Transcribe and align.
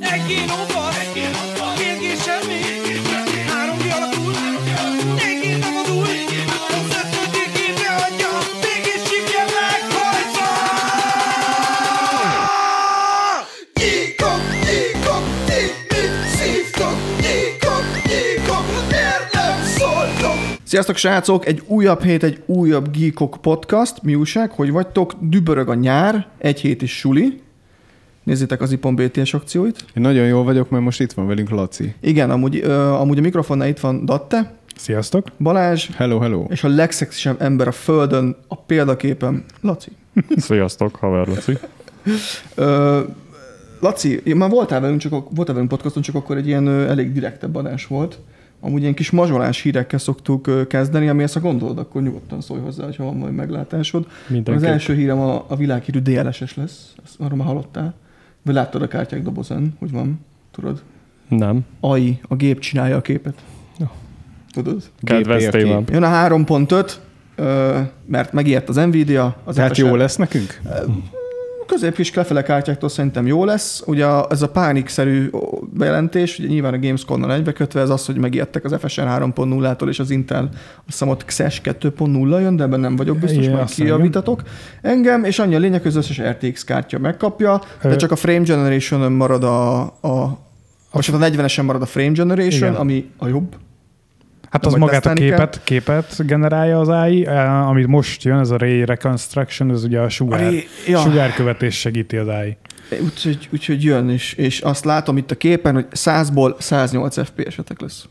Egy 0.00 0.24
kilóval, 0.26 0.92
mégis 1.78 2.22
semmi. 2.22 2.60
Három 3.48 3.78
kialakul, 3.78 4.32
négy 5.16 5.62
szabadul. 5.62 6.06
Az 6.76 6.96
ötödik 7.00 7.52
évre 7.68 7.90
adja, 8.06 8.30
mégis 8.62 9.02
csipje 9.08 9.44
meghajtva. 9.56 10.48
Nyikok, 13.80 14.42
nyikok, 14.64 15.24
ti 15.46 15.60
mit 15.88 16.28
szívtok? 16.36 16.96
Nyikok, 17.20 17.84
nyikok, 18.04 18.66
miért 18.90 19.32
nem 19.32 19.62
szóltok? 19.76 20.38
Sziasztok 20.64 20.96
srácok, 20.96 21.46
egy 21.46 21.62
újabb 21.66 22.02
hét, 22.02 22.22
egy 22.22 22.42
újabb 22.46 22.90
Geekok 22.96 23.36
podcast. 23.40 24.02
Mi 24.02 24.14
újság, 24.14 24.50
hogy 24.50 24.70
vagytok? 24.70 25.12
Dübörög 25.20 25.68
a 25.68 25.74
nyár, 25.74 26.26
egy 26.38 26.60
hét 26.60 26.82
is 26.82 26.98
suli. 26.98 27.46
Nézzétek 28.28 28.60
az 28.60 28.72
IPON 28.72 28.94
BTS 28.94 29.34
akcióit. 29.34 29.84
Én 29.94 30.02
nagyon 30.02 30.26
jól 30.26 30.44
vagyok, 30.44 30.70
mert 30.70 30.84
most 30.84 31.00
itt 31.00 31.12
van 31.12 31.26
velünk 31.26 31.50
Laci. 31.50 31.94
Igen, 32.00 32.30
amúgy, 32.30 32.60
ö, 32.64 32.80
amúgy 32.80 33.18
a 33.18 33.20
mikrofonnál 33.20 33.68
itt 33.68 33.78
van 33.80 34.04
Datte, 34.04 34.52
Sziasztok! 34.76 35.26
Balázs, 35.38 35.88
Hello, 35.96 36.18
hello. 36.18 36.46
és 36.48 36.64
a 36.64 36.68
legszexisebb 36.68 37.42
ember 37.42 37.68
a 37.68 37.72
földön, 37.72 38.36
a 38.48 38.56
példaképen, 38.56 39.44
Laci. 39.60 39.90
Sziasztok, 40.36 40.96
haver 40.96 41.26
Laci. 41.28 41.58
Ö, 42.54 43.00
Laci, 43.80 44.22
már 44.34 44.50
voltál 44.50 44.80
velünk, 44.80 45.00
csak, 45.00 45.12
ak- 45.12 45.36
voltál 45.36 45.54
velünk 45.54 45.70
podcaston, 45.70 46.02
csak 46.02 46.14
akkor 46.14 46.36
egy 46.36 46.46
ilyen 46.46 46.66
ö, 46.66 46.88
elég 46.88 47.12
direktebb 47.12 47.54
adás 47.56 47.86
volt. 47.86 48.18
Amúgy 48.60 48.80
ilyen 48.80 48.94
kis 48.94 49.10
mazsolás 49.10 49.62
hírekkel 49.62 49.98
szoktuk 49.98 50.68
kezdeni, 50.68 51.08
ami 51.08 51.22
ezt 51.22 51.36
a 51.36 51.40
gondolod, 51.40 51.78
akkor 51.78 52.02
nyugodtan 52.02 52.40
szólj 52.40 52.60
hozzá, 52.60 52.88
ha 52.96 53.04
van 53.04 53.16
majd 53.16 53.34
meglátásod. 53.34 54.06
Az 54.44 54.62
első 54.62 54.94
hírem 54.94 55.18
a, 55.20 55.44
a 55.48 55.56
világhírű 55.56 55.98
DLSS 55.98 56.54
lesz, 56.56 56.92
ezt 57.04 57.14
arról 57.20 57.36
már 57.36 57.46
hallottál. 57.46 57.94
Vagy 58.48 58.56
láttad 58.56 58.82
a 58.82 58.88
kártyák 58.88 59.22
dobozán, 59.22 59.74
hogy 59.78 59.90
van, 59.90 60.20
tudod? 60.50 60.82
Nem. 61.28 61.60
AI, 61.80 62.18
a 62.28 62.34
gép 62.34 62.58
csinálja 62.58 62.96
a 62.96 63.00
képet. 63.00 63.34
Ja. 63.78 63.90
Tudod? 64.52 64.82
Kedvenc 65.02 65.48
témám. 65.48 65.84
Jön 65.90 66.02
a 66.02 66.08
3.5, 66.08 66.92
ö, 67.34 67.78
mert 68.06 68.32
megijedt 68.32 68.68
az 68.68 68.76
Nvidia. 68.76 69.36
Az 69.44 69.54
Tehát 69.54 69.72
FSR 69.72 69.86
jó 69.86 69.94
lesz 69.94 70.16
nekünk? 70.16 70.60
Középkis 71.68 72.14
lefele 72.14 72.42
kártyáktól 72.42 72.88
szerintem 72.88 73.26
jó 73.26 73.44
lesz. 73.44 73.82
Ugye 73.86 74.06
ez 74.28 74.42
a 74.42 74.48
pánikszerű 74.48 75.30
bejelentés, 75.72 76.38
ugye 76.38 76.48
nyilván 76.48 76.74
a 76.74 76.78
Gamescom-nal 76.78 77.32
egybekötve, 77.32 77.80
ez 77.80 77.90
az, 77.90 78.06
hogy 78.06 78.16
megijedtek 78.16 78.64
az 78.64 78.76
FSR 78.80 79.02
3.0-tól, 79.02 79.88
és 79.88 79.98
az 79.98 80.10
Intel, 80.10 80.48
azt 80.52 80.82
hiszem 80.84 81.08
ott 81.08 81.24
XES 81.24 81.60
2.0 81.64 82.40
jön, 82.40 82.56
de 82.56 82.62
ebben 82.62 82.80
nem 82.80 82.96
vagyok 82.96 83.18
biztos, 83.18 83.44
Igen, 83.44 83.56
majd 83.56 83.68
kijavítatok. 83.68 84.42
Engem, 84.82 85.24
és 85.24 85.38
annyi 85.38 85.54
a 85.54 85.58
lényeg, 85.58 85.82
hogy 85.82 85.90
az 85.90 85.96
összes 85.96 86.20
RTX 86.20 86.64
kártya 86.64 86.98
megkapja, 86.98 87.60
de 87.82 87.96
csak 87.96 88.10
a 88.10 88.16
frame 88.16 88.42
generation 88.42 89.12
marad 89.12 89.44
a, 89.44 89.80
a 89.82 90.46
most 90.92 91.12
a 91.12 91.18
40-esen 91.18 91.64
marad 91.64 91.82
a 91.82 91.86
frame 91.86 92.12
generation, 92.12 92.70
Igen. 92.70 92.74
ami 92.74 93.10
a 93.16 93.28
jobb. 93.28 93.56
Hát 94.50 94.66
az 94.66 94.74
magát 94.74 95.06
a 95.06 95.12
képet, 95.12 95.60
képet 95.64 96.26
generálja 96.26 96.80
az 96.80 96.88
AI, 96.88 97.26
eh, 97.26 97.68
amit 97.68 97.86
most 97.86 98.22
jön, 98.22 98.38
ez 98.38 98.50
a 98.50 98.56
Ray 98.56 98.84
Reconstruction, 98.84 99.70
ez 99.70 99.84
ugye 99.84 100.00
a 100.00 100.08
sugár, 100.08 100.46
Ari- 100.46 100.68
ja. 100.86 100.98
sugárkövetés 100.98 101.78
segíti 101.78 102.16
az 102.16 102.28
AI. 102.28 102.56
Úgyhogy, 103.02 103.48
úgyhogy 103.52 103.84
jön, 103.84 104.10
és, 104.10 104.32
és 104.32 104.60
azt 104.60 104.84
látom 104.84 105.16
itt 105.16 105.30
a 105.30 105.34
képen, 105.34 105.74
hogy 105.74 105.86
100-ból 105.90 106.54
108 106.58 107.24
FPS-etek 107.24 107.80
lesz. 107.80 108.08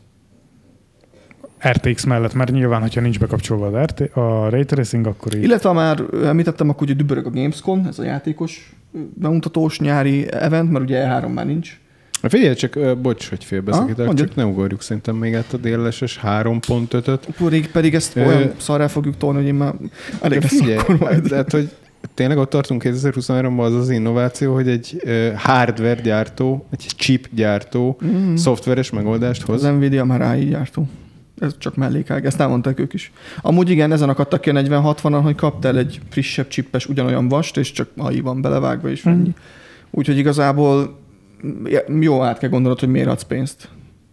RTX 1.68 2.04
mellett, 2.04 2.34
mert 2.34 2.50
nyilván, 2.50 2.80
hogyha 2.80 3.00
nincs 3.00 3.18
bekapcsolva 3.18 3.66
az 3.66 3.84
RT, 3.84 4.00
a 4.16 4.48
Ray 4.48 4.64
Tracing, 4.64 5.06
akkor 5.06 5.34
így. 5.34 5.42
Illetve 5.42 5.72
már 5.72 6.02
említettem, 6.24 6.68
akkor 6.68 6.82
ugye 6.82 6.94
dübörög 6.94 7.26
a 7.26 7.30
Gamescom, 7.30 7.84
ez 7.88 7.98
a 7.98 8.04
játékos 8.04 8.72
bemutatós 9.14 9.80
nyári 9.80 10.32
event, 10.32 10.70
mert 10.70 10.84
ugye 10.84 11.06
E3 11.06 11.34
már 11.34 11.46
nincs. 11.46 11.80
Figyelj 12.22 12.54
csak, 12.54 12.98
bocs, 12.98 13.28
hogy 13.28 13.44
félbeszakítok, 13.44 14.14
csak 14.14 14.34
ne 14.34 14.44
ugorjuk 14.44 14.82
szerintem 14.82 15.16
még 15.16 15.34
át 15.34 15.52
a 15.52 15.56
DLSS 15.56 16.20
3.5-öt. 16.22 17.26
Pedig, 17.38 17.70
pedig 17.70 17.94
ezt 17.94 18.16
Ö- 18.16 18.26
olyan 18.26 18.52
szarrá 18.56 18.86
fogjuk 18.86 19.16
tolni, 19.16 19.38
hogy 19.38 19.46
én 19.46 19.54
már 19.54 19.74
elég 20.20 20.40
lesz 20.42 20.58
figyelj, 20.58 20.76
akkor 20.78 20.98
majd. 20.98 21.22
tehát, 21.22 21.52
hogy 21.52 21.70
tényleg 22.14 22.38
ott 22.38 22.50
tartunk 22.50 22.82
2023-ban 22.86 23.58
az 23.64 23.74
az 23.74 23.90
innováció, 23.90 24.54
hogy 24.54 24.68
egy 24.68 25.00
ö, 25.04 25.28
hardware 25.36 26.00
gyártó, 26.00 26.66
egy 26.70 26.86
chip 26.96 27.28
gyártó 27.32 27.96
Mhm. 28.00 28.34
szoftveres 28.34 28.90
megoldást 28.90 29.42
hoz. 29.42 29.64
Az 29.64 29.74
Nvidia 29.76 30.04
már 30.04 30.20
AI 30.22 30.44
gyártó. 30.44 30.88
Ez 31.40 31.54
csak 31.58 31.76
mellékág, 31.76 32.26
ezt 32.26 32.40
elmondták 32.40 32.80
ők 32.80 32.92
is. 32.94 33.12
Amúgy 33.42 33.70
igen, 33.70 33.92
ezen 33.92 34.08
akadtak 34.08 34.40
ki 34.40 34.50
a 34.50 34.52
4060-an, 34.52 35.20
hogy 35.22 35.34
kaptál 35.34 35.78
egy 35.78 36.00
frissebb 36.10 36.48
csippes, 36.48 36.86
ugyanolyan 36.86 37.28
vast, 37.28 37.56
és 37.56 37.72
csak 37.72 37.88
AI 37.96 38.20
van 38.20 38.40
belevágva, 38.40 38.90
és 38.90 39.04
ennyi. 39.04 39.34
Úgyhogy 39.90 40.18
igazából 40.18 40.80
mm, 40.82 40.97
jó 42.00 42.22
át 42.22 42.38
kell 42.38 42.48
gondolod, 42.48 42.80
hogy 42.80 42.88
miért 42.88 43.08
adsz 43.08 43.22
pénzt. 43.22 43.68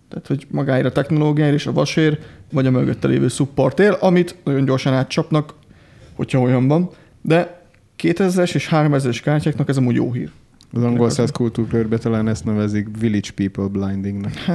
Tehát, 0.10 0.28
hogy 0.28 0.48
magáért 0.52 0.86
a 0.86 0.92
technológiáért 0.92 1.56
és 1.56 1.66
a 1.68 1.72
vasért, 1.72 2.22
vagy 2.52 2.66
a 2.66 2.72
mögötte 2.72 3.08
lévő 3.08 3.28
supportért, 3.28 4.02
amit 4.02 4.36
nagyon 4.44 4.66
gyorsan 4.66 4.94
átcsapnak, 4.94 5.54
hogyha 6.14 6.40
olyan 6.40 6.68
van. 6.68 6.90
De 7.22 7.62
2000-es 8.04 8.56
és 8.56 8.70
3000-es 8.72 9.20
kártyáknak 9.24 9.70
ez 9.70 9.78
amúgy 9.78 9.96
jó 9.96 10.12
hír. 10.12 10.32
Az 10.72 10.84
angol 10.84 11.10
száz 11.10 11.32
kultúrkörbe 11.32 11.98
talán 11.98 12.28
ezt 12.28 12.46
nevezik 12.46 12.88
Village 13.00 13.30
People 13.36 13.68
Blindingnek. 13.68 14.52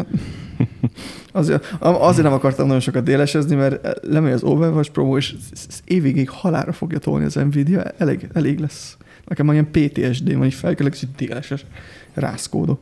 Azért, 1.32 1.76
azért 1.80 2.24
nem 2.24 2.32
akartam 2.32 2.66
nagyon 2.66 2.80
sokat 2.80 3.04
délesezni, 3.04 3.54
mert 3.54 4.00
lemegy 4.02 4.32
az 4.32 4.42
Overwatch 4.42 4.90
Pro, 4.90 5.16
és 5.16 5.34
évigig 5.84 6.28
halára 6.28 6.72
fogja 6.72 6.98
tolni 6.98 7.24
az 7.24 7.34
Nvidia, 7.34 7.82
elég, 7.82 8.28
elég 8.32 8.58
lesz. 8.58 8.96
Nekem 9.26 9.46
már 9.46 9.54
ilyen 9.54 9.70
PTSD 9.70 10.36
van, 10.36 10.46
így 10.46 10.54
felkelek, 10.54 10.92
és 10.92 11.04
déleses 11.16 11.64
rászkódok. 12.14 12.80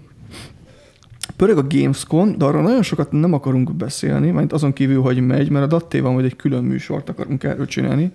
Pörög 1.36 1.58
a 1.58 1.66
Gamescom, 1.68 2.38
de 2.38 2.44
arról 2.44 2.62
nagyon 2.62 2.82
sokat 2.82 3.12
nem 3.12 3.32
akarunk 3.32 3.74
beszélni, 3.74 4.30
mert 4.30 4.52
azon 4.52 4.72
kívül, 4.72 5.00
hogy 5.02 5.20
megy, 5.20 5.50
mert 5.50 5.64
a 5.64 5.68
Dattévan 5.68 6.14
vagy 6.14 6.24
egy 6.24 6.36
külön 6.36 6.64
műsort 6.64 7.08
akarunk 7.08 7.44
erről 7.44 7.66
csinálni. 7.66 8.12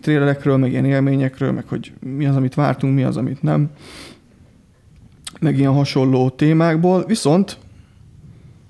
Trélerekről, 0.00 0.56
meg 0.56 0.70
ilyen 0.70 0.84
élményekről, 0.84 1.52
meg 1.52 1.64
hogy 1.68 1.92
mi 2.00 2.26
az, 2.26 2.36
amit 2.36 2.54
vártunk, 2.54 2.94
mi 2.94 3.02
az, 3.02 3.16
amit 3.16 3.42
nem. 3.42 3.70
Meg 5.40 5.58
ilyen 5.58 5.72
hasonló 5.72 6.30
témákból. 6.30 7.04
Viszont 7.06 7.58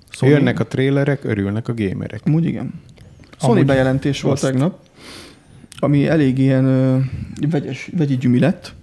Sony. 0.09 0.29
Jönnek 0.29 0.59
a 0.59 0.67
trélerek, 0.67 1.23
örülnek 1.23 1.67
a 1.67 1.73
gamerek. 1.73 2.21
Amúgy 2.25 2.45
igen. 2.45 2.73
Sony 3.39 3.51
Amúgy 3.51 3.65
bejelentés 3.65 4.21
volt 4.21 4.33
azt- 4.33 4.43
tegnap, 4.43 4.79
ami 5.79 6.07
elég 6.07 6.37
ilyen 6.37 6.65
ö, 6.65 6.97
vegyes, 7.49 7.89
vegyi 7.97 8.17
gyümi 8.17 8.39
lett. 8.39 8.73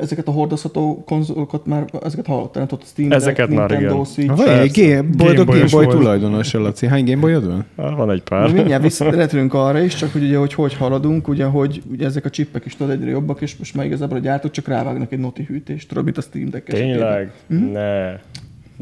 Ezeket 0.00 0.28
a 0.28 0.30
hordozható 0.30 1.02
konzolokat 1.06 1.66
már, 1.66 1.84
ezeket 2.02 2.26
hallottál, 2.26 2.52
nem 2.54 2.66
tudod, 2.66 2.84
Steam 2.86 3.08
Deck, 3.08 3.20
Ezeket 3.20 3.48
már 3.48 3.70
Nintendo 3.70 3.92
igen. 3.92 4.04
Switch. 4.04 4.36
Vagy 4.36 4.48
egy 4.48 4.80
game, 4.82 5.02
boldog 5.02 5.36
Gameboy-os 5.36 5.70
Gameboy 5.70 5.84
volt. 5.84 5.96
tulajdonos, 5.98 6.52
Laci. 6.52 6.86
Hány 6.86 7.04
Gameboyod 7.04 7.46
van? 7.46 7.64
Ah, 7.76 7.96
Van 7.96 8.10
egy 8.10 8.16
De 8.18 8.22
pár. 8.36 8.52
mindjárt 8.52 8.82
visszatérünk 8.82 9.54
arra 9.54 9.80
is, 9.80 9.94
csak 9.94 10.12
hogy 10.12 10.22
ugye, 10.22 10.36
hogy 10.36 10.54
hogy 10.54 10.74
haladunk, 10.74 11.28
ugye, 11.28 11.44
hogy 11.44 11.82
ugye 11.92 12.06
ezek 12.06 12.24
a 12.24 12.30
csippek 12.30 12.64
is 12.64 12.76
tudod 12.76 12.92
egyre 12.92 13.10
jobbak, 13.10 13.40
és 13.40 13.56
most 13.56 13.74
már 13.74 13.86
igazából 13.86 14.16
a 14.16 14.20
gyártók 14.20 14.50
csak 14.50 14.68
rávágnak 14.68 15.12
egy 15.12 15.18
noti 15.18 15.44
hűtést, 15.48 15.88
tudod, 15.88 16.04
mint 16.04 16.18
a 16.18 16.20
Steam 16.20 16.50
Deck. 16.50 16.64
Tényleg? 16.68 17.30
Mhm. 17.46 17.64
Ne. 17.64 18.12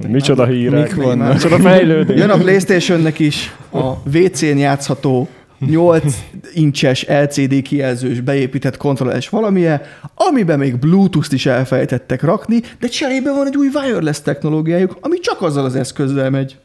Micsoda 0.09 0.47
hírek. 0.47 0.95
Mik 0.95 1.05
vannak? 1.05 1.33
Micsoda 1.33 1.59
fejlődés. 1.59 2.19
Jön 2.19 2.31
a 2.31 2.37
Playstation-nek 2.37 3.19
is 3.19 3.57
a 3.73 3.93
WC-n 4.19 4.57
játszható 4.59 5.29
8 5.67 6.25
incses 6.55 7.07
LCD 7.09 7.63
kijelzős 7.63 8.21
beépített 8.21 8.77
kontrolleres 8.77 9.29
valamilyen, 9.29 9.81
amiben 10.15 10.59
még 10.59 10.77
Bluetooth-t 10.77 11.33
is 11.33 11.47
elfelejtettek 11.47 12.23
rakni, 12.23 12.61
de 12.81 12.89
cserébe 12.89 13.33
van 13.33 13.47
egy 13.47 13.57
új 13.57 13.69
wireless 13.75 14.21
technológiájuk, 14.21 14.97
ami 15.01 15.19
csak 15.19 15.43
azzal 15.43 15.65
az 15.65 15.75
eszközzel 15.77 16.31
megy. 16.31 16.59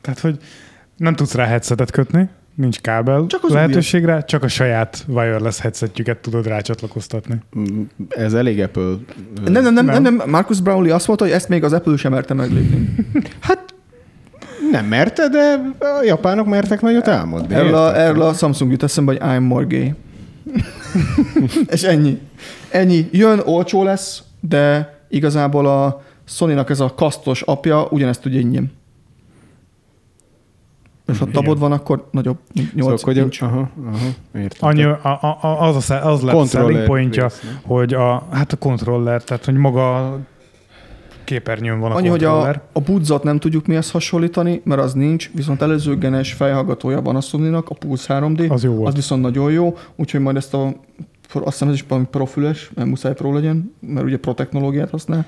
Tehát, 0.00 0.18
hogy 0.20 0.36
nem 0.96 1.14
tudsz 1.14 1.34
rá 1.34 1.44
headsetet 1.44 1.90
kötni, 1.90 2.28
nincs 2.54 2.80
kábel 2.80 3.18
Csak 3.18 3.28
csak 3.28 3.44
az 3.44 3.50
lehetőség 3.50 4.04
rá, 4.04 4.20
csak 4.20 4.42
a 4.42 4.48
saját 4.48 5.04
wireless 5.08 5.58
headsetjüket 5.58 6.18
tudod 6.18 6.46
rácsatlakoztatni. 6.46 7.34
Mm, 7.58 7.82
Ez 8.08 8.34
elég 8.34 8.60
Apple. 8.60 8.94
nem, 9.44 9.62
nem, 9.62 9.74
nem, 9.74 9.84
Nem. 9.84 10.02
nem, 10.02 10.22
Marcus 10.26 10.60
Brownlee 10.60 10.94
azt 10.94 11.06
mondta, 11.06 11.24
hogy 11.24 11.34
ezt 11.34 11.48
még 11.48 11.64
az 11.64 11.72
Apple 11.72 11.96
sem 11.96 12.12
merte 12.12 12.34
meglépni. 12.34 12.94
Hát 13.40 13.71
nem 14.72 14.86
merte, 14.86 15.28
de 15.28 15.60
a 15.78 16.02
japánok 16.04 16.46
mertek 16.46 16.80
nagyot 16.80 17.08
álmodni. 17.08 17.54
Erről 17.54 17.74
a, 17.74 17.96
erről 17.96 18.22
a 18.22 18.32
Samsung 18.32 18.70
jut 18.70 18.82
eszembe, 18.82 19.12
hogy 19.12 19.20
I'm 19.24 19.46
more 19.46 19.64
gay. 19.64 19.94
És 21.74 21.82
ennyi. 21.82 22.20
Ennyi. 22.70 23.08
Jön, 23.10 23.40
olcsó 23.44 23.82
lesz, 23.82 24.22
de 24.40 24.96
igazából 25.08 25.66
a 25.66 26.02
Sony-nak 26.24 26.70
ez 26.70 26.80
a 26.80 26.94
kasztos 26.94 27.42
apja 27.42 27.86
ugyanezt 27.90 28.20
tudja 28.20 28.40
ingyen. 28.40 28.72
És 31.06 31.18
ha 31.18 31.26
tabod 31.26 31.58
van, 31.58 31.72
akkor 31.72 32.08
nagyobb, 32.10 32.38
8 32.54 32.70
Szóval, 32.78 32.98
hogy 33.02 33.16
inch. 33.16 33.42
aha, 33.42 33.70
aha, 33.86 34.06
értem. 34.34 34.68
Annyi, 34.68 34.82
a, 34.82 35.00
a, 35.02 35.38
a, 35.40 35.62
az, 35.62 35.90
a, 35.90 36.10
az 36.10 36.22
lett 36.22 36.48
selling 36.48 36.84
pointja, 36.84 37.22
rész, 37.22 37.56
hogy 37.62 37.94
a, 37.94 38.26
hát 38.30 38.52
a 38.52 38.56
kontroller, 38.56 39.24
tehát 39.24 39.44
hogy 39.44 39.54
maga 39.54 39.96
a 39.96 40.18
képernyőn 41.32 41.78
van 41.78 41.92
a 41.92 41.94
Annyi, 41.94 42.08
hogy 42.08 42.24
a, 42.24 42.48
a 42.72 42.80
budzot 42.80 43.22
nem 43.22 43.38
tudjuk 43.38 43.66
mihez 43.66 43.90
hasonlítani, 43.90 44.60
mert 44.64 44.80
az 44.80 44.92
nincs, 44.92 45.30
viszont 45.34 45.62
előzőgenes 45.62 46.32
fejhallgatója 46.32 47.00
van 47.02 47.16
a 47.16 47.20
Sony-nak, 47.20 47.68
a 47.68 47.74
Pulse 47.74 48.18
3D, 48.22 48.50
Az 48.50 48.64
jó 48.64 48.72
volt. 48.74 48.88
az 48.88 48.94
viszont 48.94 49.22
nagyon 49.22 49.52
jó, 49.52 49.76
úgyhogy 49.96 50.20
majd 50.20 50.36
ezt 50.36 50.54
a, 50.54 50.74
azt 51.32 51.44
hiszem 51.44 51.68
ez 51.68 51.74
is 51.74 51.84
valami 51.88 52.06
profüles, 52.10 52.70
mert 52.74 52.88
muszáj 52.88 53.14
pro 53.14 53.32
legyen, 53.34 53.74
mert 53.80 54.06
ugye 54.06 54.18
pro 54.18 54.34
technológiát 54.34 54.90
használ. 54.90 55.26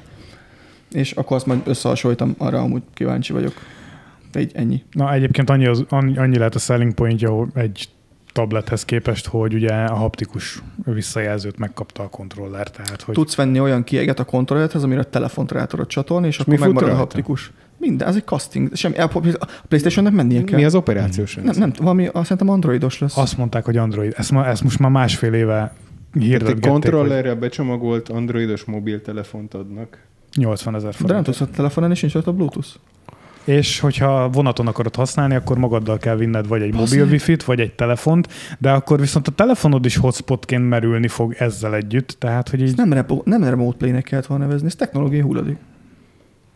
és 0.92 1.12
akkor 1.12 1.36
azt 1.36 1.46
majd 1.46 1.60
összehasonlítom, 1.64 2.34
arra 2.38 2.58
amúgy 2.60 2.82
kíváncsi 2.94 3.32
vagyok. 3.32 3.52
Így 4.38 4.52
ennyi. 4.54 4.82
Na 4.90 5.12
egyébként 5.12 5.50
annyi, 5.50 5.66
az, 5.66 5.84
annyi, 5.88 6.18
annyi 6.18 6.36
lehet 6.36 6.54
a 6.54 6.58
selling 6.58 6.94
pointja 6.94 7.46
egy 7.54 7.88
tablethez 8.34 8.84
képest, 8.84 9.26
hogy 9.26 9.54
ugye 9.54 9.72
a 9.72 9.94
haptikus 9.94 10.62
visszajelzőt 10.84 11.58
megkapta 11.58 12.02
a 12.02 12.08
kontroller, 12.08 12.70
tehát 12.70 13.02
hogy 13.02 13.14
Tudsz 13.14 13.34
venni 13.34 13.60
olyan 13.60 13.84
kieget 13.84 14.18
a 14.18 14.24
kontrollerhez, 14.24 14.82
amire 14.82 15.00
a 15.00 15.04
telefont 15.04 15.52
rá 15.52 15.64
tudod 15.64 15.86
csatolni, 15.86 16.26
és, 16.26 16.44
mi 16.44 16.54
akkor 16.54 16.66
megmarad 16.66 16.90
a 16.90 16.94
haptikus. 16.94 17.52
Minden, 17.78 18.08
ez 18.08 18.16
egy 18.16 18.24
casting. 18.24 18.74
Semmi, 18.74 18.98
a 18.98 19.10
PlayStation-nek 19.68 20.12
mennie 20.12 20.44
kell. 20.44 20.58
Mi 20.58 20.64
az 20.64 20.74
operációs 20.74 21.34
Nem, 21.34 21.44
rendszer? 21.44 21.66
nem, 21.66 21.76
valami, 21.78 22.06
azt 22.06 22.22
szerintem 22.22 22.48
androidos 22.48 22.98
lesz. 22.98 23.16
azt 23.16 23.36
mondták, 23.36 23.64
hogy 23.64 23.76
Android. 23.76 24.14
Ezt, 24.16 24.30
ma, 24.30 24.46
ezt 24.46 24.62
most 24.62 24.78
már 24.78 24.90
másfél 24.90 25.32
éve 25.32 25.54
Tehát 25.54 25.72
egy 26.14 26.22
hirdetgették, 26.22 26.92
hogy 26.92 27.38
becsomagolt 27.38 28.08
androidos 28.08 28.64
mobiltelefont 28.64 29.54
adnak. 29.54 29.98
80 30.36 30.74
ezer 30.74 30.90
De 30.90 30.96
nem 30.98 31.06
forint. 31.06 31.24
tudsz 31.24 31.40
a 31.40 31.46
telefonon, 31.46 31.90
és 31.90 32.00
nincs 32.00 32.14
rajta 32.14 32.32
Bluetooth. 32.32 32.68
És 33.44 33.80
hogyha 33.80 34.28
vonaton 34.28 34.66
akarod 34.66 34.94
használni, 34.94 35.34
akkor 35.34 35.58
magaddal 35.58 35.98
kell 35.98 36.16
vinned 36.16 36.48
vagy 36.48 36.62
egy 36.62 36.74
mobil 36.74 37.06
wifi-t, 37.06 37.44
vagy 37.44 37.60
egy 37.60 37.72
telefont, 37.72 38.28
de 38.58 38.70
akkor 38.70 39.00
viszont 39.00 39.28
a 39.28 39.30
telefonod 39.30 39.84
is 39.84 39.96
hotspotként 39.96 40.68
merülni 40.68 41.08
fog 41.08 41.34
ezzel 41.38 41.74
együtt, 41.74 42.16
tehát 42.18 42.48
hogy 42.48 42.60
így 42.60 42.66
Ezt 42.66 42.76
nem, 42.76 42.92
repo, 42.92 43.22
nem 43.24 43.44
remote 43.44 43.76
play-nek 43.76 44.04
kellett 44.04 44.26
volna 44.26 44.44
nevezni, 44.44 44.66
ez 44.66 44.74
technológiai 44.74 45.20
hulladék. 45.20 45.56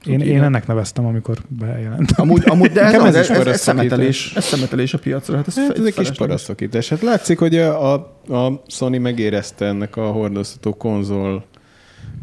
én, 0.07 0.21
én 0.21 0.43
ennek 0.43 0.67
neveztem, 0.67 1.07
amikor 1.07 1.39
bejelent. 1.49 2.11
Amúgy, 2.11 2.43
amúgy 2.47 2.71
de 2.71 2.83
ez, 2.83 3.05
ez 3.05 3.15
is 3.15 3.29
ez, 3.29 3.39
ez, 3.39 3.47
ez, 3.47 3.61
szemetelés, 3.61 4.33
ez 4.35 4.45
szemetelés 4.45 4.95
a 4.95 4.99
piacra. 4.99 5.37
Hát 5.37 5.47
ez, 5.47 5.57
Hát 5.57 5.79
ez 5.79 5.85
egy 5.85 5.95
kis 5.95 6.11
parasztokítás. 6.11 6.89
Hát 6.89 7.03
látszik, 7.03 7.39
hogy 7.39 7.57
a, 7.57 7.93
a, 7.93 7.95
a 8.35 8.63
Sony 8.67 9.01
megérezte 9.01 9.67
ennek 9.67 9.97
a 9.97 10.07
hordozható 10.11 10.77
konzol 10.77 11.45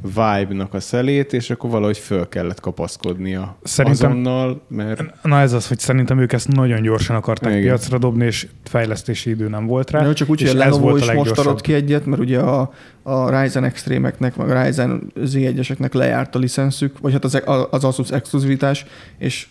vibe-nak 0.08 0.74
a 0.74 0.80
szelét, 0.80 1.34
és 1.34 1.50
akkor 1.50 1.70
valahogy 1.70 1.98
föl 1.98 2.30
kellett 2.30 2.60
kapaszkodnia 2.60 3.58
Szerintem- 3.64 4.12
azonnal, 4.12 4.62
mert 4.68 5.04
Na 5.24 5.40
ez 5.40 5.54
az, 5.54 5.68
hogy 5.68 5.80
szerintem 5.80 6.20
ők 6.20 6.34
ezt 6.34 6.48
nagyon 6.48 6.82
gyorsan 6.82 7.16
akarták 7.16 7.52
Igen. 7.52 7.64
Piacra 7.64 7.98
dobni, 7.98 8.26
és 8.26 8.48
fejlesztési 8.64 9.30
idő 9.30 9.48
nem 9.48 9.66
volt 9.66 9.92
rá. 9.92 10.04
De 10.04 10.14
csak 10.14 10.30
úgy, 10.30 10.40
hogy 10.40 10.48
a 10.50 10.52
ez 10.52 10.58
Lenovo 10.58 10.80
volt 10.82 11.02
is 11.02 11.02
a 11.02 11.06
most 11.06 11.18
leggyorsabb. 11.18 11.46
adott 11.46 11.62
ki 11.62 11.74
egyet, 11.74 12.06
mert 12.06 12.22
ugye 12.22 12.40
a, 12.40 12.72
a 13.04 13.42
Ryzen 13.42 13.64
Extreme-eknek, 13.64 14.36
meg 14.36 14.50
a 14.50 14.64
Ryzen 14.64 15.12
Z1-eseknek 15.20 15.94
lejárt 15.94 16.36
a 16.36 16.40
licenszük, 16.40 17.00
vagy 17.00 17.12
hát 17.14 17.24
az, 17.24 17.42
az 17.70 17.84
Asus 17.84 18.10
exkluzivitás, 18.12 18.86
és 19.18 19.48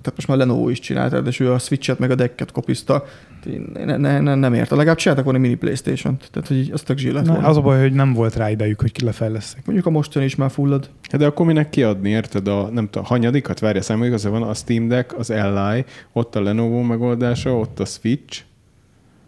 tehát 0.00 0.14
most 0.14 0.28
már 0.28 0.36
Lenovo 0.36 0.68
is 0.68 0.78
csinálta, 0.78 1.20
de 1.20 1.30
ő 1.38 1.52
a 1.52 1.58
Switch-et 1.58 1.98
meg 1.98 2.10
a 2.10 2.14
decket 2.14 2.52
kopizta. 2.52 3.04
Ne, 3.74 3.96
ne, 3.96 4.20
ne, 4.20 4.34
nem 4.34 4.54
érte. 4.54 4.74
Legalább 4.74 4.96
csináltak 4.96 5.24
volna 5.24 5.38
mini 5.38 5.54
Playstation-t. 5.54 6.28
Tehát, 6.32 6.48
hogy 6.48 6.70
az 6.72 6.82
tök 6.82 7.02
Na, 7.02 7.22
volna. 7.22 7.48
az 7.48 7.56
a 7.56 7.60
baj, 7.60 7.80
hogy 7.80 7.92
nem 7.92 8.12
volt 8.12 8.36
rá 8.36 8.50
idejük, 8.50 8.80
hogy 8.80 8.92
lefejlesztek. 9.02 9.64
Mondjuk 9.66 9.86
a 9.86 9.90
mostani 9.90 10.24
is 10.24 10.36
már 10.36 10.50
fullad. 10.50 10.90
Hát 11.10 11.20
De 11.20 11.26
akkor 11.26 11.46
minek 11.46 11.70
kiadni, 11.70 12.10
érted? 12.10 12.48
A, 12.48 12.68
nem 12.72 12.84
tudom, 12.84 13.04
hanyadikat? 13.04 13.58
Várja, 13.58 13.82
számoljuk, 13.82 14.14
az 14.14 14.26
van 14.26 14.42
a 14.42 14.54
Steam 14.54 14.88
Deck, 14.88 15.18
az 15.18 15.28
Li, 15.28 15.84
ott 16.12 16.36
a 16.36 16.42
Lenovo 16.42 16.82
megoldása, 16.82 17.56
ott 17.56 17.80
a 17.80 17.84
Switch. 17.84 18.40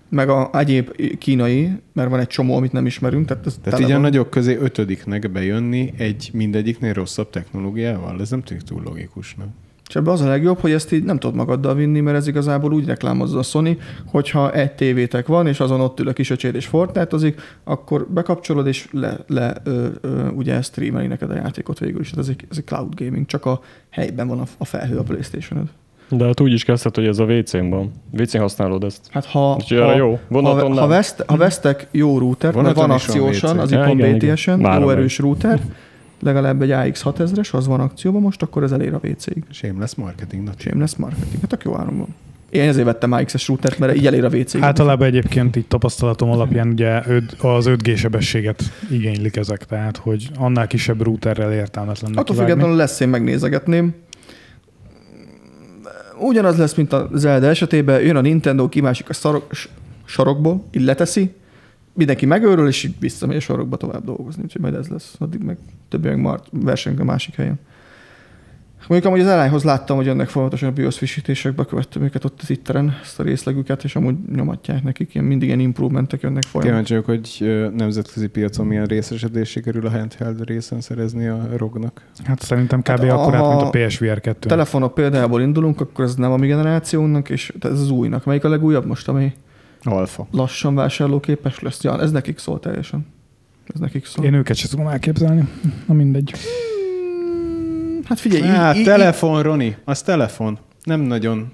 Meg 0.08 0.28
a 0.28 0.50
egyéb 0.52 0.96
kínai, 1.18 1.70
mert 1.92 2.10
van 2.10 2.20
egy 2.20 2.26
csomó, 2.26 2.56
amit 2.56 2.72
nem 2.72 2.86
ismerünk. 2.86 3.26
Tehát, 3.26 3.46
ez 3.46 3.58
Tehát 3.62 3.80
így 3.80 3.90
a 3.90 3.98
nagyok 3.98 4.30
közé 4.30 4.56
ötödiknek 4.60 5.30
bejönni 5.32 5.92
egy 5.96 6.30
mindegyiknél 6.32 6.92
rosszabb 6.92 7.30
technológiával? 7.30 8.20
Ez 8.20 8.30
nem 8.30 8.42
tűnik 8.42 8.62
túl 8.62 8.82
logikus, 8.84 9.34
nem? 9.34 9.54
És 9.88 9.94
ebbe 9.96 10.10
az 10.10 10.20
a 10.20 10.28
legjobb, 10.28 10.58
hogy 10.58 10.72
ezt 10.72 10.92
így 10.92 11.04
nem 11.04 11.18
tudod 11.18 11.36
magaddal 11.36 11.74
vinni, 11.74 12.00
mert 12.00 12.16
ez 12.16 12.26
igazából 12.26 12.72
úgy 12.72 12.86
reklámozza 12.86 13.38
a 13.38 13.42
Sony, 13.42 13.78
hogyha 14.06 14.52
egy 14.52 14.72
tévétek 14.72 15.26
van, 15.26 15.46
és 15.46 15.60
azon 15.60 15.80
ott 15.80 16.00
ül 16.00 16.08
a 16.08 16.12
kisöcséd 16.12 16.54
és 16.54 16.66
fortnite 16.66 17.16
akkor 17.64 18.06
bekapcsolod, 18.08 18.66
és 18.66 18.88
le, 18.90 19.18
le 19.26 19.56
ö, 19.64 19.86
ö, 20.00 20.28
ugye 20.28 20.62
streameli 20.62 21.06
neked 21.06 21.30
a 21.30 21.34
játékot 21.34 21.78
végül 21.78 22.00
is. 22.00 22.12
Ez 22.12 22.28
egy, 22.28 22.46
ez 22.50 22.56
egy 22.56 22.64
cloud 22.64 22.94
gaming, 22.94 23.26
csak 23.26 23.44
a 23.44 23.60
helyben 23.90 24.28
van 24.28 24.38
a, 24.38 24.44
a 24.58 24.64
felhő 24.64 24.98
a 24.98 25.02
playstation 25.02 25.70
De 26.08 26.24
hát 26.24 26.40
úgy 26.40 26.52
is 26.52 26.64
kezdhet, 26.64 26.94
hogy 26.94 27.06
ez 27.06 27.18
a 27.18 27.24
WC-n 27.24 27.68
van. 27.68 27.92
WC-n 28.18 28.38
használod 28.38 28.84
ezt. 28.84 29.00
Hát 29.10 29.24
ha, 29.24 29.54
Úgyhogy 29.54 29.78
arra 29.78 29.96
jó. 29.96 30.18
Vonaton 30.28 30.72
ha, 30.72 30.80
ha, 30.80 30.86
veszt, 30.86 31.24
ha 31.26 31.36
vesztek 31.36 31.86
jó 31.90 32.18
routert, 32.18 32.62
mert 32.62 32.76
van 32.76 32.90
akciósan, 32.90 33.56
WC. 33.56 33.62
az 33.62 33.72
IPON. 33.72 33.96
BTS-en, 33.96 34.80
jó 34.80 34.90
erős 34.90 35.18
router, 35.18 35.60
legalább 36.20 36.62
egy 36.62 36.70
AX6000-es, 36.72 37.50
az 37.50 37.66
van 37.66 37.80
akcióban 37.80 38.22
most, 38.22 38.42
akkor 38.42 38.62
ez 38.62 38.72
elér 38.72 38.94
a 38.94 39.00
WC-ig. 39.02 39.42
Shameless 39.50 39.94
marketing. 39.94 40.42
Na, 40.42 40.52
Shameless 40.56 40.96
marketing. 40.96 41.40
Hát 41.40 41.48
tök 41.48 41.62
jó 41.64 41.78
áron 41.78 41.98
van. 41.98 42.14
Én 42.50 42.68
ezért 42.68 42.86
vettem 42.86 43.12
AX-es 43.12 43.48
routert, 43.48 43.78
mert 43.78 43.96
így 43.96 44.06
elér 44.06 44.24
a 44.24 44.28
WC-ig. 44.28 44.62
Általában 44.62 45.06
egyébként 45.06 45.56
így 45.56 45.66
tapasztalatom 45.66 46.30
alapján 46.30 46.68
ugye 46.68 47.02
az 47.38 47.66
5G 47.68 47.96
sebességet 47.96 48.62
igénylik 48.90 49.36
ezek, 49.36 49.64
tehát 49.64 49.96
hogy 49.96 50.30
annál 50.36 50.66
kisebb 50.66 51.02
routerrel 51.02 51.52
értelmetlen 51.52 52.14
Attól 52.14 52.36
függetlenül 52.36 52.76
lesz, 52.76 53.00
én 53.00 53.08
megnézegetném. 53.08 53.94
Ugyanaz 56.18 56.56
lesz, 56.56 56.74
mint 56.74 56.92
a 56.92 57.08
Zelda 57.12 57.46
esetében, 57.46 58.00
jön 58.00 58.16
a 58.16 58.20
Nintendo, 58.20 58.68
kimásik 58.68 59.08
a 59.08 59.12
szarok, 59.12 59.50
sarokból, 60.04 60.64
így 60.72 60.82
leteszi, 60.82 61.34
mindenki 61.94 62.26
megőrül, 62.26 62.68
és 62.68 62.84
így 62.84 62.94
visszamegy 63.00 63.36
a 63.36 63.40
sarokba 63.40 63.76
tovább 63.76 64.04
dolgozni, 64.04 64.42
úgyhogy 64.42 64.60
majd 64.60 64.74
ez 64.74 64.88
lesz. 64.88 65.14
Addig 65.18 65.42
meg 65.42 65.56
többi 65.88 66.08
meg 66.08 66.20
már 66.20 66.40
versenyünk 66.50 67.00
a 67.00 67.04
másik 67.04 67.34
helyen. 67.34 67.58
Mondjuk 68.88 69.12
amúgy 69.12 69.24
az 69.26 69.32
elányhoz 69.32 69.64
láttam, 69.64 69.96
hogy 69.96 70.06
jönnek 70.06 70.28
folyamatosan 70.28 70.68
a 70.68 70.72
BIOS 70.72 70.96
frissítések, 70.96 71.54
bekövettem 71.54 72.02
őket 72.02 72.24
ott 72.24 72.38
az 72.42 72.50
itteren, 72.50 72.96
ezt 73.02 73.20
a 73.20 73.22
részlegüket, 73.22 73.84
és 73.84 73.96
amúgy 73.96 74.14
nyomatják 74.34 74.82
nekik, 74.82 75.14
ilyen, 75.14 75.26
mindig 75.26 75.48
ilyen 75.48 75.60
improvementek 75.60 76.20
jönnek 76.20 76.42
folyamatosan. 76.42 76.84
Kíváncsi 76.84 77.10
vagyok, 77.10 77.40
hogy 77.40 77.74
nemzetközi 77.76 78.26
piacon 78.26 78.66
milyen 78.66 78.84
részesedés 78.84 79.48
sikerül 79.48 79.86
a 79.86 79.90
handheld 79.90 80.44
részen 80.44 80.80
szerezni 80.80 81.26
a 81.26 81.48
rognak. 81.56 82.02
Hát 82.24 82.42
szerintem 82.42 82.80
kb. 82.80 82.88
Hát 82.88 83.00
Hát, 83.00 83.10
akkor 83.10 83.34
ha- 83.34 83.46
át, 83.46 83.72
mint 83.72 83.74
a 83.74 83.86
PSVR 83.86 84.20
2. 84.20 84.48
telefonok 84.48 84.94
példájából 84.94 85.40
indulunk, 85.40 85.80
akkor 85.80 86.04
ez 86.04 86.14
nem 86.14 86.32
a 86.32 86.36
mi 86.36 86.46
generációnak, 86.46 87.30
és 87.30 87.52
ez 87.60 87.80
az 87.80 87.90
újnak. 87.90 88.24
Melyik 88.24 88.44
a 88.44 88.48
legújabb 88.48 88.86
most, 88.86 89.08
ami 89.08 89.32
Alfa. 89.84 90.26
lassan 90.30 90.74
vásárlóképes 90.74 91.60
lesz? 91.60 91.82
Ja, 91.82 92.00
ez 92.00 92.10
nekik 92.10 92.38
szól 92.38 92.60
teljesen. 92.60 93.06
Ez 93.74 93.80
nekik 93.80 94.06
szól. 94.06 94.24
Én 94.24 94.34
őket 94.34 94.56
sem 94.56 94.70
tudom 94.70 94.86
elképzelni. 94.88 95.48
Na 95.86 95.94
mindegy. 95.94 96.32
Mm, 96.32 97.98
Hát 98.04 98.20
figyelj, 98.20 98.42
Hát, 98.42 98.76
így, 98.76 98.84
telefon, 98.84 99.42
Roni, 99.42 99.76
az 99.84 100.02
telefon. 100.02 100.58
Nem 100.84 101.00
nagyon. 101.00 101.52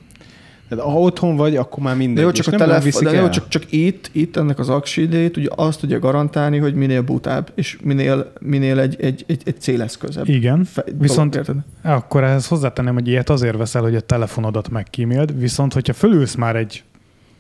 Tehát 0.69 0.85
ha 0.85 1.01
otthon 1.01 1.37
vagy, 1.37 1.57
akkor 1.57 1.83
már 1.83 1.97
mindegy. 1.97 2.17
de 2.17 2.21
jó, 2.23 2.31
csak 2.31 2.47
a 2.55 2.57
telefon, 2.57 3.05
de 3.05 3.13
jó, 3.13 3.29
csak, 3.29 3.49
csak 3.49 3.73
itt, 3.73 4.11
itt 4.13 4.37
ennek 4.37 4.59
az 4.59 4.69
aksi 4.69 5.03
idejét, 5.03 5.37
ugye 5.37 5.49
azt 5.55 5.81
tudja 5.81 5.99
garantálni, 5.99 6.59
hogy 6.59 6.75
minél 6.75 7.03
butább, 7.03 7.53
és 7.55 7.79
minél, 7.83 8.33
minél 8.41 8.79
egy, 8.79 8.97
egy, 9.01 9.25
egy, 9.27 9.43
egy 9.45 9.61
céleszközebb. 9.61 10.29
Igen. 10.29 10.65
Fe, 10.65 10.85
Viszont- 10.99 11.35
érted? 11.37 11.57
Akkor 11.83 12.25
ehhez 12.25 12.47
hozzátenném, 12.47 12.95
hogy 12.95 13.09
ilyet 13.09 13.31
azért 13.31 13.57
veszel, 13.57 13.83
hogy 13.83 13.95
a 13.95 14.01
telefonodat 14.01 14.69
megkíméld, 14.69 15.39
viszont 15.39 15.73
hogyha 15.73 15.93
fölülsz 15.93 16.35
már 16.35 16.57
egy 16.57 16.83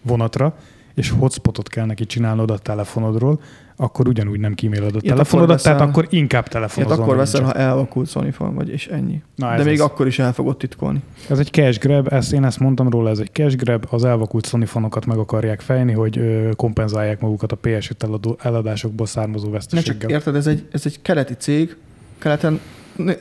vonatra, 0.02 0.54
és 1.00 1.10
hotspotot 1.10 1.68
kell 1.68 1.84
neki 1.86 2.06
csinálnod 2.06 2.50
a 2.50 2.58
telefonodról, 2.58 3.40
akkor 3.76 4.08
ugyanúgy 4.08 4.40
nem 4.40 4.54
kíméled 4.54 4.94
a 4.94 4.98
Ilyet 5.00 5.14
telefonodat, 5.14 5.50
akkor 5.50 5.62
tehát 5.62 5.78
veszel- 5.78 5.96
akkor 5.96 6.06
inkább 6.18 6.42
Ilyet 6.42 6.52
telefonozol. 6.52 6.92
akkor 7.02 7.16
megint 7.16 7.32
veszel, 7.32 7.40
csak. 7.46 7.56
ha 7.56 7.62
elvakult 7.62 8.08
Sony 8.08 8.32
fan 8.32 8.54
vagy, 8.54 8.68
és 8.68 8.86
ennyi. 8.86 9.22
Na, 9.36 9.46
De 9.48 9.52
ez 9.54 9.64
még 9.64 9.74
az. 9.80 9.86
akkor 9.86 10.06
is 10.06 10.18
el 10.18 10.32
fogod 10.32 10.56
titkolni. 10.56 11.00
Ez 11.28 11.38
egy 11.38 11.48
cash 11.50 11.78
grab, 11.80 12.12
ezt, 12.12 12.32
én 12.32 12.44
ezt 12.44 12.58
mondtam 12.58 12.88
róla, 12.88 13.10
ez 13.10 13.18
egy 13.18 13.30
cash 13.32 13.56
grab, 13.56 13.86
az 13.90 14.04
elvakult 14.04 14.46
Sony 14.46 14.66
fanokat 14.66 15.06
meg 15.06 15.18
akarják 15.18 15.60
fejni, 15.60 15.92
hogy 15.92 16.18
ö, 16.18 16.48
kompenzálják 16.56 17.20
magukat 17.20 17.52
a 17.52 17.58
PS5 17.62 18.02
eladó, 18.02 18.38
eladásokból 18.42 19.06
származó 19.06 19.46
Ne 19.46 19.52
veszteséggel. 19.52 19.98
csak 20.00 20.10
érted, 20.10 20.34
ez 20.34 20.46
egy, 20.46 20.68
ez 20.72 20.82
egy 20.84 21.02
keleti 21.02 21.34
cég, 21.34 21.76
keleten 22.18 22.60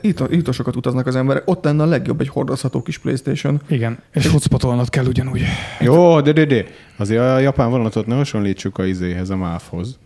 itt, 0.00 0.52
sokat 0.52 0.76
utaznak 0.76 1.06
az 1.06 1.16
emberek, 1.16 1.42
ott 1.44 1.64
lenne 1.64 1.82
a 1.82 1.86
legjobb 1.86 2.20
egy 2.20 2.28
hordozható 2.28 2.82
kis 2.82 2.98
Playstation. 2.98 3.60
Igen, 3.66 3.98
és 4.12 4.26
hotspotolnod 4.26 4.88
kell 4.88 5.04
ugyanúgy. 5.06 5.42
Jó, 5.80 6.20
de, 6.20 6.32
de, 6.32 6.44
de. 6.44 6.64
Azért 7.00 7.20
a 7.20 7.38
japán 7.38 7.70
vonatot 7.70 8.06
ne 8.06 8.14
hasonlítsuk 8.14 8.78
a 8.78 8.86
izéhez, 8.86 9.30
a 9.30 9.36
MÁV-hoz. 9.36 9.98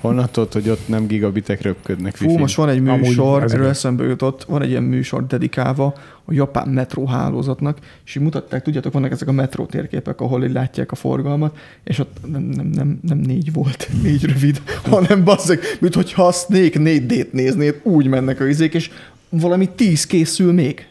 Honnan 0.00 0.28
tudod, 0.30 0.52
hogy 0.52 0.68
ott 0.68 0.88
nem 0.88 1.06
gigabitek 1.06 1.62
röpködnek 1.62 2.16
Fú, 2.16 2.24
wifi-n? 2.24 2.40
most 2.40 2.54
van 2.54 2.68
egy 2.68 2.80
műsor, 2.80 3.42
erről 3.42 3.66
eszembe 3.66 4.04
jutott, 4.04 4.44
van 4.44 4.62
egy 4.62 4.68
ilyen 4.68 4.82
műsor 4.82 5.26
dedikálva 5.26 5.94
a 6.24 6.32
japán 6.32 6.68
metró 6.68 7.06
hálózatnak, 7.06 7.78
és 8.04 8.14
így 8.14 8.22
mutatták, 8.22 8.62
tudjátok, 8.62 8.92
vannak 8.92 9.10
ezek 9.10 9.28
a 9.28 9.32
metró 9.32 9.66
térképek, 9.66 10.20
ahol 10.20 10.44
így 10.44 10.52
látják 10.52 10.92
a 10.92 10.94
forgalmat, 10.94 11.56
és 11.84 11.98
ott 11.98 12.16
nem, 12.26 12.42
nem, 12.42 12.66
nem, 12.66 12.98
nem 13.02 13.18
négy 13.18 13.52
volt, 13.52 13.88
négy 14.02 14.24
rövid, 14.24 14.62
hanem 14.82 15.24
bazzeg, 15.24 15.60
mint 15.80 15.94
hogyha 15.94 16.26
a 16.26 16.32
Snake 16.32 16.78
4D-t 16.82 17.32
néznéd, 17.32 17.80
úgy 17.82 18.06
mennek 18.06 18.40
a 18.40 18.46
izék, 18.46 18.74
és 18.74 18.90
valami 19.28 19.68
tíz 19.74 20.06
készül 20.06 20.52
még. 20.52 20.86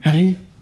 Hát 0.00 0.14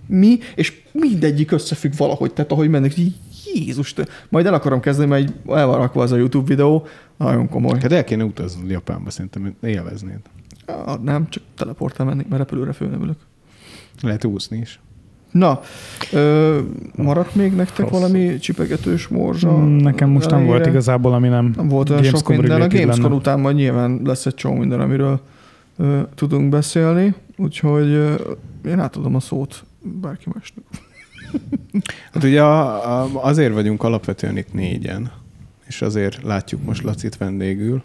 mi? 0.07 0.39
És 0.55 0.73
mindegyik 0.93 1.51
összefügg 1.51 1.93
valahogy, 1.97 2.33
tehát 2.33 2.53
ahogy 2.53 2.69
mennek, 2.69 2.99
így 2.99 3.15
Jézus, 3.55 3.93
te. 3.93 4.07
majd 4.29 4.47
el 4.47 4.55
akarom 4.55 4.81
kezdeni, 4.81 5.09
mert 5.09 5.33
el 5.49 5.67
van 5.67 5.79
rakva 5.79 6.03
az 6.03 6.13
a 6.13 6.17
YouTube 6.17 6.47
videó, 6.47 6.87
nagyon 7.17 7.49
komoly. 7.49 7.79
Hát 7.81 7.93
el 7.93 8.05
kéne 8.05 8.25
utaznod 8.25 8.71
Japánba, 8.71 9.11
szerintem 9.11 9.55
élveznéd. 9.63 10.19
Ah, 10.67 10.99
nem, 11.03 11.29
csak 11.29 11.43
teleportál 11.57 12.07
mennék, 12.07 12.29
mert 12.29 12.43
repülőre 12.43 12.73
föl 12.73 12.89
nem 12.89 13.03
ülök. 13.03 13.17
Lehet 14.03 14.25
úszni 14.25 14.57
is. 14.59 14.81
Na, 15.31 15.61
ö, 16.13 16.59
maradt 16.97 17.35
még 17.35 17.53
nektek 17.53 17.89
Hosszú. 17.89 18.01
valami 18.01 18.39
csipegetős 18.39 19.09
morzsa? 19.09 19.57
Mm, 19.59 19.77
Nekem 19.77 20.11
most 20.11 20.31
nem 20.31 20.45
volt 20.45 20.67
igazából, 20.67 21.13
ami 21.13 21.29
nem, 21.29 21.53
Nem 21.57 21.69
volt 21.69 21.91
olyan 21.91 22.03
sok 22.03 22.29
minden. 22.29 22.61
A 22.61 22.67
Gamescom 22.69 23.03
lenne. 23.03 23.15
után 23.15 23.41
majd 23.41 23.57
nyilván 23.57 24.01
lesz 24.05 24.27
egy 24.27 24.35
csomó 24.35 24.57
minden, 24.57 24.81
amiről 24.81 25.21
ö, 25.77 26.01
tudunk 26.15 26.49
beszélni. 26.49 27.15
Úgyhogy 27.37 27.87
ö, 27.89 28.15
én 28.67 28.79
átadom 28.79 29.15
a 29.15 29.21
szót 29.21 29.65
bárki 29.83 30.29
másnak. 30.35 30.65
Hát 32.13 32.25
ugye 32.25 32.43
a, 32.43 33.03
a, 33.03 33.25
azért 33.25 33.53
vagyunk 33.53 33.83
alapvetően 33.83 34.37
itt 34.37 34.53
négyen, 34.53 35.13
és 35.67 35.83
azért 35.83 36.23
látjuk 36.23 36.65
most 36.65 36.83
Lacit 36.83 37.17
vendégül, 37.17 37.83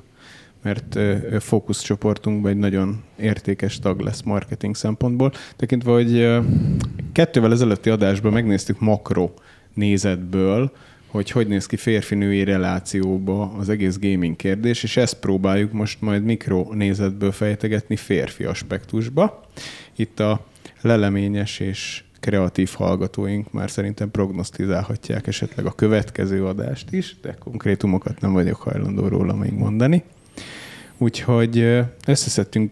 mert 0.62 0.96
ö, 0.96 1.38
fókuszcsoportunkban 1.40 2.52
egy 2.52 2.58
nagyon 2.58 3.04
értékes 3.20 3.80
tag 3.80 4.00
lesz 4.00 4.22
marketing 4.22 4.76
szempontból. 4.76 5.32
Tekintve, 5.56 5.92
hogy 5.92 6.40
kettővel 7.12 7.52
ezelőtti 7.52 7.90
adásban 7.90 8.34
megnéztük 8.34 8.80
makro 8.80 9.32
nézetből, 9.74 10.72
hogy 11.08 11.32
hogy 11.32 11.48
néz 11.48 11.66
ki 11.66 11.78
férfi-női 11.78 12.44
relációba 12.44 13.52
az 13.58 13.70
egész 13.70 14.00
gaming 14.00 14.36
kérdés, 14.36 14.84
és 14.84 14.98
ezt 14.98 15.20
próbáljuk 15.20 15.72
most 15.72 16.02
majd 16.02 16.24
mikro 16.24 16.74
nézetből 16.74 17.32
fejtegetni 17.32 17.96
férfi 17.96 18.44
aspektusba. 18.44 19.46
Itt 19.96 20.20
a 20.20 20.46
leleményes 20.82 21.60
és 21.60 22.04
kreatív 22.20 22.72
hallgatóink 22.74 23.52
már 23.52 23.70
szerintem 23.70 24.12
prognosztizálhatják 24.12 25.28
esetleg 25.28 25.66
a 25.66 25.72
következő 25.72 26.46
adást 26.46 26.92
is, 26.92 27.16
de 27.22 27.36
konkrétumokat 27.40 28.22
nem 28.22 28.34
vagyok 28.34 28.62
hajlandó 28.62 29.08
róla 29.08 29.36
még 29.36 29.54
mondani. 29.54 30.04
Úgyhogy 30.98 31.86
összeszedtünk 32.08 32.72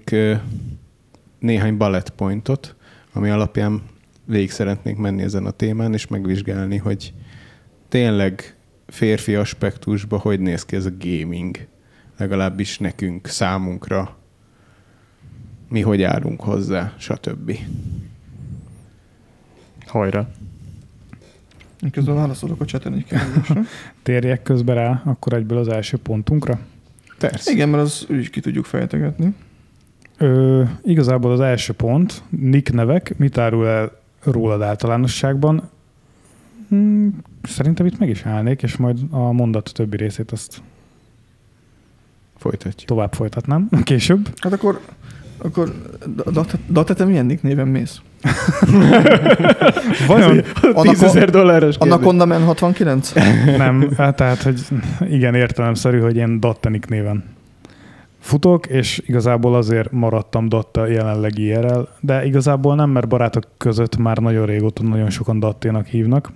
néhány 1.40 1.78
bullet 1.78 2.10
pointot, 2.10 2.76
ami 3.14 3.30
alapján 3.30 3.82
végig 4.26 4.52
szeretnénk 4.52 4.98
menni 4.98 5.22
ezen 5.22 5.46
a 5.46 5.52
témán, 5.52 5.94
és 5.94 6.08
megvizsgálni, 6.08 6.78
hogy 6.78 7.14
tényleg 7.90 8.56
férfi 8.88 9.36
aspektusban 9.36 10.20
hogy 10.20 10.40
néz 10.40 10.66
ki 10.66 10.76
ez 10.76 10.86
a 10.86 10.92
gaming. 11.00 11.68
Legalábbis 12.18 12.78
nekünk, 12.78 13.28
számunkra. 13.28 14.18
Mi 15.70 15.82
hogy 15.82 16.04
állunk 16.04 16.42
hozzá, 16.42 16.94
stb. 16.98 17.58
Hajrá. 19.88 20.28
Én 21.84 21.90
közben 21.92 22.16
válaszolok 22.16 22.62
a 22.62 22.66
cseten 22.66 22.94
egy 22.94 23.06
kérdésre. 23.06 23.62
Térjek 24.04 24.44
közben 24.44 24.76
rá, 24.76 25.02
akkor 25.06 25.34
egyből 25.34 25.58
az 25.58 25.68
első 25.68 25.98
pontunkra. 25.98 26.60
Persze. 27.18 27.52
Igen, 27.52 27.70
mert 27.70 27.84
az 27.84 28.06
úgy 28.10 28.20
is 28.20 28.30
ki 28.30 28.40
tudjuk 28.40 28.66
fejtegetni. 28.66 29.36
Ö, 30.18 30.64
igazából 30.84 31.32
az 31.32 31.40
első 31.40 31.74
pont, 31.74 32.24
nick 32.30 32.74
nevek, 32.74 33.18
mit 33.18 33.38
árul 33.38 33.68
el 33.68 34.00
rólad 34.24 34.62
általánosságban? 34.62 35.70
Hmm, 36.70 37.20
szerintem 37.44 37.86
itt 37.86 38.00
meg 38.00 38.10
is 38.10 38.24
állnék, 38.26 38.64
és 38.64 38.78
majd 38.78 39.00
a 39.10 39.32
mondat 39.32 39.72
többi 39.74 39.98
részét 39.98 40.32
azt 40.32 40.62
Folytatjuk. 42.38 42.90
tovább 42.90 43.14
folytatnám 43.14 43.70
később. 43.84 44.30
Hát 44.40 44.54
akkor, 44.54 44.80
akkor 45.38 45.74
Data, 46.32 46.58
data 46.70 46.94
te 46.94 47.06
milyen 47.06 47.40
néven 47.42 47.68
mész? 47.68 48.02
Vajon 50.08 50.44
10 50.82 51.04
ezer 51.04 51.30
dolláros. 51.30 51.76
Anaconda 51.78 52.26
Man 52.26 52.44
69? 52.44 53.14
nem, 53.58 53.90
hát 53.98 54.16
tehát, 54.16 54.42
hogy 54.42 54.62
igen, 55.10 55.36
értelemszerű, 55.36 56.00
hogy 56.00 56.16
én 56.16 56.40
Dattanik 56.40 56.86
néven 56.86 57.24
futok, 58.20 58.66
és 58.66 59.02
igazából 59.06 59.56
azért 59.56 59.92
maradtam 59.92 60.50
Datta 60.50 60.88
jelenleg 60.88 61.38
IRL, 61.38 61.80
de 62.00 62.26
igazából 62.26 62.76
nem, 62.76 62.90
mert 62.90 63.08
barátok 63.08 63.48
között 63.58 63.98
már 63.98 64.18
nagyon 64.18 64.46
régóta 64.46 64.84
nagyon 64.84 65.10
sokan 65.10 65.40
Datténak 65.40 65.86
hívnak. 65.86 66.32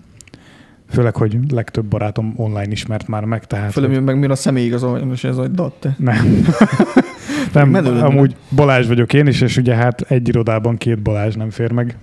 Főleg, 0.89 1.15
hogy 1.15 1.37
legtöbb 1.49 1.85
barátom 1.85 2.33
online 2.35 2.71
ismert 2.71 3.07
már 3.07 3.23
meg, 3.23 3.45
tehát... 3.47 3.71
Főleg 3.71 4.03
meg 4.03 4.19
mi 4.19 4.25
a 4.25 4.35
személy 4.35 4.65
igazolvány, 4.65 5.11
és 5.11 5.23
ez 5.23 5.37
a 5.37 5.47
Datte. 5.47 5.95
Nem. 5.97 6.45
nem, 7.53 7.69
Menő 7.69 7.99
amúgy 7.99 8.35
Balázs 8.55 8.87
vagyok 8.87 9.13
én 9.13 9.27
is, 9.27 9.41
és 9.41 9.57
ugye 9.57 9.75
hát 9.75 10.01
egy 10.01 10.27
irodában 10.27 10.77
két 10.77 11.01
Balázs 11.01 11.35
nem 11.35 11.49
fér 11.49 11.71
meg. 11.71 11.97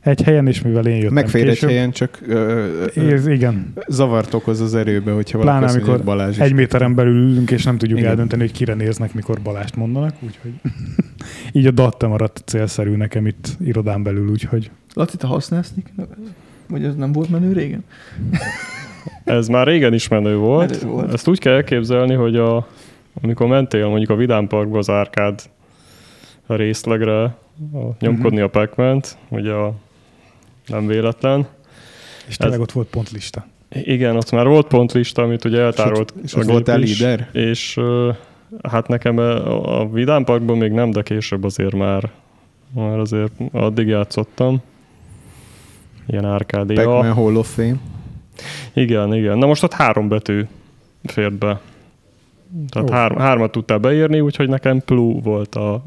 Egy 0.00 0.22
helyen 0.22 0.48
is, 0.48 0.62
mivel 0.62 0.86
én 0.86 0.96
jöttem 0.96 1.12
Megfér 1.12 1.42
egy 1.42 1.48
később. 1.48 1.68
helyen, 1.68 1.90
csak 1.90 2.18
ö, 2.28 2.66
ö, 2.94 3.12
Ez, 3.12 3.26
igen, 3.26 3.72
zavart 3.88 4.34
okoz 4.34 4.60
az 4.60 4.74
erőbe, 4.74 5.12
hogyha 5.12 5.38
valaki 5.38 5.56
Pláne 5.58 5.66
mondja, 5.72 5.80
hogy 5.80 5.88
amikor 5.90 6.04
Balázs 6.14 6.30
is. 6.36 6.38
egy 6.42 6.52
méteren 6.52 6.94
belül 6.94 7.30
ülünk, 7.30 7.50
és 7.50 7.64
nem 7.64 7.78
tudjuk 7.78 7.98
Igen. 7.98 8.10
eldönteni, 8.10 8.42
hogy 8.42 8.52
kire 8.52 8.74
néznek, 8.74 9.14
mikor 9.14 9.38
Balást 9.42 9.76
mondanak, 9.76 10.14
úgyhogy 10.20 10.52
így 11.52 11.66
a 11.66 11.70
datta 11.70 12.08
maradt 12.08 12.42
célszerű 12.46 12.96
nekem 12.96 13.26
itt 13.26 13.48
irodán 13.64 14.02
belül, 14.02 14.30
úgyhogy 14.30 14.70
Laci, 14.94 15.16
te 15.16 15.26
használsz? 15.26 15.74
Vagy 16.68 16.84
ez 16.84 16.94
nem 16.94 17.12
volt 17.12 17.30
menő 17.30 17.52
régen? 17.52 17.84
Ez 19.24 19.48
már 19.48 19.66
régen 19.66 19.94
is 19.94 20.08
menő 20.08 20.36
volt. 20.36 20.80
Menő 20.80 20.92
volt. 20.92 21.12
Ezt 21.12 21.28
úgy 21.28 21.38
kell 21.38 21.52
elképzelni, 21.54 22.14
hogy 22.14 22.36
a, 22.36 22.68
amikor 23.22 23.46
mentél 23.46 23.88
mondjuk 23.88 24.10
a 24.10 24.14
Vidám 24.14 24.46
Parkba 24.46 24.78
az 24.78 24.90
árkád 24.90 25.42
a 26.46 26.54
részlegre 26.54 27.22
a, 27.22 27.34
nyomkodni 28.00 28.36
Mhm. 28.40 28.44
a 28.44 28.48
pac 28.66 29.16
ugye 29.28 29.52
a, 29.52 29.72
nem 30.66 30.86
véletlen. 30.86 31.46
és 32.26 32.36
tényleg 32.36 32.60
ott 32.60 32.72
volt 32.72 32.88
pontlista. 32.88 33.46
Igen, 33.68 34.16
ott 34.16 34.30
már 34.30 34.46
volt 34.46 34.66
pontlista, 34.66 35.22
amit 35.22 35.44
ugye 35.44 35.60
eltárolt 35.60 36.12
És 36.16 36.16
ott- 36.16 36.24
és 36.24 36.34
a 36.34 36.38
gép 36.40 36.48
voltál 36.50 36.82
is, 36.82 36.98
líder? 36.98 37.28
És 37.32 37.80
hát 38.62 38.88
nekem 38.88 39.18
a 39.18 39.80
a 39.80 39.88
Vidám 39.90 40.24
Parkban 40.24 40.58
még 40.58 40.72
nem, 40.72 40.90
de 40.90 41.02
később 41.02 41.44
azért 41.44 41.74
már, 41.74 42.10
már 42.74 42.98
azért 42.98 43.32
addig 43.52 43.86
játszottam. 43.86 44.62
Ilyen 46.06 46.24
árkádéja. 46.24 46.84
Pac-Man 46.84 47.12
Hall 47.12 47.34
of 47.36 47.54
Fame. 47.54 47.76
Igen, 48.72 49.14
igen. 49.14 49.38
Na 49.38 49.46
most 49.46 49.62
ott 49.62 49.72
három 49.72 50.08
betű 50.08 50.42
fért 51.04 51.32
be. 51.32 51.60
Tehát 52.68 52.90
Ó. 52.90 52.92
hár, 52.92 53.16
hármat 53.18 53.52
tudtál 53.52 53.78
beírni, 53.78 54.20
úgyhogy 54.20 54.48
nekem 54.48 54.80
Plu 54.80 55.20
volt 55.20 55.54
a, 55.54 55.84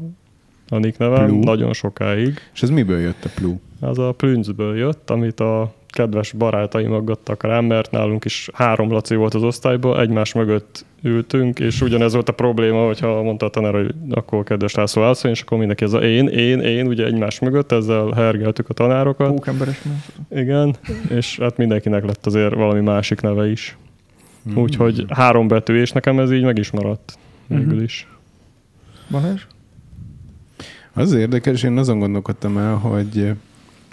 a 0.68 0.78
nick 0.78 0.98
nevem 0.98 1.26
Plu? 1.26 1.38
nagyon 1.38 1.72
sokáig. 1.72 2.38
És 2.54 2.62
ez 2.62 2.70
miből 2.70 3.00
jött 3.00 3.24
a 3.24 3.28
Plu? 3.34 3.56
Az 3.80 3.98
a 3.98 4.12
Plünzből 4.12 4.76
jött, 4.76 5.10
amit 5.10 5.40
a 5.40 5.72
kedves 5.88 6.32
barátaim 6.32 6.92
aggattak 6.92 7.42
rám, 7.42 7.64
mert 7.64 7.90
nálunk 7.90 8.24
is 8.24 8.48
három 8.52 8.90
Laci 8.90 9.14
volt 9.14 9.34
az 9.34 9.42
osztályban, 9.42 10.00
egymás 10.00 10.32
mögött 10.32 10.84
ültünk, 11.02 11.58
és 11.58 11.80
ugyanez 11.80 12.12
volt 12.12 12.28
a 12.28 12.32
probléma, 12.32 12.86
hogyha 12.86 13.22
mondta 13.22 13.46
a 13.46 13.48
tanár, 13.48 13.72
hogy 13.72 13.94
akkor 14.10 14.44
kedves 14.44 14.74
László 14.74 15.02
László, 15.02 15.30
és 15.30 15.40
akkor 15.40 15.58
mindenki 15.58 15.84
ez 15.84 15.92
a 15.92 15.98
én, 15.98 16.28
én, 16.28 16.60
én, 16.60 16.86
ugye 16.86 17.04
egymás 17.04 17.38
mögött, 17.38 17.72
ezzel 17.72 18.10
hergeltük 18.10 18.68
a 18.68 18.74
tanárokat. 18.74 19.28
Pókemberes. 19.28 19.80
Igen, 20.30 20.76
és 21.08 21.38
hát 21.38 21.56
mindenkinek 21.56 22.04
lett 22.04 22.26
azért 22.26 22.54
valami 22.54 22.80
másik 22.80 23.20
neve 23.20 23.50
is. 23.50 23.76
Hmm. 24.44 24.56
Úgyhogy 24.56 25.04
három 25.08 25.48
betű, 25.48 25.80
és 25.80 25.92
nekem 25.92 26.18
ez 26.18 26.32
így 26.32 26.42
meg 26.44 26.58
is 26.58 26.70
maradt 26.70 27.18
végül 27.46 27.74
Mhm. 27.74 27.82
is. 27.82 28.06
Balázs? 29.10 29.46
Az 30.92 31.12
érdekes, 31.12 31.62
én 31.62 31.76
azon 31.78 31.98
gondolkodtam 31.98 32.58
el, 32.58 32.74
hogy 32.74 33.32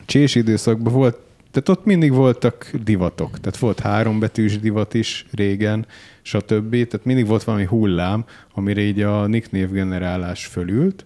csés 0.05 0.35
időszakban 0.35 0.93
volt, 0.93 1.17
tehát 1.51 1.69
ott 1.79 1.85
mindig 1.85 2.11
voltak 2.13 2.71
divatok. 2.83 3.39
Tehát 3.39 3.57
volt 3.57 3.79
hárombetűs 3.79 4.59
divat 4.59 4.93
is 4.93 5.25
régen, 5.31 5.85
stb. 6.21 6.69
Tehát 6.71 7.01
mindig 7.03 7.27
volt 7.27 7.43
valami 7.43 7.63
hullám, 7.65 8.25
amire 8.53 8.81
így 8.81 9.01
a 9.01 9.27
nicknév 9.27 9.71
generálás 9.71 10.45
fölült, 10.45 11.05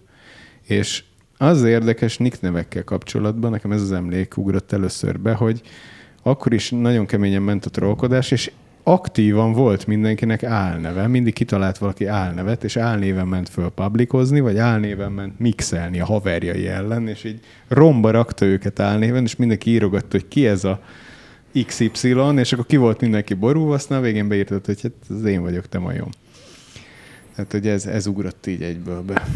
és 0.62 1.04
az 1.36 1.62
érdekes 1.62 2.18
nicknevekkel 2.18 2.84
kapcsolatban, 2.84 3.50
nekem 3.50 3.72
ez 3.72 3.82
az 3.82 3.92
emlék 3.92 4.36
ugrott 4.36 4.72
először 4.72 5.20
be, 5.20 5.32
hogy 5.34 5.60
akkor 6.22 6.52
is 6.52 6.70
nagyon 6.70 7.06
keményen 7.06 7.42
ment 7.42 7.64
a 7.64 7.70
trollkodás, 7.70 8.30
és 8.30 8.50
aktívan 8.82 9.52
volt 9.52 9.86
mindenkinek 9.86 10.42
álneve, 10.42 11.06
mindig 11.06 11.32
kitalált 11.32 11.78
valaki 11.78 12.06
álnevet, 12.06 12.64
és 12.64 12.76
álnéven 12.76 13.28
ment 13.28 13.48
föl 13.48 13.68
publikozni, 13.68 14.40
vagy 14.40 14.58
álnéven 14.58 15.12
ment 15.12 15.38
mixelni 15.38 16.00
a 16.00 16.04
haverjai 16.04 16.68
ellen, 16.68 17.08
és 17.08 17.24
így 17.24 17.40
romba 17.68 18.10
rakta 18.10 18.44
őket 18.44 18.80
álnéven, 18.80 19.22
és 19.22 19.36
mindenki 19.36 19.70
írogatta, 19.70 20.08
hogy 20.10 20.28
ki 20.28 20.46
ez 20.46 20.64
a 20.64 20.80
XY, 21.66 22.14
és 22.36 22.52
akkor 22.52 22.66
ki 22.66 22.76
volt 22.76 23.00
mindenki 23.00 23.34
borúva, 23.34 23.74
aztán 23.74 23.98
a 23.98 24.02
végén 24.02 24.28
beírtad, 24.28 24.64
hogy 24.66 24.82
hát 24.82 24.92
ez 25.10 25.24
én 25.24 25.42
vagyok, 25.42 25.68
te 25.68 25.78
majom. 25.78 26.08
Tehát, 27.34 27.52
hogy 27.52 27.66
ez, 27.66 27.86
ez 27.86 28.06
ugrott 28.06 28.46
így 28.46 28.62
egyből 28.62 29.02
be. 29.02 29.26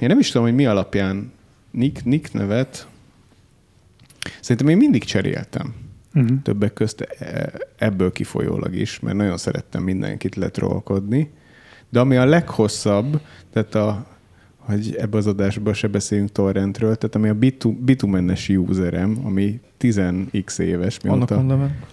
Én 0.00 0.08
nem 0.08 0.18
is 0.18 0.30
tudom, 0.30 0.46
hogy 0.46 0.54
mi 0.54 0.66
alapján 0.66 1.32
nick, 1.70 2.04
nick 2.04 2.32
nevet, 2.32 2.86
szerintem 4.40 4.68
én 4.68 4.76
mindig 4.76 5.04
cseréltem 5.04 5.74
Uh-huh. 6.14 6.42
többek 6.42 6.72
közt 6.72 7.00
e- 7.00 7.52
ebből 7.76 8.12
kifolyólag 8.12 8.74
is, 8.74 9.00
mert 9.00 9.16
nagyon 9.16 9.36
szerettem 9.36 9.82
mindenkit 9.82 10.34
letrollkodni. 10.34 11.30
De 11.88 12.00
ami 12.00 12.16
a 12.16 12.24
leghosszabb, 12.24 13.20
tehát 13.52 13.74
a, 13.74 14.06
hogy 14.56 14.94
ebbe 14.98 15.16
az 15.16 15.26
adásban 15.26 15.72
se 15.72 15.88
beszéljünk 15.88 16.32
torrentről, 16.32 16.96
tehát 16.96 17.14
ami 17.14 17.28
a 17.28 17.34
bitu, 17.34 17.72
bitumenes 17.72 18.48
userem, 18.48 19.20
ami 19.24 19.60
10x 19.80 20.58
éves, 20.58 21.00
mióta 21.00 21.34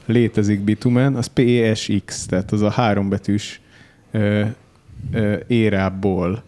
létezik 0.06 0.60
bitumen, 0.60 1.16
az 1.16 1.28
PSX, 1.34 2.26
tehát 2.26 2.52
az 2.52 2.62
a 2.62 2.70
hárombetűs 2.70 3.62
ö, 4.12 4.46
ö, 5.12 5.36
érából 5.48 6.44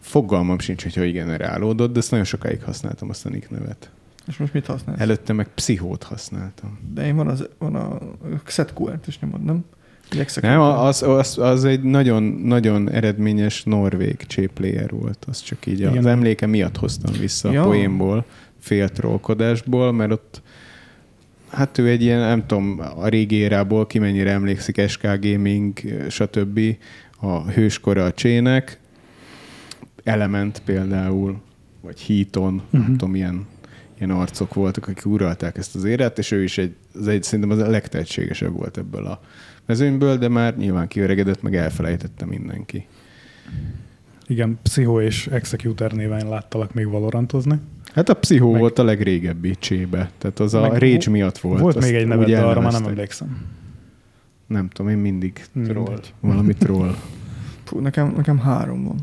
fogalmam 0.00 0.58
sincs, 0.58 0.82
hogy 0.82 0.94
hogy 0.94 1.12
generálódott, 1.12 1.92
de 1.92 1.98
ezt 1.98 2.10
nagyon 2.10 2.26
sokáig 2.26 2.62
használtam 2.62 3.08
azt 3.08 3.26
a 3.26 3.28
nick 3.28 3.50
nevet. 3.50 3.90
És 4.30 4.36
most 4.36 4.52
mit 4.52 4.66
használsz? 4.66 5.00
Előtte 5.00 5.32
meg 5.32 5.48
pszichót 5.54 6.02
használtam. 6.02 6.78
De 6.94 7.06
én 7.06 7.16
van, 7.16 7.28
az, 7.28 7.48
van 7.58 7.74
a 7.74 7.98
XetQR-t 8.44 9.06
is 9.06 9.18
nyomod, 9.18 9.44
nem? 9.44 9.64
Nem, 10.40 10.60
az, 10.60 11.02
az, 11.02 11.38
az 11.38 11.64
egy 11.64 11.82
nagyon, 11.82 12.22
nagyon 12.22 12.90
eredményes 12.90 13.62
norvég 13.64 14.16
cséplayer 14.26 14.90
volt. 14.90 15.24
Az 15.28 15.40
csak 15.42 15.66
így 15.66 15.78
Igen. 15.78 15.96
az 15.96 16.06
emléke 16.06 16.46
miatt 16.46 16.76
hoztam 16.76 17.12
vissza 17.18 17.52
Ja. 17.52 17.62
a 17.62 17.64
poénból, 17.64 18.24
fél 18.58 18.88
trollkodásból, 18.88 19.92
mert 19.92 20.12
ott 20.12 20.42
hát 21.48 21.78
ő 21.78 21.88
egy 21.88 22.02
ilyen, 22.02 22.18
nem 22.18 22.46
tudom, 22.46 22.80
a 22.96 23.08
régi 23.08 23.34
érából 23.34 23.86
ki 23.86 23.98
mennyire 23.98 24.30
emlékszik, 24.30 24.88
SK 24.88 25.02
Gaming, 25.20 25.78
stb. 26.08 26.60
a 27.20 27.50
hőskora 27.50 28.04
a 28.04 28.12
csének, 28.12 28.78
Element 30.04 30.62
például, 30.64 31.40
vagy 31.80 32.06
Heaton, 32.06 32.54
uh-huh. 32.54 32.80
nem 32.80 32.96
tudom, 32.96 33.14
ilyen, 33.14 33.46
ilyen 34.00 34.16
arcok 34.16 34.54
voltak, 34.54 34.88
akik 34.88 35.06
uralták 35.06 35.56
ezt 35.56 35.74
az 35.74 35.84
éret, 35.84 36.18
és 36.18 36.30
ő 36.30 36.42
is 36.42 36.58
egy, 36.58 36.74
az 36.94 37.08
egy 37.08 37.22
szerintem 37.22 37.50
az 37.50 37.58
a 37.58 37.70
legtehetségesebb 37.70 38.52
volt 38.52 38.76
ebből 38.76 39.06
a 39.06 39.20
mezőnyből, 39.66 40.16
de 40.16 40.28
már 40.28 40.56
nyilván 40.56 40.88
kiöregedett, 40.88 41.42
meg 41.42 41.56
elfelejtette 41.56 42.24
mindenki. 42.24 42.86
Igen, 44.26 44.58
Pszicho 44.62 45.00
és 45.00 45.26
Executor 45.26 45.92
néven 45.92 46.28
láttalak 46.28 46.74
még 46.74 46.86
Valorantozni. 46.86 47.58
Hát 47.94 48.08
a 48.08 48.14
Pszichó 48.14 48.50
Meg- 48.50 48.60
volt 48.60 48.78
a 48.78 48.84
legrégebbi 48.84 49.54
csébe, 49.58 50.10
tehát 50.18 50.40
az 50.40 50.54
a 50.54 50.60
Meg 50.60 50.70
Rage 50.70 51.10
miatt 51.10 51.38
volt. 51.38 51.60
Volt 51.60 51.80
még 51.80 51.94
egy 51.94 52.06
neved, 52.06 52.28
de 52.28 52.40
arra 52.40 52.60
már 52.60 52.72
nem 52.72 52.84
emlékszem. 52.84 53.46
Nem 54.46 54.68
tudom, 54.68 54.90
én 54.90 54.98
mindig 54.98 55.44
Mindegy. 55.52 55.74
troll. 55.74 56.00
Valami 56.20 56.54
troll. 56.54 56.94
Fú, 57.64 57.78
nekem, 57.78 58.12
nekem 58.16 58.38
három 58.38 58.84
van. 58.84 58.96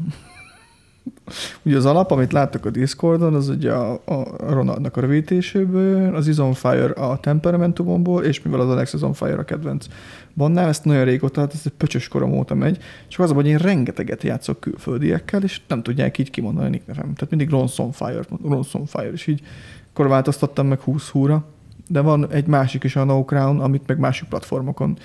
Ugye 1.63 1.77
az 1.77 1.85
alap, 1.85 2.11
amit 2.11 2.31
láttok 2.31 2.65
a 2.65 2.69
Discordon, 2.69 3.33
az 3.33 3.49
ugye 3.49 3.71
a, 3.71 4.01
a 4.05 4.53
Ronaldnak 4.53 4.97
a 4.97 5.01
rövidítéséből, 5.01 6.15
az 6.15 6.27
Is 6.27 6.37
on 6.37 6.53
Fire 6.53 6.91
a 6.91 7.19
temperamentumomból, 7.19 8.23
és 8.23 8.41
mivel 8.41 8.59
az 8.59 8.69
Alex 8.69 8.93
Is 8.93 9.01
on 9.01 9.13
Fire 9.13 9.37
a 9.37 9.43
kedvenc 9.43 9.85
bannám, 10.33 10.67
ezt 10.67 10.85
nagyon 10.85 11.03
régóta, 11.03 11.41
hát 11.41 11.53
ez 11.53 11.61
egy 11.63 11.71
pöcsös 11.71 12.07
korom 12.07 12.33
óta 12.33 12.55
megy, 12.55 12.77
csak 13.07 13.19
az 13.19 13.31
a 13.31 13.33
hogy 13.33 13.47
én 13.47 13.57
rengeteget 13.57 14.23
játszok 14.23 14.59
külföldiekkel, 14.59 15.43
és 15.43 15.61
nem 15.67 15.83
tudják 15.83 16.17
így 16.17 16.29
kimondani 16.29 16.67
a 16.67 16.69
nick 16.69 16.87
nevem. 16.87 17.13
Tehát 17.13 17.29
mindig 17.29 17.49
Ron's 17.51 17.79
on 17.79 17.91
Fire, 17.91 18.21
Ron's 18.43 18.75
on 18.75 18.85
Fire, 18.85 19.11
és 19.11 19.27
így 19.27 19.41
akkor 19.89 20.07
változtattam 20.07 20.67
meg 20.67 20.79
20 20.79 21.09
húra, 21.09 21.45
de 21.87 22.01
van 22.01 22.31
egy 22.31 22.47
másik 22.47 22.83
is, 22.83 22.95
a 22.95 23.03
No 23.03 23.25
Crown, 23.25 23.59
amit 23.59 23.87
meg 23.87 23.99
másik 23.99 24.27
platformokon 24.27 24.97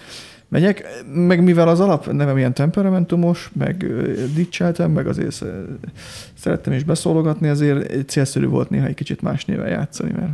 megyek, 0.52 1.04
meg 1.14 1.42
mivel 1.42 1.68
az 1.68 1.80
alap 1.80 2.12
nevem 2.12 2.36
ilyen 2.36 2.54
temperamentumos, 2.54 3.50
meg 3.52 3.86
dicseltem, 4.34 4.90
meg 4.90 5.06
azért 5.06 5.32
sz- 5.32 5.44
szerettem 6.34 6.72
is 6.72 6.84
beszólogatni, 6.84 7.48
azért 7.48 8.08
célszerű 8.10 8.46
volt 8.46 8.70
néha 8.70 8.86
egy 8.86 8.94
kicsit 8.94 9.22
más 9.22 9.44
néven 9.44 9.68
játszani, 9.68 10.12
mert 10.12 10.30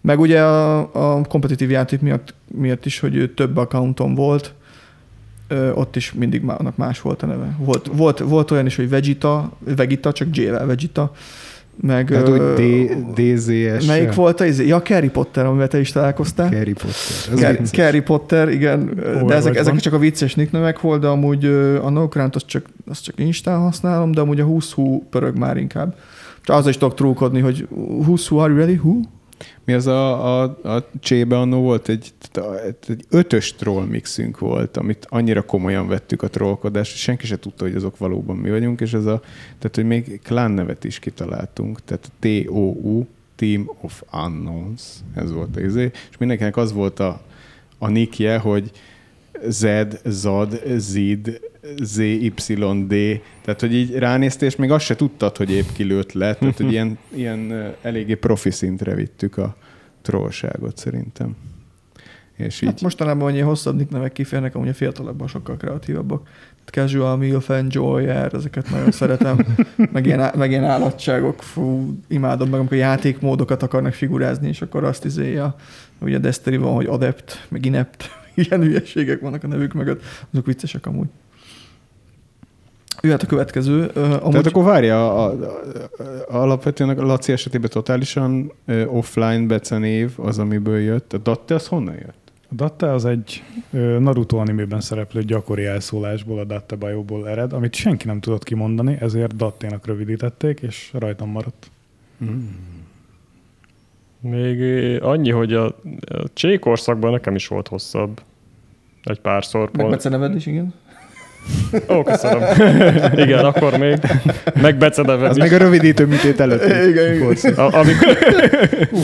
meg 0.00 0.20
ugye 0.20 0.42
a, 0.42 0.78
a 1.16 1.22
kompetitív 1.22 1.70
játék 1.70 2.00
miatt, 2.00 2.34
miatt 2.46 2.86
is, 2.86 3.00
hogy 3.00 3.32
több 3.36 3.56
accountom 3.56 4.14
volt, 4.14 4.54
ott 5.74 5.96
is 5.96 6.12
mindig 6.12 6.42
annak 6.46 6.76
más 6.76 7.00
volt 7.00 7.22
a 7.22 7.26
neve. 7.26 7.56
Volt, 7.58 7.90
volt, 7.92 8.18
volt 8.18 8.50
olyan 8.50 8.66
is, 8.66 8.76
hogy 8.76 8.88
Vegeta, 8.88 9.52
Vegeta, 9.58 10.12
csak 10.12 10.36
J-vel 10.36 10.66
Vegeta, 10.66 11.12
meg... 11.80 12.06
Tehát 12.06 12.28
úgy 12.28 12.40
D- 12.40 13.20
DZS. 13.20 13.86
Melyik 13.86 14.14
volt 14.14 14.40
az? 14.40 14.60
Ja, 14.60 14.82
Harry 14.84 15.08
Potter, 15.08 15.46
amivel 15.46 15.68
te 15.68 15.80
is 15.80 15.92
találkoztál. 15.92 16.48
Harry 16.48 16.72
Potter. 16.72 17.60
Ez. 17.60 17.70
Carrie 17.70 18.02
Potter, 18.02 18.48
igen, 18.48 18.94
de 19.26 19.34
ezek, 19.34 19.56
ezek 19.56 19.72
van. 19.72 19.78
csak 19.78 19.92
a 19.92 19.98
vicces 19.98 20.34
nicknevek 20.34 20.80
volt, 20.80 21.00
de 21.00 21.06
amúgy 21.06 21.44
a 21.82 21.90
Nocrant 21.90 22.34
azt 22.34 22.46
csak, 22.46 22.64
azt 22.90 23.02
csak 23.04 23.20
Instán 23.20 23.58
használom, 23.58 24.12
de 24.12 24.20
amúgy 24.20 24.40
a 24.40 24.44
20 24.44 24.72
hú 24.72 25.06
pörög 25.10 25.38
már 25.38 25.56
inkább. 25.56 25.96
Csak 26.42 26.56
azzal 26.56 26.70
is 26.70 26.78
tudok 26.78 26.94
trúkodni, 26.94 27.40
hogy 27.40 27.68
20 28.04 28.26
hú, 28.26 28.36
are 28.36 28.52
you 28.52 28.58
ready? 28.58 28.74
Hú? 28.74 29.00
Mi 29.64 29.72
az 29.72 29.86
a, 29.86 30.42
a, 30.42 30.42
a 30.62 30.88
csébe 31.00 31.38
annó 31.38 31.60
volt? 31.60 31.88
Egy, 31.88 32.12
egy 32.88 33.04
ötös 33.10 33.54
troll 33.54 33.84
mixünk 33.84 34.38
volt, 34.38 34.76
amit 34.76 35.06
annyira 35.08 35.42
komolyan 35.42 35.88
vettük 35.88 36.22
a 36.22 36.28
trollkodást, 36.28 36.90
hogy 36.90 37.00
senki 37.00 37.26
se 37.26 37.38
tudta, 37.38 37.64
hogy 37.64 37.74
azok 37.74 37.98
valóban 37.98 38.36
mi 38.36 38.50
vagyunk, 38.50 38.80
és 38.80 38.92
ez 38.92 39.06
a, 39.06 39.20
tehát 39.58 39.74
hogy 39.74 39.86
még 39.86 40.20
klán 40.22 40.50
nevet 40.50 40.84
is 40.84 40.98
kitaláltunk, 40.98 41.84
tehát 41.84 42.10
T-O-U, 42.18 43.06
Team 43.36 43.70
of 43.80 44.02
Unknowns, 44.12 44.82
ez 45.14 45.32
volt 45.32 45.56
az 45.56 45.62
izé, 45.62 45.90
és 46.10 46.16
mindenkinek 46.18 46.56
az 46.56 46.72
volt 46.72 47.00
a, 47.00 47.20
a 47.78 47.88
nickje, 47.88 48.38
hogy 48.38 48.70
Z, 49.48 49.66
Zad, 50.04 50.62
Zid, 50.76 51.40
ZYD, 51.82 53.20
tehát 53.44 53.60
hogy 53.60 53.74
így 53.74 53.94
ránéztél, 53.94 54.48
és 54.48 54.56
még 54.56 54.70
azt 54.70 54.84
se 54.84 54.96
tudtad, 54.96 55.36
hogy 55.36 55.50
épp 55.50 55.68
kilőtt 55.72 56.12
le, 56.12 56.34
tehát 56.34 56.56
hogy 56.56 56.72
ilyen, 56.72 56.98
ilyen 57.14 57.74
eléggé 57.82 58.14
profi 58.14 58.50
szintre 58.50 58.94
vittük 58.94 59.36
a 59.36 59.56
trollságot 60.02 60.76
szerintem. 60.76 61.36
És 62.36 62.62
így, 62.62 62.68
Hát 62.68 62.80
mostanában 62.80 63.28
annyi 63.28 63.40
hosszabb 63.40 63.76
nicknevek 63.76 64.12
kiférnek, 64.12 64.54
amúgy 64.54 64.68
a 64.68 64.74
fiatalokban 64.74 65.28
sokkal 65.28 65.56
kreatívabbak. 65.56 66.28
Casual, 66.64 67.16
Milf, 67.16 67.50
Enjoyer, 67.50 68.34
ezeket 68.34 68.70
nagyon 68.70 68.90
szeretem. 68.90 69.38
meg, 69.92 70.06
ilyen, 70.06 70.32
meg 70.36 70.50
ilyen 70.50 70.64
állatságok, 70.64 71.42
fú, 71.42 71.98
imádom 72.08 72.48
meg, 72.48 72.58
amikor 72.60 72.76
játékmódokat 72.76 73.62
akarnak 73.62 73.92
figurázni, 73.92 74.48
és 74.48 74.62
akkor 74.62 74.84
azt 74.84 75.04
izéja, 75.04 75.56
ugye 76.00 76.18
Destiny 76.18 76.60
van, 76.60 76.74
hogy 76.74 76.86
Adept, 76.86 77.46
meg 77.48 77.64
Inept, 77.64 78.10
ilyen 78.34 78.60
hülyeségek 78.60 79.20
vannak 79.20 79.44
a 79.44 79.46
nevük 79.46 79.72
mögött, 79.72 80.02
azok 80.30 80.46
viccesek 80.46 80.86
amúgy. 80.86 81.08
Jöhet 83.00 83.22
a 83.22 83.26
következő. 83.26 83.90
Ö, 83.94 84.02
Amúgy, 84.02 84.30
tehát 84.30 84.46
akkor 84.46 84.64
várja, 84.64 85.24
a, 85.24 85.30
a, 85.30 85.46
a, 86.28 86.42
alapvetően 86.42 86.98
a 86.98 87.04
Laci 87.04 87.32
esetében 87.32 87.70
totálisan 87.70 88.52
ö, 88.66 88.84
offline 88.84 89.46
becenév 89.46 90.12
az, 90.16 90.38
amiből 90.38 90.78
jött. 90.78 91.12
A 91.12 91.18
Datte 91.18 91.54
az 91.54 91.66
honnan 91.66 91.94
jött? 91.94 92.32
A 92.50 92.54
Datte 92.54 92.92
az 92.92 93.04
egy 93.04 93.42
ö, 93.72 93.98
Naruto 93.98 94.36
animében 94.36 94.80
szereplő 94.80 95.22
gyakori 95.22 95.64
elszólásból, 95.64 96.38
a 96.38 96.44
Datte 96.44 96.76
Bajóból 96.76 97.28
ered, 97.28 97.52
amit 97.52 97.74
senki 97.74 98.06
nem 98.06 98.20
tudott 98.20 98.44
kimondani, 98.44 98.96
ezért 99.00 99.36
Datténak 99.36 99.86
rövidítették, 99.86 100.60
és 100.60 100.90
rajtam 100.92 101.30
maradt. 101.30 101.70
Még 104.30 104.62
annyi, 105.02 105.30
hogy 105.30 105.52
a, 105.52 105.64
a 105.64 105.74
csékorszakban 106.32 107.12
nekem 107.12 107.34
is 107.34 107.46
volt 107.48 107.68
hosszabb. 107.68 108.20
Egy 109.02 109.20
párszor. 109.20 109.70
meg 109.72 109.88
Bece 109.88 110.08
neved 110.08 110.34
is, 110.34 110.46
igen. 110.46 110.74
Ó, 111.88 112.02
köszönöm. 112.02 112.42
igen, 113.16 113.44
akkor 113.44 113.78
még. 113.78 113.98
Meg 114.62 114.76
beceneved 114.76 115.28
Az 115.30 115.36
is. 115.36 115.42
még 115.42 115.52
a 115.52 115.56
rövidítő 115.58 116.06
műtét 116.06 116.40
előtt. 116.40 116.64
Igen, 116.64 117.14
igen. 117.14 117.54
A, 117.54 117.72
amikor 117.76 118.18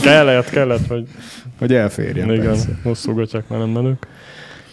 kellett, 0.01 0.49
kellett, 0.49 0.87
hogy 0.87 1.07
Hogy 1.59 1.73
elférjen. 1.73 2.31
igen, 2.31 2.45
persze. 2.45 2.69
hosszú 2.83 3.13
gatyák 3.13 3.47
már 3.47 3.59
nem 3.59 3.69
menők. 3.69 4.07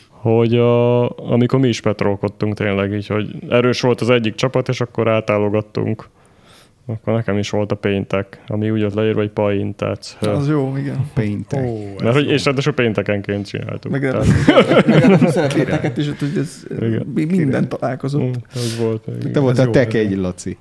Hogy 0.08 0.54
a, 0.54 1.08
amikor 1.18 1.58
mi 1.58 1.68
is 1.68 1.80
petrolkodtunk 1.80 2.54
tényleg 2.54 2.92
így, 2.92 3.06
hogy 3.06 3.30
erős 3.48 3.80
volt 3.80 4.00
az 4.00 4.10
egyik 4.10 4.34
csapat, 4.34 4.68
és 4.68 4.80
akkor 4.80 5.08
átállogattunk. 5.08 6.08
Akkor 6.90 7.12
nekem 7.14 7.38
is 7.38 7.50
volt 7.50 7.72
a 7.72 7.74
péntek, 7.74 8.42
ami 8.46 8.70
úgy 8.70 8.82
ott 8.84 8.94
leírva, 8.94 9.20
hogy 9.20 9.30
paintec. 9.30 10.16
Az 10.20 10.48
jó, 10.48 10.76
igen. 10.76 11.10
Painter. 11.14 11.64
Ó, 11.64 11.94
Mert 12.02 12.14
hogy, 12.14 12.28
és 12.28 12.44
ráadásul 12.44 12.72
péntekenként 12.72 13.46
csináltuk. 13.46 13.90
Meg 13.92 14.02
meg 15.08 15.28
szereteteket 15.30 15.96
is, 15.96 16.06
hogy 16.18 16.36
ez 16.36 16.62
Igen. 16.70 17.06
mi- 17.14 17.24
minden 17.24 17.68
találkozott. 17.68 18.22
Mm, 18.22 18.32
Ez 18.54 18.78
volt. 18.78 19.06
igen. 19.18 19.32
Te 19.32 19.40
voltál 19.40 19.70
te 19.70 19.86
egy. 19.86 20.16
Laci. 20.16 20.56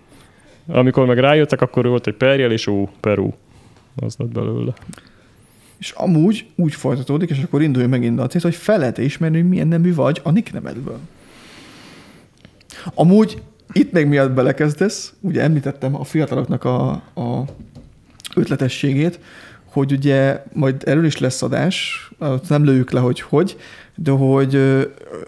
Amikor 0.68 1.06
meg 1.06 1.18
rájöttek, 1.20 1.62
akkor 1.62 1.88
volt 1.88 2.08
egy 2.08 2.14
perjel, 2.16 2.52
és 2.52 2.68
ú, 2.68 2.90
Peru. 3.00 3.30
Az 3.96 4.16
lett 4.18 4.32
belőle. 4.32 4.74
És 5.80 5.92
amúgy 5.92 6.46
úgy 6.56 6.74
folytatódik, 6.74 7.30
és 7.30 7.42
akkor 7.44 7.62
induljon 7.62 7.90
megint 7.90 8.20
a 8.20 8.28
cél, 8.28 8.42
hogy 8.42 8.56
fel 8.56 8.78
lehet 8.80 8.98
ismerni, 8.98 9.40
hogy 9.40 9.50
milyen 9.50 9.68
nemű 9.68 9.94
vagy 9.94 10.20
a 10.24 10.32
nick 10.32 10.54
nevedből. 10.54 11.00
Amúgy 12.94 13.42
itt 13.72 13.92
még 13.92 14.08
miatt 14.08 14.32
belekezdesz, 14.32 15.14
ugye 15.20 15.42
említettem 15.42 15.96
a 15.96 16.04
fiataloknak 16.04 16.64
a, 16.64 16.90
a 17.16 17.44
ötletességét, 18.36 19.20
hogy 19.66 19.92
ugye 19.92 20.44
majd 20.54 20.82
erről 20.86 21.06
is 21.06 21.18
lesz 21.18 21.42
adás, 21.42 22.10
nem 22.48 22.64
lőjük 22.64 22.92
le, 22.92 23.00
hogy 23.00 23.22
hogy, 23.22 23.58
de 23.96 24.12
hogy 24.12 24.60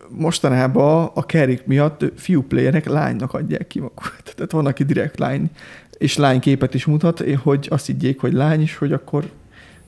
mostanában 0.10 1.12
a 1.14 1.26
kerik 1.26 1.66
miatt 1.66 2.06
fiú 2.16 2.42
playerek 2.42 2.86
lánynak 2.86 3.34
adják 3.34 3.68
ki 3.68 3.80
magukat. 3.80 4.22
Tehát 4.36 4.52
van, 4.52 4.66
aki 4.66 4.84
direkt 4.84 5.20
lány, 5.20 5.50
és 5.98 6.18
lányképet 6.18 6.74
is 6.74 6.86
mutat, 6.86 7.24
hogy 7.44 7.68
azt 7.70 7.86
higgyék, 7.86 8.20
hogy 8.20 8.34
lány 8.34 8.62
is, 8.62 8.76
hogy 8.76 8.94
akkor 8.94 9.30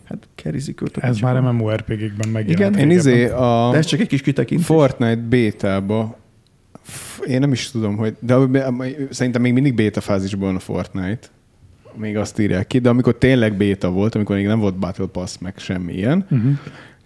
hát 0.03 0.27
kerizik 0.35 0.81
őt. 0.81 0.97
Ez 0.97 1.19
már 1.19 1.39
MMORPG-kben 1.39 2.29
megjelent. 2.29 2.75
Igen. 2.75 2.89
Én 2.89 2.97
izé 2.97 3.29
a 3.29 3.69
De 3.71 3.77
ez 3.77 3.85
csak 3.85 3.99
egy 3.99 4.07
kis 4.07 4.21
kitekintés. 4.21 4.65
Fortnite 4.65 5.21
bétába 5.29 6.19
én 7.27 7.39
nem 7.39 7.51
is 7.51 7.71
tudom, 7.71 7.97
hogy, 7.97 8.15
de 8.19 8.35
szerintem 9.09 9.41
még 9.41 9.53
mindig 9.53 9.75
béta 9.75 10.01
fázisban 10.01 10.47
van 10.47 10.55
a 10.55 10.59
Fortnite. 10.59 11.27
Még 11.95 12.17
azt 12.17 12.39
írják 12.39 12.67
ki, 12.67 12.79
de 12.79 12.89
amikor 12.89 13.15
tényleg 13.17 13.57
béta 13.57 13.89
volt, 13.89 14.15
amikor 14.15 14.35
még 14.35 14.45
nem 14.45 14.59
volt 14.59 14.75
Battle 14.75 15.05
Pass, 15.05 15.37
meg 15.37 15.53
semmi 15.57 15.93
ilyen, 15.93 16.25
Uh-huh. 16.31 16.51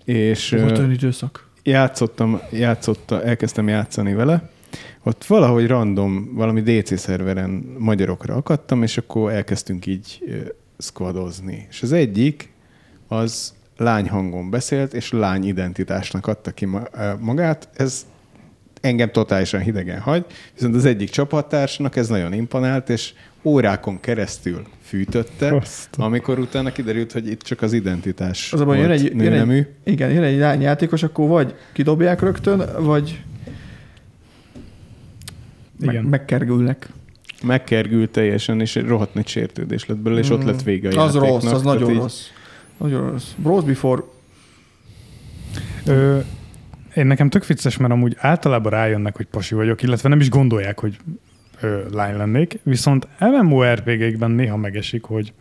és 0.05 0.49
Volt 0.49 0.77
olyan 0.77 0.91
időszak. 0.91 1.47
játszottam, 1.63 2.39
játszotta, 2.51 3.23
elkezdtem 3.23 3.67
játszani 3.67 4.13
vele, 4.13 4.49
ott 5.03 5.25
valahogy 5.25 5.67
random, 5.67 6.31
valami 6.33 6.61
DC 6.61 6.99
szerveren 6.99 7.49
magyarokra 7.77 8.35
akadtam, 8.35 8.83
és 8.83 8.97
akkor 8.97 9.31
elkezdtünk 9.31 9.85
így 9.85 10.19
squadozni. 10.77 11.67
És 11.69 11.81
az 11.81 11.91
egyik, 11.91 12.49
az 13.07 13.53
lány 13.77 14.09
hangon 14.09 14.49
beszélt, 14.49 14.93
és 14.93 15.11
lány 15.11 15.47
identitásnak 15.47 16.27
adta 16.27 16.51
ki 16.51 16.67
magát. 17.19 17.69
Ez 17.73 18.05
engem 18.85 19.11
totálisan 19.11 19.61
hidegen 19.61 19.99
hagy, 19.99 20.25
viszont 20.53 20.75
az 20.75 20.85
egyik 20.85 21.09
csapattársnak 21.09 21.95
ez 21.95 22.07
nagyon 22.07 22.33
imponált, 22.33 22.89
és 22.89 23.13
órákon 23.43 23.99
keresztül 23.99 24.61
fűtötte, 24.81 25.55
Azt. 25.55 25.89
amikor 25.97 26.39
utána 26.39 26.71
kiderült, 26.71 27.11
hogy 27.11 27.27
itt 27.27 27.41
csak 27.41 27.61
az 27.61 27.73
identitás 27.73 28.53
Az 28.53 28.59
a 28.59 28.65
baj, 28.65 28.77
jön 28.77 28.87
volt 28.87 28.99
egy, 28.99 29.05
jön 29.05 29.15
nőnemű. 29.15 29.57
egy, 29.57 29.93
igen, 29.93 30.11
jön 30.11 30.23
egy 30.23 30.37
lányjátékos, 30.37 31.03
akkor 31.03 31.27
vagy 31.27 31.55
kidobják 31.73 32.21
rögtön, 32.21 32.63
vagy 32.79 33.21
Igen. 35.81 35.93
meg, 35.95 36.09
megkergülnek. 36.09 36.89
Megkergült 37.43 38.09
teljesen, 38.11 38.61
és 38.61 38.75
egy 38.75 38.85
rohadt 38.85 39.13
nagy 39.13 39.27
sértődés 39.27 39.85
lett 39.85 39.97
belőle, 39.97 40.21
és 40.21 40.29
ott 40.29 40.43
lett 40.43 40.61
vége 40.63 40.89
a 40.99 41.03
Az 41.03 41.13
játéknak. 41.13 41.41
rossz, 41.41 41.51
az 41.53 41.61
nagyon 41.61 41.89
így- 41.91 41.97
rossz. 41.97 42.21
Nagyon 42.77 43.09
rossz. 43.11 43.27
Bros 43.37 43.63
before 43.63 44.01
Ö, 45.85 46.19
én 46.95 47.05
nekem 47.05 47.29
tök 47.29 47.45
vicces, 47.45 47.77
mert 47.77 47.93
amúgy 47.93 48.15
általában 48.17 48.71
rájönnek, 48.71 49.15
hogy 49.15 49.25
pasi 49.25 49.55
vagyok, 49.55 49.81
illetve 49.81 50.09
nem 50.09 50.19
is 50.19 50.29
gondolják, 50.29 50.79
hogy 50.79 50.97
ö, 51.61 51.79
lány 51.91 52.17
lennék, 52.17 52.59
viszont 52.63 53.07
MMORPG-kben 53.19 54.31
néha 54.31 54.57
megesik, 54.57 55.03
hogy 55.03 55.33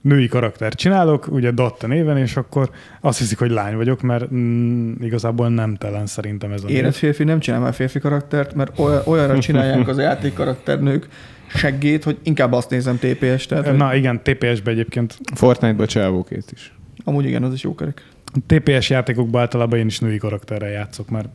női 0.00 0.28
karaktert 0.28 0.76
csinálok, 0.76 1.26
ugye 1.30 1.50
Datta 1.50 1.86
néven, 1.86 2.16
és 2.16 2.36
akkor 2.36 2.70
azt 3.00 3.18
hiszik, 3.18 3.38
hogy 3.38 3.50
lány 3.50 3.76
vagyok, 3.76 4.00
mert 4.00 4.30
mm, 4.32 4.92
igazából 5.00 5.48
nem 5.48 5.74
telen 5.74 6.06
szerintem 6.06 6.52
ez 6.52 6.64
a 6.64 6.68
érett 6.68 6.94
férfi 6.94 7.24
nem 7.24 7.38
csinál 7.40 7.60
már 7.60 7.74
férfi 7.74 7.98
karaktert, 7.98 8.54
mert 8.54 8.78
olyan, 8.78 9.02
olyanra 9.04 9.38
csinálják 9.38 9.88
az 9.88 9.98
játék 9.98 10.34
karakternők 10.34 11.08
seggét, 11.46 12.04
hogy 12.04 12.18
inkább 12.22 12.52
azt 12.52 12.70
nézem 12.70 12.98
TPS, 12.98 13.46
tehát 13.46 13.66
hogy 13.66 13.76
Na 13.76 13.94
igen, 13.94 14.22
TPS-be 14.22 14.70
egyébként. 14.70 15.18
Fortnite-ba 15.34 15.86
csávókét 15.86 16.50
is. 16.52 16.72
amúgy 17.04 17.26
igen, 17.26 17.42
az 17.42 17.52
is 17.52 17.62
jó 17.62 17.74
kerek. 17.74 18.02
TPS 18.46 18.90
játékokban 18.90 19.40
általában 19.40 19.78
én 19.78 19.86
is 19.86 19.98
női 19.98 20.18
karakterrel 20.18 20.70
játszok, 20.70 21.10
mert 21.10 21.28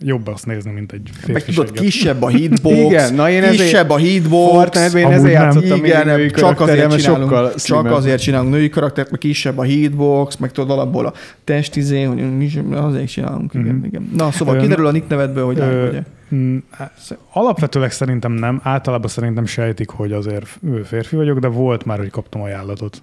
jobb 0.00 0.26
azt 0.26 0.46
nézni, 0.46 0.70
mint 0.70 0.92
egy 0.92 1.10
Meg 1.12 1.20
férfi 1.24 1.52
tudod, 1.52 1.66
segget. 1.66 1.82
kisebb 1.82 2.22
a 2.22 2.28
hitbox, 2.38 2.74
Igen, 2.76 3.14
na 3.14 3.30
én 3.30 3.42
ezért- 3.42 3.62
kisebb 3.62 3.90
a 3.90 3.96
hitbox, 3.96 4.52
Fortnite-ban 4.52 5.00
én 5.00 5.06
ezért 5.16 5.32
nem. 5.34 5.42
játszottam 5.42 5.80
mindig 5.80 6.04
női 6.04 6.24
igen, 6.24 6.38
csak 6.38 6.60
azért, 6.60 6.96
csinálunk, 6.96 7.28
sokkal 7.30 7.54
csak 7.54 7.86
azért 7.90 8.20
csinálunk 8.22 8.50
női 8.50 8.68
karaktert, 8.68 9.10
meg 9.10 9.20
kisebb 9.20 9.58
a 9.58 9.62
hitbox, 9.62 10.36
meg 10.36 10.52
tudod 10.52 10.70
alapból 10.70 11.06
a 11.06 11.12
testizé, 11.44 12.02
hogy 12.02 12.36
mi 12.36 12.44
is- 12.44 12.58
azért 12.72 13.08
csinálunk, 13.08 13.54
igen, 13.54 13.74
Mhm. 13.74 13.84
igen. 13.84 14.10
Na, 14.16 14.30
szóval 14.30 14.56
kiderül 14.56 14.86
a 14.86 14.90
nick 14.90 15.08
nevedből, 15.08 15.44
hogy 15.44 15.58
Ö, 15.58 15.96
Alapvetőleg 17.32 17.92
szerintem 17.92 18.32
nem, 18.32 18.60
általában 18.62 19.08
szerintem 19.08 19.46
sejtik, 19.46 19.88
hogy 19.88 20.12
azért 20.12 20.46
ő 20.66 20.82
férfi 20.82 21.16
vagyok, 21.16 21.38
de 21.38 21.48
volt 21.48 21.84
már, 21.84 21.98
hogy 21.98 22.10
kaptam 22.10 22.42
ajánlatot. 22.42 23.02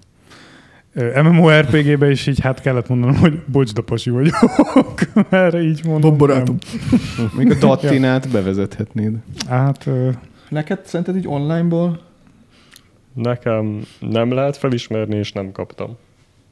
MMORPG-be 1.24 2.10
is 2.10 2.28
így 2.28 2.40
hát 2.40 2.62
kellett 2.62 2.88
mondanom, 2.88 3.16
hogy 3.16 3.40
bocs, 3.46 3.74
de 3.74 3.82
pasi 3.82 4.10
vagyok, 4.10 4.36
mert 5.30 5.56
így 5.56 5.82
mondom. 5.86 6.10
Bob 6.10 6.20
barátom. 6.20 6.58
Még 7.38 7.52
a 7.52 7.56
Dattinát 7.68 8.30
bevezethetnéd. 8.30 9.16
Hát 9.50 9.88
ö, 9.88 10.10
Neked 10.50 10.80
szerinted 10.86 11.16
így 11.16 11.28
onlineból? 11.28 12.00
Nekem 13.14 13.82
nem 14.00 14.32
lehet 14.32 14.58
felismerni, 14.58 15.16
és 15.16 15.32
nem 15.32 15.52
kaptam 15.52 15.98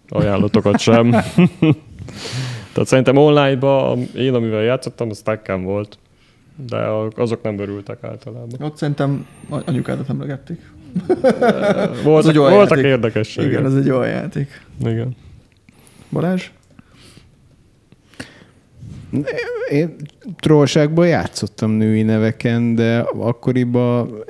ajánlatokat 0.10 0.80
sem. 0.80 1.10
Tehát 2.74 2.88
szerintem 2.90 3.18
online-ba 3.18 3.96
én, 4.16 4.34
amivel 4.34 4.62
játszottam, 4.62 5.10
az 5.10 5.20
tekken 5.22 5.64
volt. 5.64 5.98
De 6.70 6.78
azok 7.16 7.42
nem 7.44 7.60
örültek 7.60 8.04
általában. 8.04 8.62
Ott 8.62 8.78
szerintem 8.78 9.26
a- 9.50 9.62
anyukádat 9.66 10.10
emlegették. 10.10 10.72
Voltak, 12.04 12.32
egy 12.32 12.38
olyan 12.38 12.54
voltak 12.54 12.78
játék. 12.78 12.92
érdekességek. 12.92 13.52
Igen, 13.52 13.66
ez 13.66 13.76
egy 13.76 13.90
olyan 13.90 14.10
játék. 14.10 14.62
Igen. 14.80 15.16
Balázs? 16.12 16.52
Én 19.70 19.96
trollságban 20.40 21.08
játszottam 21.08 21.72
női 21.72 22.02
neveken, 22.02 22.76
de 22.76 23.00
akkoriban, 23.00 24.24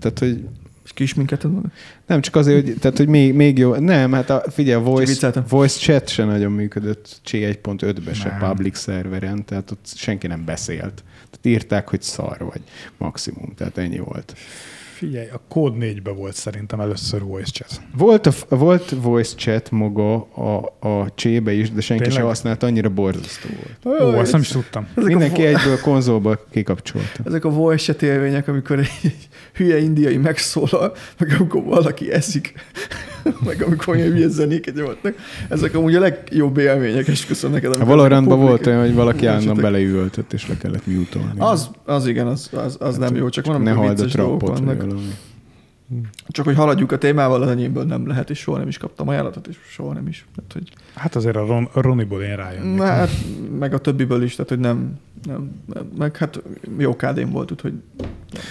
tehát 0.00 0.18
hogy 0.18 0.44
És 0.84 0.92
kis 0.92 1.14
minket 1.14 1.42
van? 1.42 1.72
nem 2.06 2.20
csak 2.20 2.36
azért, 2.36 2.64
hogy, 2.64 2.76
tehát, 2.78 2.96
hogy 2.96 3.08
még, 3.08 3.34
még 3.34 3.58
jó, 3.58 3.74
nem, 3.74 4.12
hát 4.12 4.30
a, 4.30 4.44
figyelj, 4.50 4.82
a 4.82 4.84
voice, 4.84 5.44
voice 5.48 5.78
chat 5.78 6.08
se 6.08 6.24
nagyon 6.24 6.52
működött 6.52 7.20
C1.5-be 7.26 8.14
se 8.14 8.36
public 8.40 8.76
szerveren, 8.78 9.44
tehát 9.44 9.70
ott 9.70 9.86
senki 9.94 10.26
nem 10.26 10.44
beszélt. 10.44 11.04
Tehát 11.30 11.40
írták, 11.42 11.88
hogy 11.88 12.02
szar 12.02 12.38
vagy 12.38 12.60
maximum, 12.98 13.52
tehát 13.56 13.78
ennyi 13.78 13.98
volt. 13.98 14.34
Figyelj, 14.94 15.28
a 15.32 15.40
kód 15.48 15.74
4-be 15.80 16.10
volt 16.10 16.34
szerintem 16.34 16.80
először 16.80 17.22
voice 17.22 17.50
chat. 17.50 17.80
Volt, 17.96 18.26
a, 18.26 18.32
volt 18.48 18.90
voice 18.90 19.34
chat 19.36 19.70
maga 19.70 20.14
a, 20.22 20.74
a 20.88 21.14
csébe 21.14 21.52
is, 21.52 21.70
de 21.70 21.80
senki 21.80 22.02
Tényleg? 22.02 22.20
se 22.20 22.26
használta, 22.26 22.66
annyira 22.66 22.88
borzasztó 22.88 23.48
volt. 23.82 24.00
Ó, 24.02 24.18
ezt 24.18 24.32
nem 24.32 24.40
is 24.40 24.48
tudtam. 24.48 24.88
Ezek 24.94 25.08
Mindenki 25.08 25.42
a, 25.42 25.46
egyből 25.46 25.80
konzolba 25.80 26.44
kikapcsolta. 26.50 27.22
ezek 27.24 27.44
a 27.44 27.50
voice 27.50 27.84
chat 27.84 28.02
élmények, 28.02 28.48
amikor 28.48 28.78
egy 28.78 29.16
hülye 29.54 29.78
indiai 29.78 30.16
megszólal, 30.16 30.94
meg 31.18 31.36
amikor 31.38 31.62
valaki 31.64 32.12
eszik, 32.12 32.54
meg 33.46 33.62
amikor 33.62 33.94
olyan 33.94 34.12
hülye 34.12 34.28
zenéket 34.28 34.74
nyomottak. 34.74 35.14
Ezek 35.48 35.74
amúgy 35.74 35.94
a 35.94 36.00
legjobb 36.00 36.58
élmények, 36.58 37.06
és 37.06 37.26
köszönöm 37.26 37.54
neked. 37.54 37.80
A 37.80 37.84
Valorantban 37.84 38.38
publik- 38.38 38.48
volt 38.48 38.66
olyan, 38.66 38.80
hogy 38.80 38.94
valaki 38.94 39.26
állandóan 39.26 39.56
beleüvöltött, 39.56 40.32
és 40.32 40.48
le 40.48 40.56
kellett 40.56 40.86
mutolni. 40.86 41.38
Az, 41.38 41.70
az 41.84 42.06
igen, 42.06 42.26
az, 42.26 42.50
az, 42.52 42.76
az 42.80 42.96
nem 42.96 43.16
jó, 43.16 43.28
csak 43.28 43.46
van, 43.46 43.62
ne 43.62 43.70
halld 43.70 44.00
a 44.00 44.04
trampot, 44.04 44.58
vannak. 44.58 44.80
valami. 44.80 45.12
Csak 46.28 46.44
hogy 46.44 46.54
haladjuk 46.54 46.92
a 46.92 46.98
témával, 46.98 47.42
az 47.42 47.48
enyémből 47.48 47.84
nem 47.84 48.06
lehet, 48.06 48.30
és 48.30 48.38
soha 48.38 48.58
nem 48.58 48.68
is 48.68 48.78
kaptam 48.78 49.08
ajánlatot, 49.08 49.46
és 49.46 49.56
soha 49.68 49.92
nem 49.92 50.06
is. 50.06 50.26
Tehát, 50.36 50.52
hogy, 50.52 50.72
Hát 50.94 51.14
azért 51.14 51.36
a, 51.36 51.46
Ron, 51.46 51.68
Roniból 51.72 52.22
én 52.22 52.36
rájönnék. 52.36 52.78
na, 52.78 52.84
hát, 52.84 53.10
meg 53.58 53.74
a 53.74 53.78
többiből 53.78 54.22
is, 54.22 54.34
tehát 54.34 54.50
hogy 54.50 54.58
nem, 54.60 54.98
nem, 55.24 55.50
nem 55.74 55.90
meg 55.98 56.16
hát 56.16 56.42
jó 56.78 56.96
kádém 56.96 57.30
volt, 57.30 57.50
úgyhogy 57.50 57.74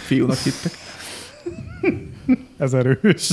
fiúnak 0.06 0.38
hittek. 0.38 0.72
Ez 2.58 2.74
erős. 2.74 3.30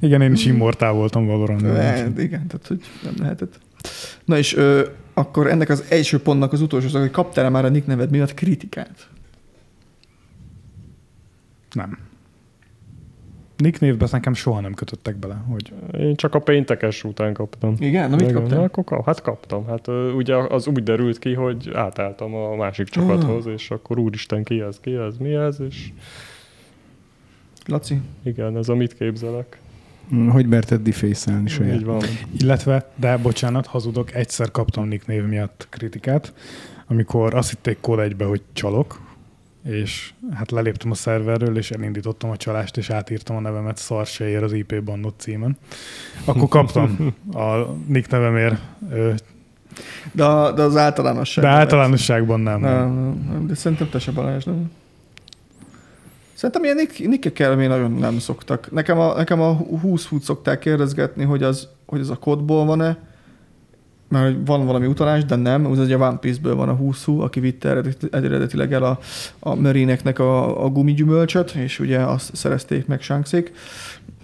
Igen, 0.00 0.22
én 0.22 0.32
is 0.32 0.46
immortál 0.46 0.92
voltam 0.92 1.26
Valorantban. 1.26 1.74
Hát, 1.74 2.18
igen, 2.18 2.46
tehát 2.46 2.66
hogy 2.66 2.80
nem 3.02 3.14
lehetett. 3.18 3.58
Na 4.24 4.38
és 4.38 4.54
ö, 4.56 4.86
akkor 5.14 5.46
ennek 5.46 5.68
az 5.68 5.84
első 5.88 6.18
pontnak 6.20 6.52
az 6.52 6.60
utolsó 6.60 6.88
szó, 6.88 7.00
hogy 7.00 7.10
kaptál 7.10 7.50
már 7.50 7.64
a 7.64 7.68
nick 7.68 7.86
neved 7.86 8.10
miatt 8.10 8.34
kritikát? 8.34 9.08
Nem. 11.72 11.98
Nick 13.56 13.80
névbe 13.80 14.08
nekem 14.10 14.34
soha 14.34 14.60
nem 14.60 14.74
kötöttek 14.74 15.16
bele, 15.16 15.34
hogy 15.34 15.72
Én 15.98 16.16
csak 16.16 16.34
a 16.34 16.38
péntekes 16.38 17.04
után 17.04 17.32
kaptam. 17.32 17.74
Igen? 17.78 18.10
Na 18.10 18.16
mit 18.16 18.28
Igen, 18.28 18.40
kaptál? 18.40 18.62
Akkor 18.62 18.84
kap, 18.84 19.04
hát 19.04 19.22
kaptam. 19.22 19.66
Hát 19.66 19.88
ugye 20.16 20.36
az 20.36 20.66
úgy 20.66 20.82
derült 20.82 21.18
ki, 21.18 21.34
hogy 21.34 21.70
átálltam 21.74 22.34
a 22.34 22.56
másik 22.56 22.88
csapathoz, 22.88 23.46
és 23.46 23.70
akkor 23.70 23.98
úristen, 23.98 24.44
ki 24.44 24.60
ez, 24.60 24.80
ki 24.80 24.94
ez, 24.94 25.16
mi 25.16 25.34
ez, 25.34 25.60
és 25.68 25.92
Laci? 27.66 28.00
igen, 28.22 28.56
ez 28.56 28.68
a 28.68 28.74
mit 28.74 28.94
képzelek. 28.94 29.58
Hogy 30.28 30.46
merted 30.46 30.82
defészelni 30.82 31.48
saját? 31.48 31.74
Így 31.74 31.84
van. 31.84 32.02
Illetve, 32.38 32.90
de 32.94 33.16
bocsánat, 33.16 33.66
hazudok, 33.66 34.14
egyszer 34.14 34.50
kaptam 34.50 34.88
Nick 34.88 35.06
név 35.06 35.24
miatt 35.24 35.66
kritikát, 35.70 36.34
amikor 36.86 37.34
azt 37.34 37.50
hitték 37.50 37.80
kód 37.80 37.98
egybe, 37.98 38.24
hogy 38.24 38.42
csalok, 38.52 39.00
és 39.66 40.12
hát 40.34 40.50
leléptem 40.50 40.90
a 40.90 40.94
szerverről, 40.94 41.56
és 41.56 41.70
elindítottam 41.70 42.30
a 42.30 42.36
csalást, 42.36 42.76
és 42.76 42.90
átírtam 42.90 43.36
a 43.36 43.40
nevemet 43.40 43.76
szar 43.76 44.06
se 44.06 44.28
ér 44.28 44.42
az 44.42 44.52
IP 44.52 44.82
bandot 44.82 45.14
címen. 45.20 45.56
Akkor 46.24 46.48
kaptam 46.48 47.14
a 47.32 47.54
Nick 47.86 48.10
nevemért, 48.10 48.60
De, 50.12 50.24
a- 50.24 50.52
de 50.52 50.62
az 50.62 50.76
általánosság. 50.76 51.44
de 51.44 51.50
általánosságban 51.50 52.40
nem. 52.40 52.60
Nem, 52.60 52.94
nem, 53.30 53.46
de 53.46 53.54
szerintem 53.54 53.88
te 53.88 53.98
se 53.98 54.10
Balázs, 54.12 54.44
nem? 54.44 54.70
Szerintem 56.34 56.64
ilyen 56.64 56.76
nick, 56.76 56.98
nickekkel 57.08 57.56
még 57.56 57.68
nagyon 57.68 57.92
nem 57.92 58.18
szoktak. 58.18 58.70
Nekem 58.72 58.98
a, 58.98 59.14
nekem 59.14 59.40
a 59.40 59.52
20 59.52 60.04
fut 60.04 60.22
szokták 60.22 60.58
kérdezgetni, 60.58 61.24
hogy 61.24 61.42
az, 61.42 61.68
hogy 61.86 62.00
az 62.00 62.10
a 62.10 62.16
kodból 62.16 62.64
van-e, 62.64 62.98
mert 64.08 64.24
hogy 64.24 64.46
van 64.46 64.66
valami 64.66 64.86
utalás, 64.86 65.24
de 65.24 65.36
nem. 65.36 65.66
Az 65.66 65.78
ugye 65.78 65.96
One 65.96 66.16
Piece-ből 66.16 66.54
van 66.54 66.68
a 66.68 66.72
20 66.74 67.04
hú, 67.04 67.20
aki 67.20 67.40
vitte 67.40 67.68
eredeti- 67.68 68.08
eredetileg 68.10 68.72
el 68.72 68.82
a, 68.82 68.98
a 69.38 69.54
Mörineknek 69.54 70.18
a, 70.18 70.64
a 70.64 70.68
gumigyümölcsöt, 70.68 71.50
és 71.50 71.78
ugye 71.80 71.98
azt 71.98 72.36
szerezték 72.36 72.86
meg 72.86 73.02
Shanksék. 73.02 73.52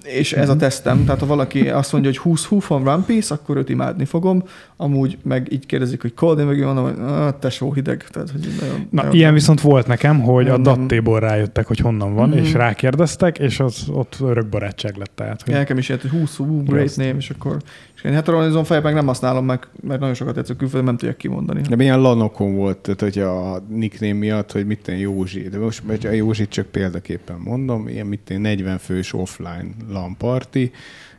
És 0.03 0.33
ez 0.33 0.49
a 0.49 0.57
tesztem, 0.57 1.05
tehát 1.05 1.21
ha 1.21 1.27
valaki 1.27 1.69
azt 1.69 1.93
mondja, 1.93 2.11
hogy 2.11 2.19
20 2.19 2.45
hú 2.45 2.59
van 2.69 2.89
One 2.89 3.05
Piece, 3.07 3.35
akkor 3.35 3.57
őt 3.57 3.69
imádni 3.69 4.05
fogom, 4.05 4.43
amúgy 4.77 5.19
meg 5.23 5.53
így 5.53 5.67
kérdezik, 5.67 6.01
hogy 6.01 6.15
Cold, 6.15 6.45
meg 6.45 6.59
én 6.59 6.65
mondom, 6.65 6.85
hogy 6.85 6.95
ah, 6.99 7.39
tesó 7.39 7.73
hideg. 7.73 8.05
Tehát, 8.11 8.31
hogy 8.31 8.49
nagyon, 8.61 8.75
Na, 8.91 9.03
nagyon 9.03 9.15
ilyen 9.15 9.33
viszont 9.35 9.61
volt 9.61 9.87
nekem, 9.87 10.21
hogy 10.21 10.49
a 10.49 10.51
Nem, 10.53 10.61
nem. 10.61 10.75
dattéból 10.75 11.21
rájöttek, 11.21 11.67
hogy 11.67 11.79
honnan 11.79 12.15
van, 12.15 12.29
Mhm. 12.29 12.39
és 12.39 12.53
rákérdeztek, 12.53 13.39
és 13.39 13.61
az 13.61 13.85
ott 13.93 14.17
örök 14.21 14.47
barátság 14.49 14.97
lett. 14.97 15.13
Tehát, 15.15 15.43
hogy 15.43 15.55
nekem 15.55 15.79
is 15.79 15.89
ilyet, 15.89 16.01
hogy 16.01 16.11
20 16.11 16.37
hú, 16.37 16.63
great 16.63 16.97
name, 16.97 17.15
és 17.17 17.31
akkor 17.31 17.57
és 18.03 18.09
én 18.09 18.15
heteronizom 18.15 18.65
fejek 18.65 18.83
meg 18.83 18.95
nem 18.95 19.07
használom 19.07 19.45
meg, 19.45 19.69
mert 19.81 20.01
nagyon 20.01 20.15
sokat 20.15 20.37
játszok 20.37 20.57
külföldön, 20.57 20.85
nem 20.85 20.97
tudják 20.97 21.17
kimondani. 21.17 21.61
De 21.61 21.83
ilyen 21.83 22.01
lanokon 22.01 22.55
volt, 22.55 22.79
tehát 22.79 23.01
hogy 23.01 23.19
a 23.19 23.65
nickname 23.69 24.13
miatt, 24.13 24.53
hogy 24.53 24.67
mit 24.67 24.93
Józsi, 24.99 25.49
de 25.49 25.59
most 25.59 25.87
mert 25.87 26.05
a 26.05 26.11
Józsit 26.11 26.51
csak 26.51 26.67
példaképpen 26.67 27.39
mondom, 27.39 27.89
ilyen 27.89 28.07
mit 28.07 28.21
tenni 28.21 28.41
40 28.41 28.79
fős 28.79 29.13
offline 29.13 29.67
LAN 29.89 30.17
party, 30.17 30.71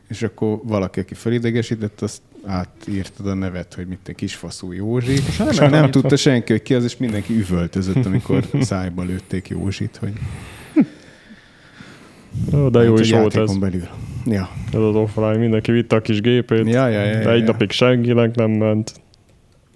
és 0.08 0.22
akkor 0.22 0.60
valaki, 0.62 1.00
aki 1.00 1.14
felidegesített, 1.14 2.02
azt 2.02 2.20
átírtad 2.46 3.26
a 3.26 3.34
nevet, 3.34 3.74
hogy 3.74 3.86
mit 3.86 4.08
egy 4.08 4.14
kisfaszú 4.14 4.72
Józsi, 4.72 5.12
és 5.50 5.56
nem 5.56 5.70
nem, 5.70 5.90
tudta 5.90 6.16
senki, 6.16 6.52
hogy 6.52 6.62
ki 6.62 6.74
az, 6.74 6.84
és 6.84 6.96
mindenki 6.96 7.34
üvöltözött, 7.38 8.06
amikor 8.06 8.44
szájba 8.60 9.02
lőtték 9.02 9.48
Józsit, 9.48 9.96
hogy 9.96 10.12
Ó, 12.54 12.68
De 12.68 12.82
jó 12.82 12.90
hát, 12.90 13.04
is 13.04 13.10
hogy 13.10 13.20
volt 13.20 13.36
ez. 13.36 13.56
belül. 13.58 13.88
Ja. 14.26 14.48
Ez 14.72 14.80
az 14.80 14.94
offline, 14.94 15.36
mindenki 15.36 15.72
vitte 15.72 15.96
a 15.96 16.00
kis 16.00 16.20
gépét. 16.20 16.66
Ja, 16.68 16.88
ja, 16.88 17.00
ja, 17.00 17.20
ja, 17.20 17.30
Egy 17.30 17.40
ja. 17.40 17.46
napig 17.46 17.70
senkinek 17.70 18.34
nem 18.34 18.50
ment. 18.50 18.92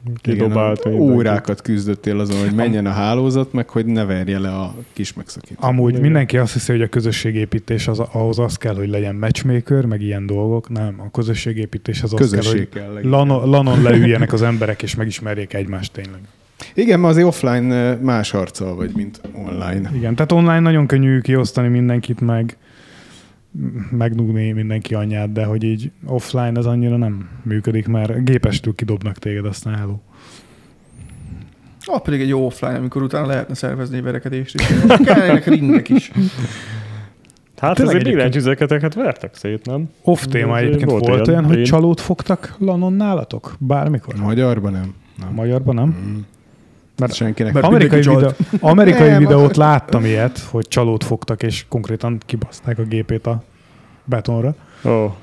Igen, 0.06 0.36
Kidobált 0.36 0.84
mindenki. 0.84 1.12
órákat 1.12 1.62
küzdöttél 1.62 2.18
azon, 2.18 2.40
hogy 2.40 2.54
menjen 2.54 2.86
a 2.86 2.90
hálózat, 2.90 3.52
meg 3.52 3.68
hogy 3.68 3.86
ne 3.86 4.04
verje 4.04 4.38
le 4.38 4.48
a 4.48 4.74
kis 4.92 5.12
megszakítót. 5.14 5.64
Amúgy 5.64 5.90
Igen. 5.90 6.02
mindenki 6.02 6.38
azt 6.38 6.52
hiszi, 6.52 6.72
hogy 6.72 6.82
a 6.82 6.88
közösségépítés 6.88 7.88
az, 7.88 7.98
ahhoz 7.98 8.38
az 8.38 8.56
kell, 8.56 8.74
hogy 8.74 8.88
legyen 8.88 9.14
matchmaker, 9.14 9.84
meg 9.84 10.02
ilyen 10.02 10.26
dolgok. 10.26 10.68
Nem, 10.68 10.94
a 10.98 11.10
közösségépítés 11.10 12.02
az 12.02 12.12
az 12.12 12.18
kell, 12.18 12.28
Közösség 12.28 12.58
hogy 12.58 12.68
kell. 12.68 13.00
lanon, 13.02 13.48
lanon 13.48 13.82
leüljenek 13.82 14.32
az 14.32 14.42
emberek, 14.42 14.82
és 14.82 14.94
megismerjék 14.94 15.54
egymást 15.54 15.92
tényleg. 15.92 16.20
Igen, 16.74 17.00
mert 17.00 17.12
azért 17.12 17.26
offline 17.26 17.74
ö, 17.74 17.96
más 18.02 18.30
harccal 18.30 18.74
vagy, 18.74 18.90
mint 18.94 19.20
online. 19.32 19.90
Igen, 19.94 20.14
tehát 20.14 20.32
online 20.32 20.60
nagyon 20.60 20.86
könnyű 20.86 21.20
kiosztani 21.20 21.68
mindenkit, 21.68 22.20
meg 22.20 22.56
megnugni 23.90 24.52
mindenki 24.52 24.94
anyját, 24.94 25.32
de 25.32 25.44
hogy 25.44 25.62
így 25.62 25.90
offline 26.06 26.52
ez 26.58 26.66
annyira 26.66 26.96
nem 26.96 27.28
működik, 27.42 27.86
mert 27.86 28.24
gépestől 28.24 28.74
kidobnak 28.74 29.18
téged, 29.18 29.44
aztán 29.46 29.74
hello. 29.74 29.98
Ah, 31.84 32.00
pedig 32.00 32.20
egy 32.20 32.28
jó 32.28 32.44
offline, 32.46 32.76
amikor 32.76 33.02
utána 33.02 33.26
lehetne 33.26 33.54
szervezni 33.54 34.00
verekedést 34.00 34.54
is. 34.54 34.66
Kellenek 35.04 35.46
ringek 35.46 35.88
is. 35.88 36.10
Hát 37.56 37.70
azért 37.78 37.88
egyébként- 37.88 38.14
billentyűzeteket 38.14 38.94
vertek 38.94 39.34
szét, 39.34 39.66
nem? 39.66 39.88
Off 40.02 40.24
téma 40.24 40.56
Ez 40.58 40.62
egyébként 40.62 40.90
volt 40.90 41.06
volt, 41.06 41.26
ilyen. 41.26 41.38
olyan, 41.38 41.54
hogy 41.54 41.62
csalót 41.62 42.00
fogtak 42.00 42.54
lanon 42.58 42.92
nálatok? 42.92 43.56
Bármikor? 43.58 44.14
Magyarban 44.14 44.72
nem. 44.72 44.94
nem. 45.18 45.34
Magyarban 45.34 45.74
nem? 45.74 45.96
Mm. 46.08 46.18
Mert 46.98 47.14
Senkinek. 47.14 47.52
Mert 47.52 47.66
amerikai, 47.66 47.98
videó, 48.00 48.30
amerikai 48.60 49.16
videót 49.18 49.56
láttam 49.56 50.04
ilyet, 50.04 50.38
hogy 50.38 50.68
csalót 50.68 51.04
fogtak, 51.04 51.42
és 51.42 51.64
konkrétan 51.68 52.20
kibaszták 52.26 52.78
a 52.78 52.82
gépét 52.82 53.26
a 53.26 53.42
betonra. 54.04 54.54
Ó. 54.84 55.14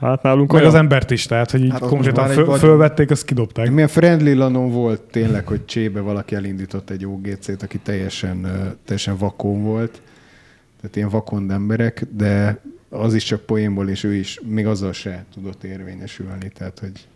Hát 0.00 0.22
nálunk 0.22 0.52
Meg 0.52 0.60
olyan... 0.60 0.72
az 0.74 0.78
embert 0.78 1.10
is, 1.10 1.26
tehát, 1.26 1.50
hogy 1.50 1.62
így 1.64 1.70
Hát 1.70 1.80
konkrétan 1.80 2.28
föl, 2.28 2.44
vagy- 2.44 2.58
fölvették, 2.58 3.10
azt 3.10 3.24
kidobták. 3.24 3.70
Milyen 3.70 3.88
friendly 3.88 4.32
lanon 4.32 4.70
volt 4.70 5.00
tényleg, 5.00 5.46
hogy 5.46 5.64
csébe 5.64 6.00
valaki 6.00 6.34
elindított 6.34 6.90
egy 6.90 7.06
OGC-t, 7.06 7.62
aki 7.62 7.78
teljesen, 7.78 8.40
teljesen 8.84 9.16
vakon 9.16 9.62
volt. 9.62 10.02
Tehát 10.80 10.96
ilyen 10.96 11.08
vakond 11.08 11.50
emberek, 11.50 12.06
de 12.16 12.60
az 12.90 13.14
is 13.14 13.24
csak 13.24 13.40
poénból, 13.40 13.88
és 13.88 14.04
ő 14.04 14.14
is 14.14 14.40
még 14.48 14.66
azzal 14.66 14.92
se 14.92 15.24
tudott 15.34 15.64
érvényesülni. 15.64 16.50
Tehát, 16.54 16.78
hogy 16.78 17.06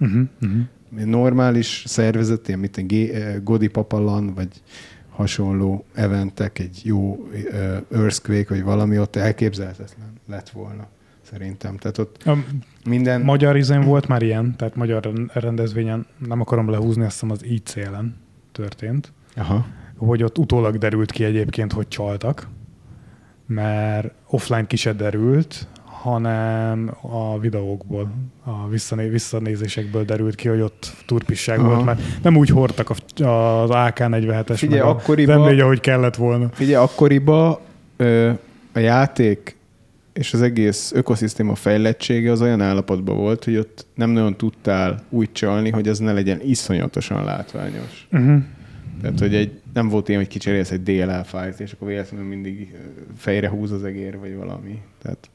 Uh-huh, 0.00 0.22
uh-huh. 0.42 0.60
Normális 1.04 1.84
szervezet, 1.86 2.48
ilyen 2.48 2.60
mint 2.60 2.76
egy 2.76 2.94
eh, 2.94 3.36
Godi 3.42 3.68
Papalan, 3.68 4.34
vagy 4.34 4.48
hasonló 5.12 5.84
eventek, 5.94 6.58
egy 6.58 6.80
jó 6.84 7.12
uh, 7.12 7.76
Earthquake, 7.90 8.46
vagy 8.48 8.62
valami 8.62 8.98
ott 8.98 9.16
elképzelhetetlen 9.16 10.12
lett 10.28 10.48
volna, 10.48 10.86
szerintem. 11.22 11.76
Tehát 11.76 11.98
ott 11.98 12.22
A 12.22 12.36
minden... 12.84 13.20
magyar 13.20 13.56
izén 13.56 13.84
volt 13.84 14.08
már 14.08 14.22
ilyen, 14.22 14.56
tehát 14.56 14.76
magyar 14.76 15.12
rendezvényen, 15.32 16.06
nem 16.26 16.40
akarom 16.40 16.70
lehúzni, 16.70 17.02
azt 17.02 17.12
hiszem 17.12 17.30
az 17.30 17.44
ICL-en 17.44 18.16
történt, 18.52 19.12
Aha. 19.36 19.66
hogy 19.96 20.22
ott 20.22 20.38
utólag 20.38 20.78
derült 20.78 21.10
ki 21.10 21.24
egyébként, 21.24 21.72
hogy 21.72 21.88
csaltak, 21.88 22.48
mert 23.46 24.12
offline 24.26 24.66
ki 24.66 24.76
se 24.76 24.92
derült, 24.92 25.68
hanem 26.02 26.94
a 27.00 27.38
videókból, 27.38 28.10
a 28.44 28.68
visszané- 28.68 29.10
visszanézésekből 29.10 30.04
derült 30.04 30.34
ki, 30.34 30.48
hogy 30.48 30.60
ott 30.60 30.92
turpisság 31.06 31.58
Aha. 31.58 31.68
volt, 31.68 31.84
mert 31.84 32.00
nem 32.22 32.36
úgy 32.36 32.48
hordtak 32.48 32.90
az 32.90 33.70
AK-47-es, 33.70 34.54
Figyelj, 34.56 34.80
meg 34.80 34.88
a 34.88 34.90
akkoriban- 34.90 35.54
M4, 35.54 35.60
ahogy 35.62 35.80
kellett 35.80 36.16
volna. 36.16 36.48
Figyelj, 36.52 36.84
akkoriban 36.84 37.58
ö, 37.96 38.30
a 38.72 38.78
játék 38.78 39.56
és 40.12 40.32
az 40.34 40.42
egész 40.42 40.92
ökoszisztéma 40.94 41.54
fejlettsége 41.54 42.30
az 42.30 42.40
olyan 42.42 42.60
állapotban 42.60 43.16
volt, 43.16 43.44
hogy 43.44 43.56
ott 43.56 43.86
nem 43.94 44.10
nagyon 44.10 44.36
tudtál 44.36 45.02
úgy 45.08 45.32
csalni, 45.32 45.70
hogy 45.70 45.88
az 45.88 45.98
ne 45.98 46.12
legyen 46.12 46.40
iszonyatosan 46.44 47.24
látványos. 47.24 48.08
Uh-huh. 48.12 48.42
Tehát, 49.02 49.18
hogy 49.18 49.34
egy, 49.34 49.60
nem 49.74 49.88
volt 49.88 50.08
ilyen, 50.08 50.20
hogy 50.20 50.30
kicserélsz 50.30 50.70
egy 50.70 50.82
DLL 50.82 51.22
fájlt, 51.24 51.60
és 51.60 51.72
akkor 51.72 51.88
véletlenül 51.88 52.26
mindig 52.26 52.74
fejre 53.16 53.48
húz 53.48 53.70
az 53.70 53.84
egér, 53.84 54.18
vagy 54.18 54.36
valami. 54.36 54.82
Tehát 55.02 55.30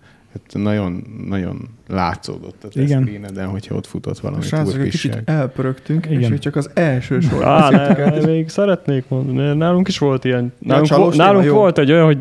hát 0.53 0.63
nagyon, 0.63 1.03
nagyon 1.27 1.69
látszódott 1.87 2.63
a 2.63 2.67
Igen. 2.71 3.01
screeneden, 3.01 3.47
hogyha 3.47 3.75
ott 3.75 3.85
futott 3.85 4.19
valami 4.19 4.41
Srácok, 4.41 4.79
egy 4.79 4.89
kicsit 4.89 5.21
elpörögtünk, 5.25 6.05
és 6.05 6.17
Igen. 6.17 6.29
még 6.29 6.39
csak 6.39 6.55
az 6.55 6.69
első 6.73 7.19
sor. 7.29 7.43
Á, 7.43 7.69
ne, 7.69 8.25
még 8.25 8.49
szeretnék 8.49 9.05
mondani. 9.07 9.57
Nálunk 9.57 9.87
is 9.87 9.97
volt 9.97 10.25
ilyen. 10.25 10.53
Nálunk, 10.59 10.87
vo- 10.89 11.15
nálunk 11.15 11.45
jó. 11.45 11.53
volt 11.53 11.77
egy 11.77 11.91
olyan, 11.91 12.05
hogy 12.05 12.17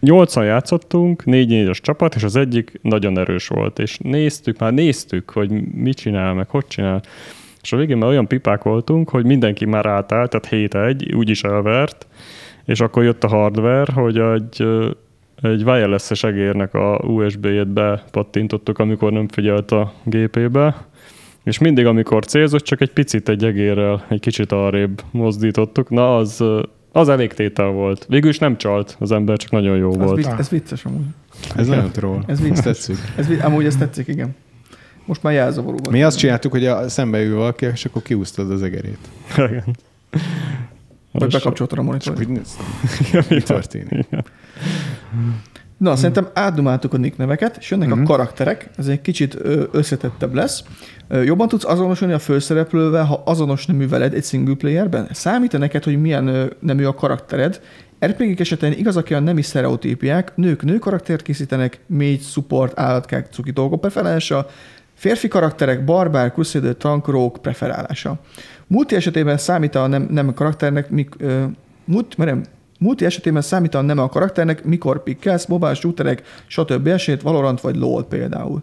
nyolcan 0.00 0.44
játszottunk, 0.44 1.24
négy 1.24 1.48
négyes 1.48 1.80
csapat, 1.80 2.14
és 2.14 2.22
az 2.22 2.36
egyik 2.36 2.78
nagyon 2.82 3.18
erős 3.18 3.48
volt, 3.48 3.78
és 3.78 3.98
néztük, 3.98 4.58
már 4.58 4.72
néztük, 4.72 5.30
hogy 5.30 5.50
mit 5.74 5.96
csinál, 5.96 6.34
meg 6.34 6.48
hogy 6.48 6.66
csinál. 6.66 7.02
És 7.62 7.72
a 7.72 7.76
végén 7.76 7.96
már 7.96 8.08
olyan 8.08 8.26
pipák 8.26 8.62
voltunk, 8.62 9.08
hogy 9.08 9.24
mindenki 9.24 9.64
már 9.64 9.86
átállt, 9.86 10.30
tehát 10.30 10.48
7-1, 10.50 11.14
úgyis 11.14 11.42
elvert, 11.42 12.06
és 12.64 12.80
akkor 12.80 13.02
jött 13.02 13.24
a 13.24 13.28
hardware, 13.28 13.92
hogy 13.92 14.18
egy, 14.18 14.66
egy 15.42 15.62
wireless-es 15.62 16.24
egérnek 16.24 16.74
a 16.74 16.96
USB-jét 16.96 17.68
bepattintottuk, 17.68 18.78
amikor 18.78 19.12
nem 19.12 19.28
figyelt 19.28 19.70
a 19.70 19.92
gépébe, 20.04 20.86
és 21.44 21.58
mindig, 21.58 21.86
amikor 21.86 22.24
célzott, 22.24 22.62
csak 22.62 22.80
egy 22.80 22.92
picit 22.92 23.28
egy 23.28 23.44
egérrel, 23.44 24.04
egy 24.08 24.20
kicsit 24.20 24.52
arrébb 24.52 25.02
mozdítottuk. 25.10 25.90
Na, 25.90 26.16
az, 26.16 26.44
az 26.92 27.08
elég 27.08 27.32
tétel 27.32 27.66
volt. 27.68 28.06
Végül 28.08 28.30
is 28.30 28.38
nem 28.38 28.56
csalt 28.56 28.96
az 28.98 29.12
ember, 29.12 29.36
csak 29.36 29.50
nagyon 29.50 29.76
jó 29.76 29.90
Ez, 29.90 29.96
volt. 29.96 30.16
vicc, 30.16 30.38
ez 30.38 30.48
vicces 30.48 30.84
amúgy. 30.84 31.04
Ez 31.56 31.66
nagyon 31.66 31.90
troll. 31.90 32.22
Ez 32.26 32.40
vicces. 32.40 32.64
tetszik. 32.64 32.96
Ez, 33.16 33.26
amúgy 33.42 33.64
ez 33.64 33.76
tetszik, 33.76 34.08
igen. 34.08 34.34
Most 35.04 35.22
már 35.22 35.32
jelzavaró 35.32 35.76
volt. 35.76 35.90
Mi 35.90 36.02
azt 36.02 36.18
csináltuk, 36.18 36.52
hogy 36.52 36.66
a 36.66 36.88
szembe 36.88 37.22
ül 37.22 37.36
valaki, 37.36 37.66
és 37.66 37.84
akkor 37.84 38.02
kiúztad 38.02 38.50
az 38.50 38.62
egerét. 38.62 38.98
Igen. 39.36 39.64
Vagy 41.12 41.30
bekapcsoltad 41.30 41.78
a 41.78 41.82
Csak 41.82 41.84
monitort. 41.90 42.16
hogy 42.16 42.28
nézd, 42.28 42.58
mi 43.30 43.42
történik. 43.42 44.06
Na, 45.76 45.96
szerintem 45.96 46.28
átdumáltuk 46.34 46.94
a 46.94 46.96
nick 46.96 47.16
neveket, 47.16 47.56
és 47.60 47.70
jönnek 47.70 47.88
Mhm. 47.88 48.00
a 48.00 48.04
karakterek, 48.04 48.70
ez 48.76 48.86
egy 48.86 49.00
kicsit 49.00 49.38
összetettebb 49.72 50.34
lesz. 50.34 50.64
Jobban 51.24 51.48
tudsz 51.48 51.64
azonosulni 51.64 52.12
a 52.14 52.18
főszereplővel, 52.18 53.04
ha 53.04 53.22
azonos 53.24 53.66
nemű 53.66 53.88
veled 53.88 54.14
egy 54.14 54.24
single 54.24 54.54
playerben? 54.54 55.08
Számít-e 55.12 55.58
neked, 55.58 55.84
hogy 55.84 56.00
milyen 56.00 56.52
nemű 56.60 56.84
a 56.84 56.94
karaktered? 56.94 57.60
RPG 58.06 58.40
esetén 58.40 58.72
igazak 58.72 59.10
a 59.10 59.18
nemi 59.20 59.42
sztereotípiák, 59.42 60.36
nők 60.36 60.62
nő 60.62 60.78
karaktert 60.78 61.22
készítenek, 61.22 61.80
mage, 61.86 62.18
support, 62.18 62.78
állatkák, 62.78 63.28
cuki 63.32 63.50
dolgok 63.50 63.80
preferálása, 63.80 64.46
férfi 65.02 65.28
karakterek, 65.28 65.84
barbár, 65.84 66.32
crusader, 66.32 66.74
tank, 66.74 67.06
rogue 67.06 67.40
preferálása. 67.40 68.18
Multi 68.66 68.94
esetében 68.94 69.36
számít 69.36 69.74
a 69.74 69.86
nem, 69.86 70.06
nem 70.10 70.28
a 70.28 70.32
karakternek, 70.32 70.90
mik, 70.90 71.14
ö, 71.18 71.44
multi, 71.84 72.14
merem, 72.18 72.44
multi 72.78 73.04
esetében 73.04 73.42
számít 73.42 73.74
a 73.74 73.80
nem 73.80 73.98
a 73.98 74.08
karakternek, 74.08 74.64
mikor 74.64 75.02
pikkelsz, 75.02 75.46
mobile 75.46 75.74
shooterek, 75.74 76.22
stb. 76.46 76.86
esélyt, 76.86 77.22
Valorant 77.22 77.60
vagy 77.60 77.76
LOL 77.76 78.04
például. 78.04 78.62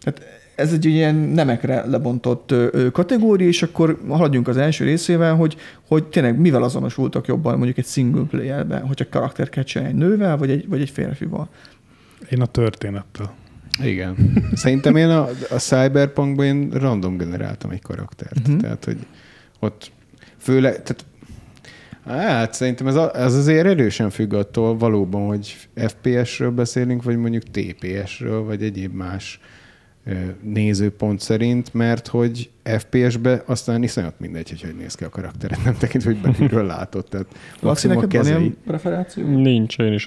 Tehát 0.00 0.22
ez 0.54 0.72
egy 0.72 0.84
ilyen 0.84 1.14
nemekre 1.14 1.86
lebontott 1.86 2.54
kategória, 2.92 3.48
és 3.48 3.62
akkor 3.62 4.00
haladjunk 4.08 4.48
az 4.48 4.56
első 4.56 4.84
részével, 4.84 5.34
hogy, 5.34 5.56
hogy 5.86 6.04
tényleg 6.04 6.38
mivel 6.38 6.62
azonosultak 6.62 7.26
jobban 7.26 7.56
mondjuk 7.56 7.78
egy 7.78 7.86
single 7.86 8.24
playerben, 8.30 8.86
hogyha 8.86 9.04
karakter 9.10 9.48
kell 9.48 9.84
egy 9.84 9.94
nővel, 9.94 10.36
vagy 10.36 10.50
egy, 10.50 10.68
vagy 10.68 10.80
egy 10.80 10.90
férfival. 10.90 11.48
Én 12.30 12.40
a 12.40 12.46
történettel. 12.46 13.46
Igen. 13.82 14.32
Szerintem 14.54 14.96
én 14.96 15.08
a, 15.08 15.28
a 15.50 15.58
Cyberpunkban 15.58 16.46
én 16.46 16.70
random 16.70 17.16
generáltam 17.16 17.70
egy 17.70 17.82
karaktert. 17.82 18.38
Uh-huh. 18.38 18.60
Tehát, 18.60 18.84
hogy 18.84 18.98
ott 19.58 19.90
főleg, 20.38 20.82
tehát 20.82 21.06
Hát 22.04 22.54
szerintem 22.54 22.86
ez, 22.86 22.94
a, 22.94 23.16
ez 23.16 23.34
azért 23.34 23.66
erősen 23.66 24.10
függ 24.10 24.32
attól 24.32 24.76
valóban, 24.76 25.26
hogy 25.26 25.56
FPS-ről 25.74 26.50
beszélünk, 26.50 27.02
vagy 27.02 27.16
mondjuk 27.16 27.42
TPS-ről, 27.42 28.44
vagy 28.44 28.62
egyéb 28.62 28.94
más 28.94 29.40
nézőpont 30.42 31.20
szerint, 31.20 31.74
mert 31.74 32.06
hogy 32.06 32.50
FPS-be 32.62 33.42
aztán 33.46 33.82
iszonyat 33.82 34.20
mindegy, 34.20 34.48
hogy 34.48 34.60
hogy 34.60 34.76
néz 34.76 34.94
ki 34.94 35.04
a 35.04 35.08
karakter, 35.08 35.58
nem 35.64 35.76
tekintve, 35.76 36.10
hogy 36.10 36.20
belülről 36.20 36.66
látod. 36.66 37.06
Tehát 37.10 37.26
Laci, 37.60 37.86
neked 37.86 38.02
van 38.02 38.10
kezei. 38.10 38.40
ilyen 38.40 38.56
preferáció? 38.64 39.26
Nincs, 39.26 39.78
én 39.78 39.92
is 39.92 40.06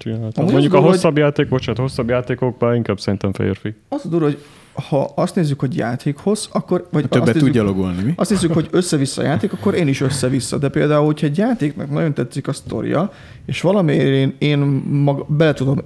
csináltam. 0.00 0.30
Amúgy 0.34 0.52
Mondjuk 0.52 0.72
a 0.72 0.76
durva, 0.76 0.92
hosszabb 0.92 1.18
játék, 1.18 1.48
bocsánat, 1.48 1.80
hosszabb 1.80 2.08
játékokban 2.08 2.74
inkább 2.74 3.00
szerintem 3.00 3.32
férfi. 3.32 3.74
Az 3.88 4.02
a 4.04 4.08
durva, 4.08 4.24
hogy 4.24 4.38
ha 4.88 5.12
azt 5.14 5.34
nézzük, 5.34 5.60
hogy 5.60 5.76
játékhoz, 5.76 6.48
akkor... 6.52 6.88
Vagy 6.90 7.08
Többet 7.08 7.28
azt 7.28 7.32
tud 7.32 7.42
nézzük, 7.42 7.54
gyalogolni, 7.54 8.02
mi? 8.02 8.12
azt 8.16 8.30
nézzük, 8.30 8.52
hogy 8.52 8.68
össze-vissza 8.70 9.22
játék, 9.22 9.52
akkor 9.52 9.74
én 9.74 9.88
is 9.88 10.00
össze-vissza. 10.00 10.58
De 10.58 10.68
például, 10.68 11.04
hogyha 11.04 11.26
egy 11.26 11.38
játéknak 11.38 11.90
nagyon 11.90 12.14
tetszik 12.14 12.48
a 12.48 12.52
sztoria, 12.52 13.12
és 13.46 13.60
valamiért 13.60 14.06
én, 14.06 14.34
én 14.38 14.58
mag, 14.88 15.26
bele 15.28 15.52
tudom 15.52 15.78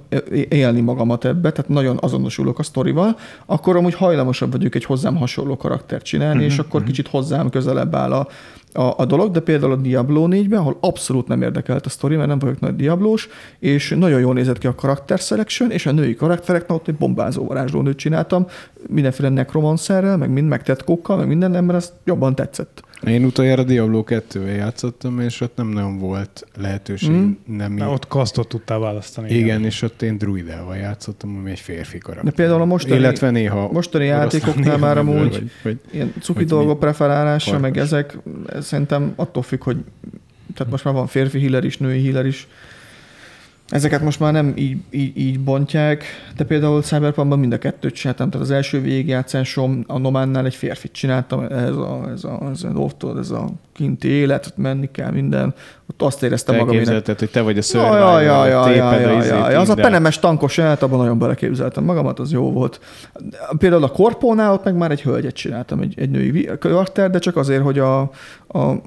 élni 0.49 0.81
magamat 0.81 1.25
ebbe, 1.25 1.51
tehát 1.51 1.69
nagyon 1.69 1.97
azonosulok 2.01 2.59
a 2.59 2.63
sztorival, 2.63 3.17
akkor 3.45 3.75
amúgy 3.75 3.93
hajlamosabb 3.93 4.51
vagyok 4.51 4.75
egy 4.75 4.85
hozzám 4.85 5.15
hasonló 5.15 5.57
karaktert 5.57 6.05
csinálni, 6.05 6.43
és 6.43 6.59
akkor 6.59 6.83
kicsit 6.83 7.07
hozzám 7.07 7.49
közelebb 7.49 7.95
áll 7.95 8.11
a, 8.11 8.27
a, 8.75 8.93
a 8.97 9.05
dolog, 9.05 9.31
de 9.31 9.39
például 9.39 9.71
a 9.71 9.75
Diablo 9.75 10.27
4-ben, 10.29 10.59
ahol 10.59 10.77
abszolút 10.79 11.27
nem 11.27 11.41
érdekelt 11.41 11.85
a 11.85 11.89
sztori, 11.89 12.15
mert 12.15 12.27
nem 12.27 12.39
vagyok 12.39 12.59
nagy 12.59 12.75
Diablós, 12.75 13.29
és 13.59 13.89
nagyon 13.89 14.19
jól 14.19 14.33
nézett 14.33 14.57
ki 14.57 14.67
a 14.67 14.75
karakter 14.75 15.17
selection, 15.17 15.71
és 15.71 15.85
a 15.85 15.91
női 15.91 16.15
karaktereknek 16.15 16.77
ott 16.77 16.87
egy 16.87 16.95
bombázó 16.95 17.45
varázslónőt 17.45 17.97
csináltam, 17.97 18.47
mindenféle 18.87 19.29
necromancerrel, 19.29 20.17
meg 20.17 20.29
mind 20.29 20.47
megtetkókkal, 20.47 21.17
meg 21.17 21.27
minden 21.27 21.55
ember, 21.55 21.75
ezt 21.75 21.93
jobban 22.03 22.35
tetszett. 22.35 22.83
Én 23.03 23.25
utoljára 23.25 23.63
Diablo 23.63 24.03
2-vel 24.07 24.55
játszottam, 24.57 25.19
és 25.19 25.41
ott 25.41 25.55
nem 25.55 25.67
nagyon 25.67 25.97
volt 25.97 26.45
lehetőség. 26.57 27.09
Mm. 27.09 27.31
Nem 27.45 27.73
Na, 27.73 27.89
ott 27.91 28.07
kasztot 28.07 28.47
tudtál 28.47 28.79
választani. 28.79 29.33
igen, 29.33 29.63
és 29.65 29.81
ott 29.81 30.01
én 30.01 30.17
druidával 30.17 30.75
játszottam, 30.75 31.35
ami 31.37 31.51
egy 31.51 31.59
férfi 31.59 31.97
karakter. 31.97 32.25
De 32.25 32.31
például 32.31 32.61
a 32.61 32.65
mostani, 32.65 32.99
Illetve 32.99 33.29
néha 33.29 33.71
mostani 33.71 34.05
játékoknál 34.05 34.77
már 34.77 34.97
amúgy 34.97 35.31
Vagy, 35.31 35.51
vagy, 35.63 35.79
ilyen 35.91 36.13
cuki 36.21 36.39
Vagy 36.39 36.47
dolgok 36.47 36.79
preferálása, 36.79 37.59
meg 37.59 37.73
Farkas. 37.73 37.83
ezek, 37.83 38.17
ez 38.53 38.65
szerintem 38.65 39.13
attól 39.15 39.43
függ, 39.43 39.63
hogy 39.63 39.77
tehát 40.55 40.71
most 40.71 40.83
már 40.83 40.93
van 40.93 41.07
férfi 41.07 41.39
healer 41.39 41.63
is, 41.63 41.77
női 41.77 42.03
healer 42.03 42.25
is. 42.25 42.47
Ezeket 43.69 44.01
most 44.01 44.19
már 44.19 44.33
nem 44.33 44.53
így, 44.55 44.77
így, 44.89 45.17
így 45.17 45.39
bontják, 45.39 46.03
de 46.37 46.43
például 46.43 46.81
Cyberpunkban 46.81 47.39
mind 47.39 47.53
a 47.53 47.57
kettőt 47.57 47.93
csináltam, 47.93 48.29
tehát 48.29 48.45
az 48.45 48.51
első 48.51 48.81
végigjátszásom 48.81 49.83
a 49.87 49.97
Nománnál 49.97 50.45
egy 50.45 50.55
férfit 50.55 50.91
csináltam, 50.91 51.43
ez 51.43 51.75
a, 51.75 52.09
ez 52.13 52.23
a, 52.23 52.49
ez 52.51 52.63
a, 52.63 52.89
a, 52.99 53.17
ez 53.17 53.31
a 53.31 53.49
kinti 53.73 54.07
élet, 54.07 54.45
ott 54.45 54.57
menni 54.57 54.89
kell 54.91 55.11
minden, 55.11 55.53
ott 55.89 56.01
azt 56.01 56.23
éreztem 56.23 56.55
magam, 56.55 56.69
Elképzelted, 56.69 57.19
hogy 57.19 57.29
te 57.29 57.41
vagy 57.41 57.57
a 57.57 57.61
Ja, 57.61 57.63
survivor, 57.63 57.97
ja, 57.97 58.21
ja, 58.21 58.45
ja, 58.45 58.69
ja, 58.69 58.99
ja, 58.99 59.17
izét 59.17 59.29
ja, 59.29 59.59
Az 59.59 59.69
a 59.69 59.75
penemes 59.75 60.19
tankos 60.19 60.57
jelenet, 60.57 60.83
abban 60.83 60.99
nagyon 60.99 61.19
beleképzeltem 61.19 61.83
magamat, 61.83 62.19
az 62.19 62.31
jó 62.31 62.51
volt. 62.51 62.79
Például 63.57 63.83
a 63.83 63.91
Korpónál 63.91 64.53
ott 64.53 64.63
meg 64.63 64.75
már 64.75 64.91
egy 64.91 65.01
hölgyet 65.01 65.35
csináltam, 65.35 65.79
egy, 65.79 65.93
egy 65.97 66.09
női 66.09 66.49
karakter, 66.59 67.09
de 67.09 67.19
csak 67.19 67.37
azért, 67.37 67.63
hogy 67.63 67.79
a, 67.79 67.99
a 68.47 68.81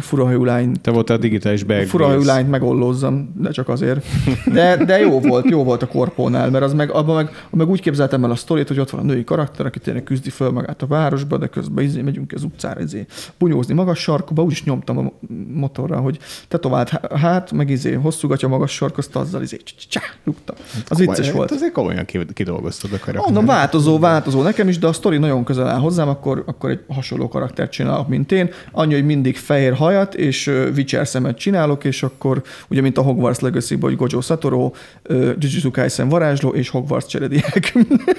furahajú 0.00 0.44
lány 0.44 0.72
Te 0.80 0.90
voltál 0.90 1.18
digitális 1.18 1.64
Bear 1.64 1.86
furahajú 1.86 2.22
lányt 2.22 2.50
megollózzam, 2.50 3.32
de 3.36 3.50
csak 3.50 3.68
azért. 3.68 4.06
De, 4.52 4.84
de 4.84 4.98
jó 4.98 5.20
volt, 5.20 5.50
jó 5.50 5.64
volt 5.64 5.82
a 5.82 5.86
korpónál, 5.86 6.50
mert 6.50 6.64
az 6.64 6.72
meg, 6.72 6.90
abban 6.90 7.14
meg, 7.14 7.30
meg 7.50 7.68
úgy 7.68 7.80
képzeltem 7.80 8.24
el 8.24 8.30
a 8.30 8.34
sztorit, 8.34 8.68
hogy 8.68 8.78
ott 8.78 8.90
van 8.90 9.00
a 9.00 9.04
női 9.04 9.24
karakter, 9.24 9.66
aki 9.66 9.78
tényleg 9.78 10.02
küzdi 10.02 10.30
föl 10.30 10.50
magát 10.50 10.82
a 10.82 10.86
városba, 10.86 11.36
de 11.36 11.46
közben 11.46 11.84
izé, 11.84 12.00
megyünk 12.02 12.32
az 12.32 12.42
utcára 12.44 12.80
izé, 12.80 13.06
bunyózni 13.38 13.74
magas 13.74 13.98
sarkuba, 13.98 14.42
úgyis 14.42 14.64
nyomtam 14.64 14.98
a 14.98 15.12
motorra, 15.54 15.96
hogy 15.96 16.18
tetovált 16.48 16.88
há- 16.88 17.12
hát, 17.12 17.52
meg 17.52 17.70
izé, 17.70 17.92
hosszú 17.92 18.28
gatya 18.28 18.48
magas 18.48 18.72
sark, 18.72 18.98
azt 18.98 19.16
azzal 19.16 19.42
izé, 19.42 19.56
csá, 19.88 20.00
rúgtam. 20.24 20.56
Az 20.88 20.98
vicces 20.98 21.16
Komoly- 21.16 21.34
volt. 21.36 21.50
Azért 21.50 21.72
komolyan 21.72 22.04
ki- 22.04 22.26
kidolgoztad 22.32 22.92
a 22.92 22.98
karaktert. 22.98 23.24
Mondom, 23.24 23.46
változó, 23.46 23.98
változó 23.98 24.42
nekem 24.42 24.68
is, 24.68 24.78
de 24.78 24.86
a 24.86 24.92
sztori 24.92 25.18
nagyon 25.18 25.44
közel 25.44 25.68
áll 25.68 25.78
hozzám, 25.78 26.08
akkor, 26.08 26.42
akkor 26.46 26.70
egy 26.70 26.80
hasonló 26.88 27.28
karaktert 27.28 27.70
csinálok, 27.72 28.08
mint 28.08 28.32
én. 28.32 28.50
Annyi, 28.72 28.94
hogy 28.94 29.04
mindig 29.04 29.36
fehér 29.36 29.71
hajat 29.74 30.14
és 30.14 30.46
Witcher 30.46 31.08
szemet 31.08 31.38
csinálok, 31.38 31.84
és 31.84 32.02
akkor 32.02 32.42
ugye, 32.68 32.80
mint 32.80 32.98
a 32.98 33.02
Hogwarts 33.02 33.40
legacy 33.40 33.76
hogy 33.80 33.96
Gojo 33.96 34.20
Satoru, 34.20 34.70
Jujutsu 35.08 35.70
Kaisen 35.70 36.08
varázsló 36.08 36.50
és 36.50 36.68
Hogwarts 36.68 37.06
cserediák. 37.06 37.74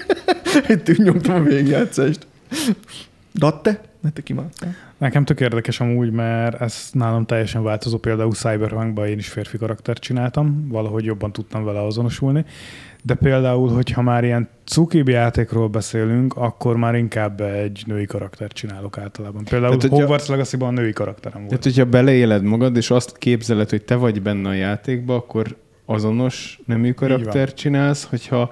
Itt 0.67 0.97
nyomtam 0.97 1.35
a 1.35 1.43
végigjátszást. 1.43 2.27
Datte? 3.33 3.81
Ne 4.01 4.09
te 4.09 4.21
kimaradtál. 4.21 4.75
Nekem 4.97 5.25
tök 5.25 5.39
érdekes 5.39 5.79
amúgy, 5.79 6.11
mert 6.11 6.61
ez 6.61 6.89
nálam 6.91 7.25
teljesen 7.25 7.63
változó. 7.63 7.97
Például 7.97 8.31
Cyberpunkban 8.31 9.07
én 9.07 9.17
is 9.17 9.27
férfi 9.27 9.57
karaktert 9.57 10.01
csináltam, 10.01 10.67
valahogy 10.69 11.05
jobban 11.05 11.31
tudtam 11.31 11.63
vele 11.63 11.85
azonosulni. 11.85 12.45
De 13.05 13.13
például, 13.13 13.69
hogyha 13.69 14.01
már 14.01 14.23
ilyen 14.23 14.49
cukibb 14.65 15.07
játékról 15.07 15.67
beszélünk, 15.67 16.35
akkor 16.35 16.77
már 16.77 16.95
inkább 16.95 17.41
egy 17.41 17.83
női 17.85 18.05
karaktert 18.05 18.53
csinálok 18.53 18.97
általában. 18.97 19.43
Például 19.43 19.77
Tehát, 19.77 19.97
Hogwarts 19.97 20.27
Legacy-ban 20.27 20.73
női 20.73 20.93
karakterem 20.93 21.37
volt. 21.37 21.49
Tehát, 21.49 21.63
hogyha 21.63 21.85
beleéled 21.85 22.43
magad, 22.43 22.75
és 22.75 22.89
azt 22.89 23.17
képzeled, 23.17 23.69
hogy 23.69 23.83
te 23.83 23.95
vagy 23.95 24.21
benne 24.21 24.49
a 24.49 24.53
játékba, 24.53 25.15
akkor 25.15 25.55
azonos 25.85 26.59
nemű 26.65 26.93
karakter 26.93 27.53
csinálsz, 27.53 28.03
hogyha 28.03 28.51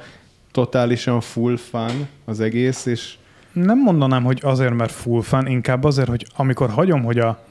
totálisan 0.52 1.22
full 1.22 1.58
fun 1.58 2.08
az 2.26 2.40
egész, 2.40 2.86
és 2.86 3.16
Nem 3.54 3.80
mondanám, 3.80 4.24
hogy 4.24 4.40
azért, 4.44 4.74
mert 4.74 4.92
full 4.92 5.22
fan, 5.22 5.48
inkább 5.48 5.84
azért, 5.84 6.10
hogy 6.10 6.26
amikor 6.36 6.70
hagyom, 6.70 7.04
hogy 7.04 7.20
a 7.20 7.44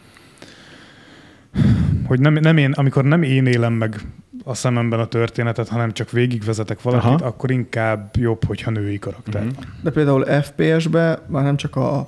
hogy 2.07 2.21
nem, 2.21 2.33
nem 2.33 2.57
én, 2.57 2.73
amikor 2.73 3.05
nem 3.05 3.23
én 3.23 3.47
élem 3.47 3.73
meg 3.73 4.01
a 4.45 4.55
szememben 4.55 5.01
a 5.01 5.07
történetet, 5.07 5.69
hanem 5.69 5.93
csak 5.93 6.11
végigvezetek 6.11 6.83
valakit, 6.83 7.11
Aha. 7.11 7.27
Akkor 7.27 7.51
inkább 7.51 8.17
jobb, 8.19 8.45
hogyha 8.45 8.71
női 8.71 8.99
karakter. 8.99 9.43
Uh-huh. 9.43 9.65
De 9.83 9.91
például 9.91 10.25
FPS-be 10.25 11.23
már 11.27 11.43
nem 11.43 11.57
csak 11.57 11.77
a, 11.77 11.99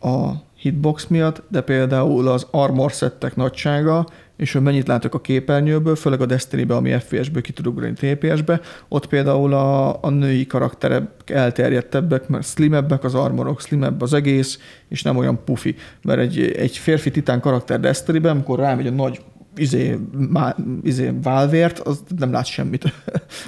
a 0.00 0.32
hitbox 0.54 1.06
miatt, 1.06 1.42
de 1.48 1.60
például 1.60 2.28
az 2.28 2.46
armor 2.50 2.92
szettek 2.92 3.36
nagysága, 3.36 4.06
és 4.42 4.52
hogy 4.52 4.62
mennyit 4.62 4.86
látok 4.86 5.14
a 5.14 5.20
képernyőből, 5.20 5.96
főleg 5.96 6.20
a 6.20 6.26
Destiny-be, 6.26 6.74
ami 6.74 6.90
FPS-ből 6.98 7.42
ki 7.42 7.52
tud 7.52 7.66
ugrani 7.66 7.92
TPS-be, 7.92 8.60
ott 8.88 9.06
például 9.06 9.52
a, 9.52 10.02
a 10.02 10.10
női 10.10 10.46
karakterek 10.46 11.30
elterjedtebbek, 11.30 12.28
mert 12.28 12.46
slimebbek 12.46 13.04
az 13.04 13.14
armorok, 13.14 13.60
slimebb 13.60 14.02
az 14.02 14.12
egész, 14.12 14.58
és 14.88 15.02
nem 15.02 15.16
olyan 15.16 15.44
pufi. 15.44 15.74
Mert 16.02 16.20
egy, 16.20 16.40
egy 16.40 16.76
férfi 16.76 17.10
titán 17.10 17.40
karakter 17.40 17.80
Destiny-ben, 17.80 18.32
amikor 18.32 18.58
rámegy 18.58 18.86
a 18.86 18.90
nagy 18.90 19.20
izé, 19.56 19.98
má, 20.30 20.56
izé 20.82 21.12
válvért, 21.22 21.78
az 21.78 22.02
nem 22.18 22.32
lát 22.32 22.46
semmit, 22.46 22.92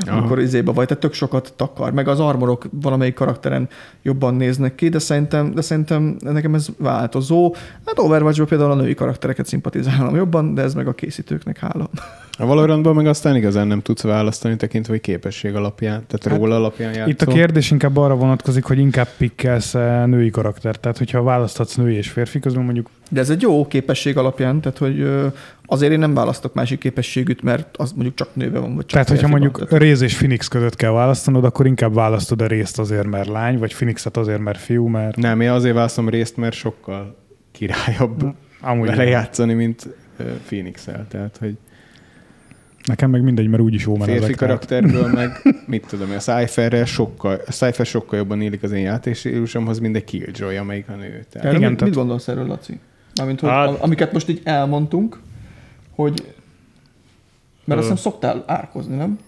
Aha. 0.06 0.16
amikor 0.16 0.40
izébe 0.40 0.72
vagy, 0.72 0.86
tehát 0.86 1.02
tök 1.02 1.12
sokat 1.12 1.52
takar. 1.56 1.92
Meg 1.92 2.08
az 2.08 2.20
armorok 2.20 2.66
valamelyik 2.70 3.14
karakteren 3.14 3.68
jobban 4.02 4.34
néznek 4.34 4.74
ki, 4.74 4.88
de 4.88 4.98
szerintem, 4.98 5.54
de 5.54 5.60
szerintem 5.60 6.16
nekem 6.20 6.54
ez 6.54 6.66
változó. 6.78 7.54
Hát 7.86 7.98
overwatch 7.98 8.42
például 8.42 8.70
a 8.70 8.74
női 8.74 8.94
karaktereket 8.94 9.46
szimpatizálom 9.46 10.16
jobban, 10.16 10.54
de 10.54 10.62
ez 10.62 10.74
meg 10.74 10.86
a 10.86 10.94
készítőknek 10.94 11.58
hála. 11.58 11.90
A 12.38 12.46
Valorantban 12.46 12.94
meg 12.94 13.06
aztán 13.06 13.36
igazán 13.36 13.66
nem 13.66 13.80
tudsz 13.80 14.02
választani, 14.02 14.56
tekintve, 14.56 14.92
hogy 14.92 15.00
képesség 15.00 15.54
alapján, 15.54 16.04
tehát 16.06 16.26
hát, 16.26 16.36
róla 16.36 16.56
alapján 16.56 16.92
játszol. 16.92 17.12
Itt 17.12 17.22
a 17.22 17.26
kérdés 17.26 17.70
inkább 17.70 17.96
arra 17.96 18.14
vonatkozik, 18.14 18.64
hogy 18.64 18.78
inkább 18.78 19.08
pikkelsz 19.16 19.72
női 20.06 20.30
karakter. 20.30 20.76
Tehát, 20.76 20.98
hogyha 20.98 21.22
választhatsz 21.22 21.74
női 21.74 21.94
és 21.94 22.08
férfi 22.08 22.38
közben 22.38 22.64
mondjuk 22.64 22.88
De 23.10 23.20
ez 23.20 23.30
egy 23.30 23.42
jó 23.42 23.66
képesség 23.66 24.16
alapján, 24.16 24.60
tehát 24.60 24.78
hogy 24.78 25.08
azért 25.66 25.92
én 25.92 25.98
nem 25.98 26.14
választok 26.14 26.54
másik 26.54 26.78
képességűt, 26.78 27.42
mert 27.42 27.76
az 27.76 27.92
mondjuk 27.92 28.14
csak 28.14 28.28
nőve 28.32 28.58
van, 28.58 28.74
vagy 28.74 28.86
csak 28.86 28.92
Tehát, 28.92 29.08
hogyha 29.08 29.28
mondjuk 29.28 29.58
Tehát, 29.58 29.82
Réz 29.82 30.00
és 30.00 30.16
Phoenix 30.16 30.48
között 30.48 30.76
kell 30.76 30.90
választanod, 30.90 31.44
akkor 31.44 31.66
inkább 31.66 31.94
választod 31.94 32.42
a 32.42 32.46
részt 32.46 32.78
azért, 32.78 33.06
mert 33.06 33.28
lány, 33.28 33.58
vagy 33.58 33.74
Phoenixet 33.74 34.16
azért, 34.16 34.40
mert 34.40 34.58
fiú, 34.58 34.86
mert 34.86 35.16
Nem, 35.16 35.40
én 35.40 35.50
azért 35.50 35.74
választom 35.74 36.08
részt, 36.08 36.36
mert 36.36 36.54
sokkal 36.54 37.16
királyabb 37.52 38.34
amúgy 38.60 38.88
vele 38.88 39.04
játszani, 39.04 39.54
mint 39.54 39.88
Phoenix-el. 40.46 41.06
Tehát, 41.08 41.36
hogy 41.40 41.56
nekem 42.84 43.10
meg 43.10 43.22
mindegy, 43.22 43.48
mert 43.48 43.62
úgyis 43.62 43.84
jó 43.84 43.94
férfi 43.94 44.32
karakterből 44.34 45.06
meg, 45.12 45.30
mit 45.66 45.86
tudom, 45.86 46.10
a 46.10 46.16
Cypherre 46.18 46.84
sokkal, 46.84 47.40
a 47.46 47.50
Cypher 47.52 47.86
sokkal 47.86 48.18
jobban 48.18 48.40
illik 48.40 48.62
az 48.62 48.72
én 48.72 48.82
játékstílusomhoz, 48.82 49.78
mint 49.78 49.96
egy 49.96 50.04
Killjoy, 50.04 50.56
amelyik 50.56 50.88
a 50.88 50.92
nő. 50.94 51.24
Tehát, 51.30 51.46
erről 51.46 51.56
igen, 51.58 51.68
mit, 51.68 51.78
tehát- 51.78 51.80
mit 51.80 51.94
gondolsz 51.94 52.28
erről, 52.28 52.46
Laci? 52.46 52.78
Mármint, 53.16 53.40
hogy 53.40 53.48
Hát- 53.48 53.80
amiket 53.80 54.12
most 54.12 54.28
így 54.28 54.40
elmondtunk, 54.44 55.20
hogy 55.94 56.22
mert 57.64 57.80
azt 57.80 57.88
Ö. 57.88 57.92
hiszem 57.94 58.10
szoktál 58.10 58.44
árkozni, 58.46 58.96
nem? 58.96 59.18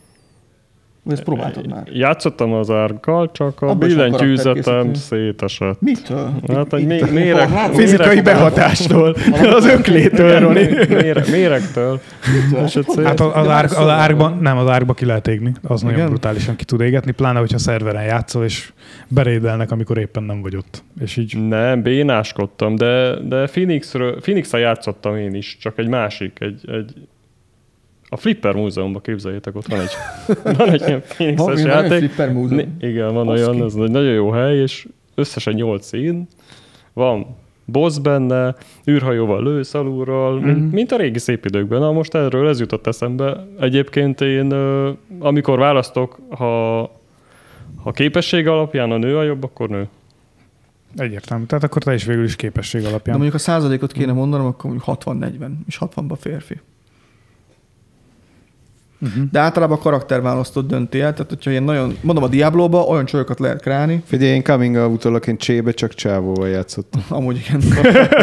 Ezt 1.11 1.23
próbáltad 1.23 1.69
már? 1.69 1.83
Játszottam 1.93 2.53
az 2.53 2.71
árgal, 2.71 3.31
csak 3.33 3.63
a 3.63 3.67
van 3.67 3.79
billentyűzetem 3.79 4.95
szétesett. 4.95 5.81
Mitől? 5.81 6.33
Hát 6.49 6.73
egy 6.73 6.87
mé- 6.87 7.11
méreg? 7.11 7.49
Fizikai 7.73 8.21
behatástól, 8.21 9.17
az 9.55 9.67
öklétől, 9.67 10.39
Roni. 10.39 10.69
Mére, 10.89 11.25
méregtől. 11.31 12.01
Egyszer- 12.55 13.05
Hát 13.05 13.21
az, 13.21 13.47
már 13.47 13.65
az 13.65 14.13
van. 14.17 14.39
nem, 14.41 14.57
az 14.57 14.69
árgba 14.69 14.95
ki 14.95 15.05
lehet 15.05 15.29
égni. 15.29 15.53
Az 15.63 15.81
nagyon 15.83 15.97
Igen? 15.99 16.09
brutálisan 16.09 16.57
ki 16.57 16.65
tud 16.65 16.81
égetni, 16.81 17.13
pláne, 17.13 17.39
hogyha 17.39 17.59
szerveren 17.59 18.05
játszol, 18.05 18.45
és 18.45 18.73
berédelnek, 19.09 19.71
amikor 19.71 19.99
éppen 19.99 20.23
nem 20.23 20.41
vagy 20.43 20.57
ott. 20.57 20.83
És 21.01 21.17
így 21.17 21.49
Nem, 21.49 21.83
bénáskodtam, 21.83 22.77
de, 22.77 23.15
de 23.29 23.47
Phoenixről, 23.47 24.21
Phoenix-el 24.21 24.61
játszottam 24.61 25.17
én 25.17 25.35
is, 25.35 25.57
csak 25.61 25.79
egy 25.79 25.89
másik, 25.89 26.37
egy, 26.41 26.61
egy 26.71 26.93
a 28.09 28.17
Flipper 28.17 28.55
Múzeumban 28.55 29.03
képzeljétek, 29.03 29.57
ott 29.57 29.67
van 29.67 29.81
egy, 29.81 29.91
van 30.57 30.71
egy 30.71 30.83
ilyen 30.87 31.01
Phoenix-es 31.09 31.63
játék. 31.65 31.99
flipper 31.99 32.33
múzeum. 32.33 32.77
Igen, 32.81 33.15
van 33.15 33.27
Baszki. 33.27 33.43
olyan, 33.49 33.65
ez 33.65 33.75
egy 33.75 33.91
nagyon 33.91 34.13
jó 34.13 34.31
hely, 34.31 34.57
és 34.59 34.87
összesen 35.15 35.55
nyolc 35.55 35.87
szín. 35.87 36.27
Van 36.93 37.27
boss 37.65 37.99
benne, 37.99 38.55
űrhajóval 38.91 39.43
lősz 39.43 39.75
alulról, 39.75 40.35
Mhm. 40.39 40.47
mint, 40.49 40.73
mint 40.73 40.93
a 40.93 40.97
régi 40.97 41.19
szép 41.19 41.45
időkben. 41.45 41.81
Na 41.81 41.93
most 41.93 42.15
erről 42.15 42.49
ez 42.49 42.61
jutott 42.61 42.87
eszembe. 42.87 43.47
Egyébként 43.61 44.21
én, 44.21 44.53
amikor 45.19 45.59
választok, 45.59 46.19
ha 46.31 46.81
ha 47.83 47.93
képesség 47.93 48.47
alapján 48.49 48.91
a 48.91 48.97
nő 48.97 49.17
a 49.19 49.23
jobb, 49.23 49.45
akkor 49.45 49.69
nő. 49.69 49.89
Egyértelmű. 50.97 51.45
Tehát 51.45 51.65
akkor 51.65 51.83
te 51.83 51.95
is 51.95 52.05
végül 52.05 52.25
is 52.25 52.37
képesség 52.37 52.83
De 52.83 52.89
alapján. 52.89 53.15
mondjuk 53.17 53.37
a 53.41 53.43
százalékot 53.43 53.93
kéne 53.93 54.13
mondanom, 54.13 54.47
akkor 54.47 54.71
mondjuk 54.71 54.97
60-40, 54.99 55.51
és 55.67 55.79
60-ban 55.81 56.17
férfi. 56.21 56.61
Uh-huh. 59.01 59.25
De 59.31 59.39
általában 59.39 59.77
a 59.77 59.81
karakterválasztott 59.81 60.69
dönti 60.69 61.01
el, 61.01 61.13
tehát 61.13 61.29
hogyha 61.29 61.51
ilyen 61.51 61.63
nagyon, 61.63 61.97
mondom 62.01 62.25
a 62.25 62.29
Diablo-ba 62.29 62.81
olyan 62.81 63.05
csajokat 63.05 63.39
lehet 63.39 63.61
kreálni, 63.61 64.03
Figyelj, 64.07 64.31
én 64.31 64.43
coming 64.43 64.77
out 64.77 65.27
én 65.27 65.37
csébe 65.37 65.71
csak 65.71 65.95
csávóval 65.95 66.49
játszottam. 66.49 67.03
amúgy 67.19 67.45
igen. 67.47 67.63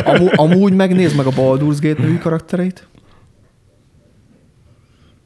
Amú, 0.05 0.27
amúgy 0.35 0.73
megnézd 0.73 1.15
meg 1.15 1.25
a 1.25 1.29
Baldur's 1.29 1.77
Gate 1.81 2.01
nevű 2.01 2.17
karaktereit. 2.17 2.87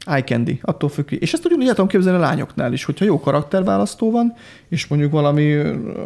Eye 0.08 0.22
candy, 0.24 0.58
attól 0.62 0.88
függ. 0.88 1.12
És 1.12 1.32
ezt 1.32 1.44
ugyanúgy 1.44 1.66
el 1.66 1.74
tudom 1.74 1.88
képzelni 1.88 2.18
a 2.18 2.20
lányoknál 2.20 2.72
is, 2.72 2.84
hogyha 2.84 3.04
jó 3.04 3.20
karakterválasztó 3.20 4.10
van, 4.10 4.34
és 4.68 4.86
mondjuk 4.86 5.12
valami 5.12 5.56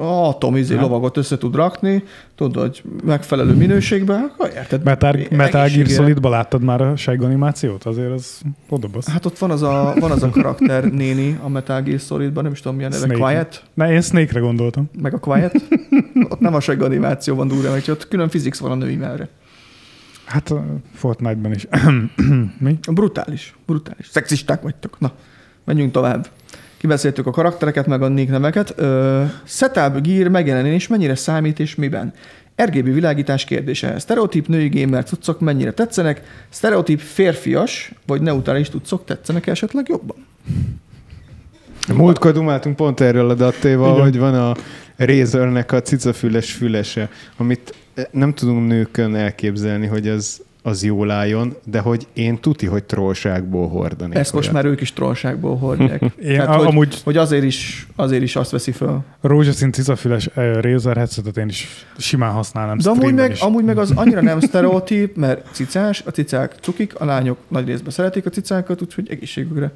atomizé 0.00 0.74
lovagot 0.74 1.16
össze 1.16 1.38
tud 1.38 1.54
rakni, 1.54 2.02
tudod, 2.36 2.62
hogy 2.62 2.82
megfelelő 3.04 3.52
minőségben, 3.52 4.20
akkor 4.20 4.50
érted? 4.54 4.84
Metal, 4.84 5.16
Metal 5.30 5.68
Gear. 5.68 5.86
Solidba 5.86 6.28
láttad 6.28 6.62
már 6.62 6.80
a 6.80 6.94
animációt? 7.06 7.84
Azért 7.84 8.12
az 8.12 8.40
odabasz. 8.68 9.08
Hát 9.08 9.26
ott 9.26 9.38
van 9.38 9.50
az 9.50 9.62
a, 9.62 9.94
van 9.98 10.10
az 10.10 10.22
a 10.22 10.30
karakter 10.30 10.84
néni 10.84 11.38
a 11.42 11.48
Metal 11.48 11.82
Gear 11.82 12.00
Solidban, 12.00 12.42
nem 12.42 12.52
is 12.52 12.60
tudom 12.60 12.76
milyen 12.76 12.92
neve. 13.00 13.14
Quiet, 13.14 13.62
Ne, 13.74 13.92
én 13.92 14.00
Snake-re 14.00 14.40
gondoltam. 14.40 14.90
meg 15.02 15.14
a 15.14 15.18
Quiet. 15.18 15.54
ott 16.30 16.40
nem 16.40 16.54
a 16.54 16.60
animáció 16.80 17.34
van 17.34 17.48
durva, 17.48 17.70
hogy 17.70 17.90
ott 17.90 18.08
külön 18.08 18.28
fizix 18.28 18.58
van 18.58 18.70
a 18.70 18.74
női 18.74 18.96
mellre. 18.96 19.28
Hát 20.24 20.50
a 20.50 20.64
Fortnite-ban 20.94 21.52
is. 21.52 21.66
Mi? 22.58 22.78
Brutális, 22.90 23.54
brutális. 23.66 24.06
Szexisták 24.06 24.62
vagytok. 24.62 25.00
Na, 25.00 25.12
menjünk 25.64 25.92
tovább. 25.92 26.28
Kibeszéltük 26.76 27.26
a 27.26 27.30
karaktereket, 27.30 27.86
meg 27.86 28.02
a 28.02 28.08
nick 28.08 28.30
neveket. 28.30 28.74
Ö, 28.76 29.24
setup, 29.44 30.00
gear, 30.00 30.28
megjelenés 30.28 30.86
mennyire 30.86 31.14
számít 31.14 31.60
és 31.60 31.74
miben? 31.74 32.12
RGB 32.62 32.84
világítás 32.84 33.44
kérdése. 33.44 33.98
Sztereotíp 33.98 34.46
női 34.48 34.68
gamer 34.68 35.04
cuccok 35.04 35.40
mennyire 35.40 35.72
tetszenek? 35.72 36.22
Sztereotíp 36.48 37.00
férfias 37.00 37.92
vagy 38.06 38.20
neutrális 38.20 38.68
cuccok 38.68 39.04
tetszenek 39.04 39.46
esetleg 39.46 39.86
jobban? 39.88 40.26
Múltkor 41.94 42.32
dumáltunk 42.32 42.76
pont 42.76 43.00
erről 43.00 43.30
a 43.30 43.34
dattéval, 43.34 44.00
hogy 44.00 44.18
van 44.18 44.34
a 44.34 44.54
Razernek 44.96 45.72
a 45.72 45.82
cicafüles 45.82 46.52
fülese, 46.52 47.08
amit 47.36 47.74
nem 48.10 48.34
tudunk 48.34 48.68
nőkön 48.68 49.14
elképzelni, 49.14 49.86
hogy 49.86 50.08
az, 50.08 50.40
az 50.62 50.84
jól 50.84 51.10
álljon, 51.10 51.56
de 51.64 51.78
hogy 51.80 52.06
én 52.12 52.38
tuti, 52.40 52.66
hogy 52.66 52.84
trollságból 52.84 53.68
hordanék. 53.68 54.16
Ezt 54.16 54.32
most 54.32 54.52
már 54.52 54.64
ők 54.64 54.80
is 54.80 54.92
trollságból 54.92 55.56
hordják. 55.56 56.02
Én 56.02 56.10
Tehát, 56.36 56.48
a- 56.48 56.52
hogy, 56.56 56.66
amúgy- 56.66 57.00
hogy 57.04 57.16
azért, 57.16 57.42
is, 57.44 57.86
azért 57.96 58.22
is 58.22 58.36
azt 58.36 58.50
veszi 58.50 58.72
föl. 58.72 59.00
Rózsaszín 59.20 59.72
cicafüles 59.72 60.26
uh, 60.26 60.60
Razer 60.60 60.96
headsetet 60.96 61.36
én 61.36 61.48
is 61.48 61.86
simán 61.98 62.32
használnám 62.32 62.78
De 62.78 62.90
amúgy 62.90 63.14
meg, 63.14 63.30
is. 63.30 63.40
amúgy 63.40 63.64
meg 63.64 63.78
az 63.78 63.90
annyira 63.94 64.20
nem 64.20 64.40
sztereotíp, 64.50 65.16
mert 65.16 65.46
cicás, 65.52 66.02
a 66.06 66.10
cicák 66.10 66.54
cukik, 66.60 66.94
a 67.00 67.04
lányok 67.04 67.38
nagy 67.48 67.66
részben 67.66 67.90
szeretik 67.92 68.26
a 68.26 68.30
cicákat, 68.30 68.82
úgyhogy 68.82 69.10
egészségükre. 69.10 69.72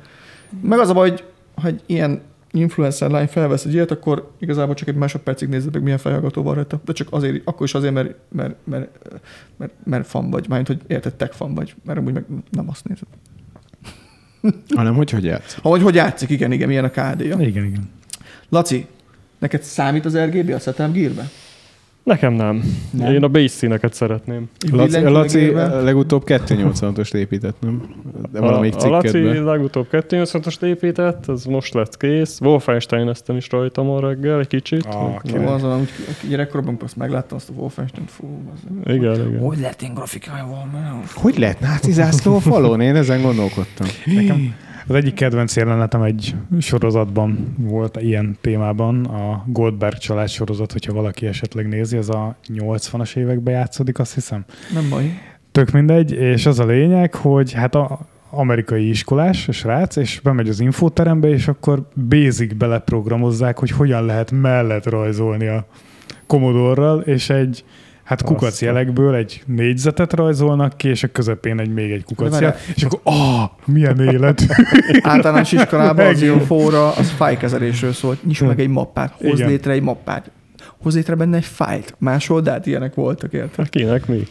Meg 0.63 0.79
az 0.79 0.89
a 0.89 0.93
baj, 0.93 1.09
hogy, 1.11 1.25
hogy 1.55 1.81
ilyen 1.87 2.21
influencer 2.57 3.11
lány 3.11 3.27
felvesz 3.27 3.65
egy 3.65 3.73
ilyet, 3.73 3.91
akkor 3.91 4.31
igazából 4.39 4.75
csak 4.75 4.89
egy 4.89 4.95
másodpercig 4.95 5.49
nézed 5.49 5.73
meg, 5.73 5.83
milyen 5.83 5.99
fejhallgató 5.99 6.43
van 6.43 6.55
rajta. 6.55 6.81
De 6.85 6.93
csak 6.93 7.09
azért, 7.11 7.43
akkor 7.45 7.67
is 7.67 7.75
azért, 7.75 7.93
mert, 7.93 8.15
mert, 8.29 8.55
mert, 8.65 8.89
mert, 9.57 9.73
mert 9.85 10.07
fan 10.07 10.31
vagy. 10.31 10.49
Mármint, 10.49 10.69
hogy 10.69 10.81
érted, 10.87 11.15
tech 11.15 11.35
fan 11.35 11.55
vagy. 11.55 11.75
Mert 11.85 11.99
amúgy 11.99 12.13
meg 12.13 12.25
nem 12.51 12.69
azt 12.69 12.89
nézed. 12.89 13.07
Hanem 14.75 14.95
hogy 14.95 15.11
hogy 15.11 15.25
játsz? 15.25 15.59
Ahogy 15.63 15.83
hogy 15.83 15.95
játszik, 15.95 16.31
igen, 16.31 16.53
igen, 16.53 16.69
milyen 16.69 16.85
a 16.85 16.91
KD-ja. 16.91 17.41
Igen, 17.41 17.65
igen. 17.65 17.91
Laci, 18.49 18.87
neked 19.39 19.63
számít 19.63 20.05
az 20.05 20.17
RGB 20.19 20.51
a 20.51 20.59
Setem 20.59 20.93
Gear-be? 20.93 21.31
Nekem 22.07 22.33
nem. 22.33 22.63
Nem? 22.91 23.13
Én 23.13 23.23
a 23.23 23.29
base 23.29 23.49
színeket 23.49 23.95
szeretném. 23.95 24.49
Laci, 24.73 25.01
Laci 25.01 25.51
legutóbb 25.83 26.23
286-ost 26.27 27.15
épített, 27.15 27.57
nem? 27.61 27.83
De 28.33 28.41
valamelyik 28.41 28.75
a, 28.77 28.87
a 28.87 28.89
Laci 28.89 29.23
legutóbb 29.39 29.87
280-ost 29.93 30.63
épített, 30.63 31.29
ez 31.29 31.45
most 31.45 31.75
lett 31.75 31.97
kész. 31.97 32.41
Wolfenstein 32.41 33.09
eztem 33.09 33.37
is 33.37 33.51
rajta 33.51 33.83
ma 33.83 34.01
reggel 34.01 34.39
egy 34.39 34.47
kicsit. 34.47 34.85
Ah, 34.85 34.95
Hogy- 34.95 35.33
Jó, 35.35 35.47
azon, 35.47 35.73
amúgy 35.73 35.89
gyerekkorban 36.29 36.77
azt 36.85 36.97
megláttam 36.97 37.37
azt 37.37 37.49
a 37.49 37.53
Wolfenstein, 37.57 38.07
fú, 38.07 38.27
az 38.55 38.61
igen, 38.95 39.15
igen. 39.29 39.39
Hogy 39.39 39.59
lehet 39.61 39.83
én 39.83 39.95
grafikája 39.95 40.47
van? 40.47 41.03
Hogy 41.15 41.39
lehet 41.39 41.61
náci 41.61 41.93
zászló 41.93 42.35
a 42.37 42.41
falon? 42.41 42.81
Én 42.81 42.97
ezen 42.97 43.23
gondolkodtam. 43.23 43.87
Nekem 44.05 44.55
az 44.89 44.95
egyik 44.95 45.15
kedvenc 45.15 45.57
jelenetem 45.57 46.03
egy 46.03 46.35
sorozatban 46.59 47.55
volt 47.59 48.03
ilyen 48.03 48.37
témában, 48.41 49.05
a 49.05 49.45
Goldberg 49.47 49.99
család 49.99 50.29
sorozat, 50.29 50.73
hogyha 50.73 50.93
valaki 50.93 51.27
esetleg 51.27 51.69
nézi, 51.69 51.97
ez 51.97 52.09
a 52.09 52.37
80-as 52.49 53.17
években 53.17 53.55
játszódik, 53.55 53.99
azt 53.99 54.15
hiszem. 54.15 54.45
Nem 54.75 54.89
baj. 54.89 55.19
Tök 55.53 55.71
mindegy, 55.71 56.13
és 56.13 56.47
az 56.47 56.59
a 56.59 56.67
lényeg, 56.67 57.15
hogy 57.15 57.53
hát 57.53 57.75
a 57.75 57.99
amerikai 58.31 58.89
iskolás, 58.89 59.49
a 59.49 59.53
srác, 59.53 59.97
és 59.97 60.21
bemegy 60.23 60.49
az 60.49 60.61
infóterembe, 60.61 61.29
és 61.29 61.49
akkor 61.49 61.89
basic 62.09 62.55
beleprogramozzák, 62.55 63.59
hogy 63.59 63.71
hogyan 63.71 64.05
lehet 64.05 64.31
mellett 64.31 64.87
rajzolni 64.87 65.47
a 65.47 65.67
Commodore-ral, 66.27 67.01
és 67.01 67.31
egy 67.31 67.65
hát 68.07 68.23
kukac 68.23 68.63
jelekből 68.63 69.15
egy 69.15 69.43
négyzetet 69.47 70.13
rajzolnak 70.13 70.77
ki, 70.77 70.89
és 70.89 71.03
a 71.03 71.09
közepén 71.09 71.61
egy 71.61 71.73
még 71.73 71.91
egy 71.91 72.05
kukac 72.05 72.41
jel, 72.41 72.57
és 72.75 72.83
akkor 72.83 73.01
ah, 73.03 73.51
milyen 73.65 74.01
élet. 74.01 74.47
Általános 75.03 75.53
iskolában 75.53 76.07
az 76.07 76.23
infóra 76.23 76.93
az 76.93 77.11
fájlkezelésről 77.11 77.93
szólt. 77.93 78.25
Nyisd 78.25 78.47
meg 78.47 78.61
egy 78.61 78.69
mappát, 78.69 79.15
hoz 79.19 79.39
Igen. 79.39 79.49
létre 79.49 79.73
egy 79.73 79.83
mappát. 79.83 80.31
Hoz 80.83 80.95
létre 80.95 81.15
benne 81.15 81.37
egy 81.37 81.45
fájlt. 81.45 81.95
Másold 81.99 82.49
át, 82.49 82.67
ilyenek 82.67 82.95
voltak, 82.95 83.33
érted? 83.33 83.57
Hát 83.57 83.69
kinek 83.69 84.07
mi? 84.07 84.23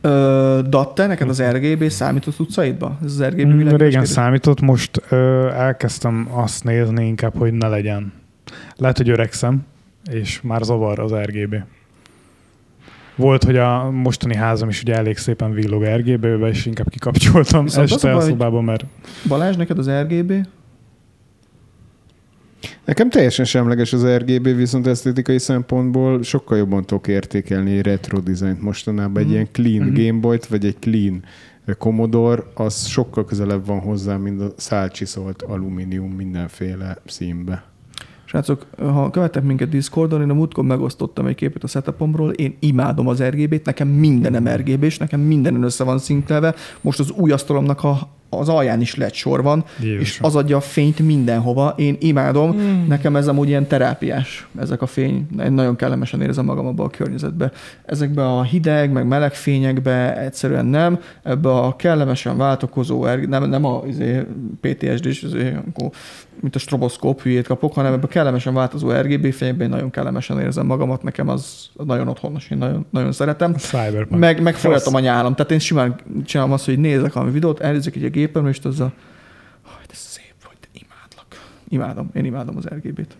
Ö, 0.00 0.60
Datte, 0.68 1.06
neked 1.06 1.28
az 1.28 1.42
RGB 1.42 1.88
számított 1.88 2.38
utcaidba? 2.38 2.98
Ez 3.04 3.12
az 3.12 3.22
RGB 3.22 3.38
Mm, 3.38 3.56
világítás 3.56 3.70
Régen 3.72 3.90
kérdés? 3.90 4.08
számított, 4.08 4.60
most 4.60 5.02
ö, 5.08 5.48
elkezdtem 5.48 6.28
azt 6.32 6.64
nézni 6.64 7.06
inkább, 7.06 7.36
hogy 7.36 7.52
ne 7.52 7.68
legyen. 7.68 8.12
Lehet, 8.76 8.96
hogy 8.96 9.08
öregszem, 9.10 9.66
és 10.12 10.40
már 10.42 10.62
zavar 10.62 10.98
az 10.98 11.12
RGB. 11.12 11.56
Volt, 13.16 13.44
hogy 13.44 13.56
a 13.56 13.90
mostani 13.90 14.34
házam 14.34 14.68
is 14.68 14.82
ugye 14.82 14.94
elég 14.94 15.16
szépen 15.16 15.52
villog 15.52 15.82
RGB-be, 15.84 16.48
és 16.48 16.66
inkább 16.66 16.88
kikapcsoltam 16.88 17.64
Viszont 17.64 17.90
este 17.90 18.14
a 18.14 18.20
szobában, 18.20 18.64
mert 18.64 18.84
Balázs, 19.28 19.56
neked 19.56 19.78
az 19.78 19.90
RGB? 19.90 20.32
Nekem 22.84 23.10
teljesen 23.10 23.44
semleges 23.44 23.92
az 23.92 24.06
RGB, 24.06 24.56
viszont 24.56 24.86
esztétikai 24.86 25.38
szempontból 25.38 26.22
sokkal 26.22 26.58
jobban 26.58 26.84
tudok 26.84 27.08
értékelni 27.08 27.76
egy 27.76 27.82
retro 27.86 28.18
dizájnt 28.20 28.62
mostanában. 28.62 29.16
Egy 29.16 29.24
Mhm. 29.24 29.32
ilyen 29.34 29.48
clean 29.52 29.86
Mhm. 29.86 29.94
Gameboy-t, 29.94 30.46
vagy 30.46 30.64
egy 30.64 30.76
clean 30.80 31.24
Commodore, 31.78 32.42
az 32.54 32.86
sokkal 32.86 33.24
közelebb 33.24 33.66
van 33.66 33.78
hozzá, 33.80 34.16
mint 34.16 34.40
a 34.40 34.52
szálcsiszolt 34.56 35.42
alumínium 35.42 36.10
mindenféle 36.10 36.96
színbe. 37.06 37.64
Srácok, 38.30 38.66
ha 38.78 39.10
követtek 39.10 39.42
minket 39.42 39.68
Discordon, 39.68 40.20
én 40.20 40.30
a 40.30 40.34
múltkor 40.34 40.64
megosztottam 40.64 41.26
egy 41.26 41.34
képet 41.34 41.62
a 41.62 41.66
setupomról, 41.66 42.30
én 42.30 42.56
imádom 42.58 43.08
az 43.08 43.22
RGB-t, 43.22 43.64
nekem 43.64 43.88
mindenem 43.88 44.48
RGB, 44.48 44.82
és 44.82 44.98
nekem 44.98 45.20
mindenen 45.20 45.62
össze 45.62 45.84
van 45.84 45.98
szintelve. 45.98 46.54
Most 46.80 47.00
az 47.00 47.10
új 47.10 47.32
asztalomnak 47.32 47.84
a, 47.84 48.08
az 48.30 48.48
alján 48.48 48.80
is 48.80 48.94
lett 48.94 49.12
sor 49.12 49.42
van, 49.42 49.64
Jézusom. 49.80 50.00
és 50.00 50.18
az 50.22 50.36
adja 50.36 50.56
a 50.56 50.60
fényt 50.60 50.98
mindenhova. 50.98 51.74
Én 51.76 51.96
imádom, 51.98 52.50
mm. 52.50 52.86
nekem 52.86 53.16
ez 53.16 53.28
amúgy 53.28 53.48
ilyen 53.48 53.66
terápiás, 53.66 54.48
ezek 54.58 54.82
a 54.82 54.86
fény. 54.86 55.26
Én 55.44 55.52
nagyon 55.52 55.76
kellemesen 55.76 56.22
érzem 56.22 56.44
magam 56.44 56.66
abban 56.66 56.86
a 56.86 56.90
környezetben. 56.90 57.52
Ezekben 57.84 58.26
a 58.26 58.42
hideg, 58.42 58.92
meg 58.92 59.06
meleg 59.06 59.34
fényekbe 59.34 60.18
egyszerűen 60.18 60.66
nem. 60.66 60.98
Ebbe 61.22 61.50
a 61.50 61.76
kellemesen 61.76 62.36
váltokozó, 62.36 63.06
nem, 63.28 63.48
nem 63.48 63.64
a 63.64 63.82
izé, 63.86 64.26
PTSD-s, 64.60 65.22
izé, 65.22 65.56
amikor, 65.62 65.90
mint 66.40 66.54
a 66.54 66.58
stroboszkóp 66.58 67.20
hülyét 67.22 67.46
kapok, 67.46 67.74
hanem 67.74 67.92
ebbe 67.92 68.04
a 68.04 68.08
kellemesen 68.08 68.54
változó 68.54 68.90
RGB 68.90 69.32
fényben 69.32 69.66
én 69.66 69.68
nagyon 69.68 69.90
kellemesen 69.90 70.40
érzem 70.40 70.66
magamat. 70.66 71.02
Nekem 71.02 71.28
az 71.28 71.68
nagyon 71.84 72.08
otthonos, 72.08 72.50
én 72.50 72.58
nagyon, 72.58 72.86
nagyon 72.90 73.12
szeretem. 73.12 73.52
a 73.54 73.58
Cyberpunk. 73.58 74.20
Meg, 74.20 74.42
meg 74.42 74.56
a 74.92 74.98
nyálam. 74.98 75.34
Tehát 75.34 75.52
én 75.52 75.58
simán 75.58 75.94
csinálom 76.24 76.52
azt, 76.52 76.64
hogy 76.64 76.78
nézek 76.78 77.12
valami 77.12 77.32
videót, 77.32 77.60
elnézek 77.60 77.96
egy 77.96 78.04
gépem, 78.20 78.46
és 78.46 78.58
az 78.62 78.80
a... 78.80 78.92
Hogy 79.62 79.86
ez 79.90 79.96
szép 79.98 80.34
vagy, 80.44 80.56
de 80.60 80.68
imádlak. 80.72 81.48
Imádom, 81.68 82.10
én 82.14 82.24
imádom 82.24 82.56
az 82.56 82.64
RGB-t. 82.66 83.16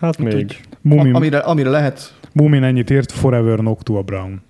Hát 0.00 0.18
még. 0.18 0.26
Úgyhogy- 0.26 0.60
Mumin, 0.80 1.14
A, 1.14 1.16
amire, 1.16 1.38
amire 1.38 1.70
lehet. 1.70 2.14
Mumin 2.32 2.62
ennyit 2.62 2.90
írt, 2.90 3.12
Forever 3.12 3.58
Noctua 3.58 4.02
Brown. 4.02 4.40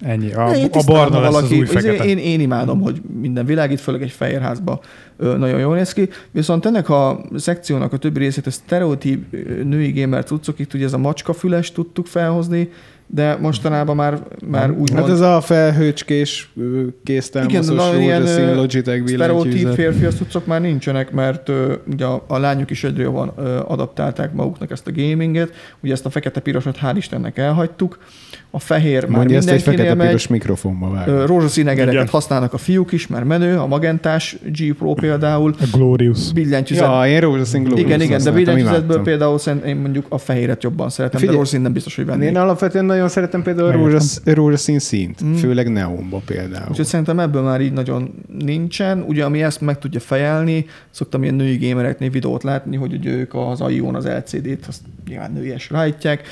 Ennyi. 0.00 0.32
A, 0.32 0.50
Én 0.50 0.68
a 0.72 0.82
barna 0.86 1.20
lesz 1.20 1.34
az 1.34 1.52
új 1.52 1.56
izé, 1.58 1.64
fekete. 1.64 2.04
Én, 2.04 2.18
én 2.18 2.40
imádom, 2.40 2.80
hogy 2.80 3.00
minden 3.20 3.44
világít, 3.44 3.80
főleg 3.80 4.02
egy 4.02 4.10
fehér 4.10 4.40
házba 4.40 4.80
ö, 5.16 5.36
nagyon 5.36 5.60
jól 5.60 5.74
néz 5.76 5.92
ki. 5.92 6.08
Viszont 6.30 6.66
ennek 6.66 6.88
a 6.88 7.20
szekciónak 7.36 7.92
a 7.92 7.96
többi 7.96 8.18
részét, 8.18 8.46
a 8.46 8.50
sztereotíp 8.50 9.30
női 9.64 9.90
gamer 10.00 10.24
cuccok, 10.24 10.58
itt 10.58 10.74
ugye 10.74 10.84
ez 10.84 10.92
a 10.92 10.98
macska 10.98 11.32
füles 11.32 11.72
tudtuk 11.72 12.06
felhozni, 12.06 12.70
de 13.14 13.36
mostanában 13.40 13.96
már, 13.96 14.18
már 14.46 14.70
úgy 14.70 14.90
Hát 14.94 15.08
ez 15.08 15.20
a 15.20 15.40
felhőcskés, 15.40 16.52
kéztámaszos, 17.04 17.52
Igen, 17.66 17.76
de 17.76 17.82
nagyon 17.82 18.00
ilyen, 18.02 18.18
rózsaszín 18.20 18.54
Logitech 18.54 19.06
sztereotíp 19.06 19.52
billentyűzet. 19.52 19.74
férfi 19.74 20.16
cuccok 20.16 20.46
már 20.46 20.60
nincsenek, 20.60 21.12
mert 21.12 21.48
ö, 21.48 21.72
ugye 21.92 22.04
a, 22.04 22.24
a 22.26 22.38
lányok 22.38 22.70
is 22.70 22.84
egyre 22.84 23.02
jobban 23.02 23.28
adaptálták 23.66 24.32
maguknak 24.32 24.70
ezt 24.70 24.86
a 24.86 24.90
gaminget. 24.94 25.50
Ugye 25.82 25.92
ezt 25.92 26.06
a 26.06 26.10
fekete-pirosat 26.10 26.78
hál' 26.82 26.94
Istennek 26.96 27.38
elhagytuk. 27.38 27.98
A 28.50 28.58
fehér 28.58 29.06
már 29.06 29.16
Mondja 29.18 29.36
ezt 29.36 29.48
egy 29.48 29.66
megy. 29.66 29.76
fekete-piros 29.76 30.26
mikrofonba 30.26 30.90
vág. 30.90 31.08
Ö, 31.08 31.26
Rózsaszín 31.26 31.68
egereket 31.68 31.94
Igen. 31.94 32.06
használnak 32.08 32.52
a 32.52 32.58
fiúk 32.58 32.92
is, 32.92 33.06
mert 33.06 33.24
menő, 33.24 33.58
a 33.58 33.66
magentás 33.66 34.36
G 34.52 34.72
Pro 34.74 34.92
például, 34.94 35.54
A 35.60 35.64
Glorious. 35.76 36.32
billentyűzet. 36.32 36.84
Ja, 36.84 37.06
én 37.06 37.20
rózsaszín 37.20 37.62
glórius 37.62 37.86
igen, 37.88 38.00
igen, 38.00 38.22
de 38.22 38.30
billentyűzetből 38.30 39.02
például 39.02 39.38
szerint 39.38 39.64
én 39.64 39.76
mondjuk 39.76 40.06
a 40.08 40.18
fehéret 40.18 40.62
jobban 40.62 40.88
szeretem, 40.90 41.18
Figyelj, 41.18 41.36
de 41.36 41.42
rózsaszín 41.42 41.62
nem 41.62 41.72
biztos, 41.72 41.96
hogy 41.96 42.06
vennék. 42.06 42.28
Én 42.28 42.36
alapvetően 42.36 42.84
nagyon 42.84 42.99
szeretem 43.08 43.42
például 43.42 43.68
a 43.68 43.72
rózsasz, 43.72 44.20
rózsaszín 44.24 44.78
színt, 44.78 45.24
Mm. 45.24 45.34
főleg 45.34 45.72
neonba 45.72 46.22
például. 46.24 46.68
Úgyhogy 46.70 46.86
szerintem 46.86 47.18
ebből 47.18 47.42
már 47.42 47.60
így 47.60 47.72
nagyon 47.72 48.14
nincsen. 48.38 49.02
Ugye, 49.02 49.24
ami 49.24 49.42
ezt 49.42 49.60
meg 49.60 49.78
tudja 49.78 50.00
fejelni, 50.00 50.66
szoktam 50.90 51.22
ilyen 51.22 51.34
női 51.34 51.68
gamereknél 51.68 52.10
videót 52.10 52.42
látni, 52.42 52.76
hogy 52.76 52.92
ugye 52.92 53.10
ők 53.10 53.34
az 53.34 53.62
IO-n 53.68 53.94
az 53.94 54.06
LCD-t, 54.06 54.66
azt 54.66 54.82
nyilván 55.08 55.32
nőies 55.32 55.70
rájtják. 55.70 56.28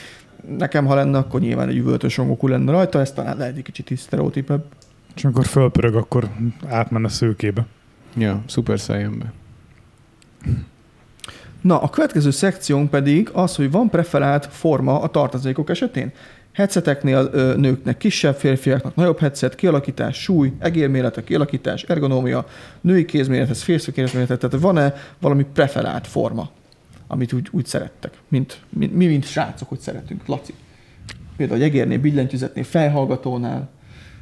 Nekem, 0.59 0.87
ha 0.87 0.95
lenne, 0.95 1.19
akkor 1.19 1.41
nyilván 1.41 1.69
egy 1.69 1.77
üvöltös 1.77 2.16
rongokú 2.16 2.47
lenne 2.47 2.71
rajta, 2.71 3.01
ez 3.01 3.12
talán 3.12 3.37
lehet 3.37 3.57
egy 3.57 3.62
kicsit 3.62 3.91
is 3.91 4.01
sztereotípebb. 4.01 4.64
És 5.16 5.25
amikor 5.25 5.47
fölpörög, 5.47 5.95
akkor 5.95 6.29
átmenne 6.69 7.09
szőkébe. 7.09 7.66
Ja, 8.16 8.43
szuper 8.47 8.81
szájembe. 8.81 9.33
Na, 11.61 11.81
a 11.81 11.91
következő 11.91 12.31
szekciónk 12.31 12.91
pedig 12.91 13.31
az, 13.33 13.57
hogy 13.57 13.71
van 13.71 13.91
preferált 13.91 14.49
forma 14.51 15.01
a 15.01 15.09
tartozékok 15.09 15.71
esetén. 15.71 16.12
Headseteknél 16.59 17.29
ö, 17.33 17.55
nőknek 17.57 17.97
kisebb, 17.97 18.35
férfiaknak 18.35 18.95
nagyobb 18.95 19.19
headset, 19.19 19.55
kialakítás, 19.55 20.23
súly, 20.23 20.53
egérmérete, 20.59 21.25
kialakítás, 21.25 21.83
ergonómia, 21.83 22.47
női 22.81 23.05
kézmérethez, 23.05 23.63
férfi 23.63 23.93
kézmérethez, 23.93 24.39
tehát 24.39 24.61
van-e 24.61 24.95
valami 25.21 25.47
preferált 25.53 26.07
forma, 26.07 26.51
amit 27.07 27.33
úgy, 27.33 27.49
úgy 27.51 27.67
szerettek, 27.67 28.13
mint, 28.29 28.61
mi, 28.69 28.87
mi, 28.87 29.07
mint 29.07 29.25
srácok, 29.25 29.69
hogy 29.69 29.79
szeretünk, 29.79 30.27
Laci. 30.27 30.55
Például 31.37 31.61
egy 31.61 31.67
egérnél, 31.67 31.99
billentyűzetnél, 31.99 32.65
fejhallgatónál. 32.65 33.69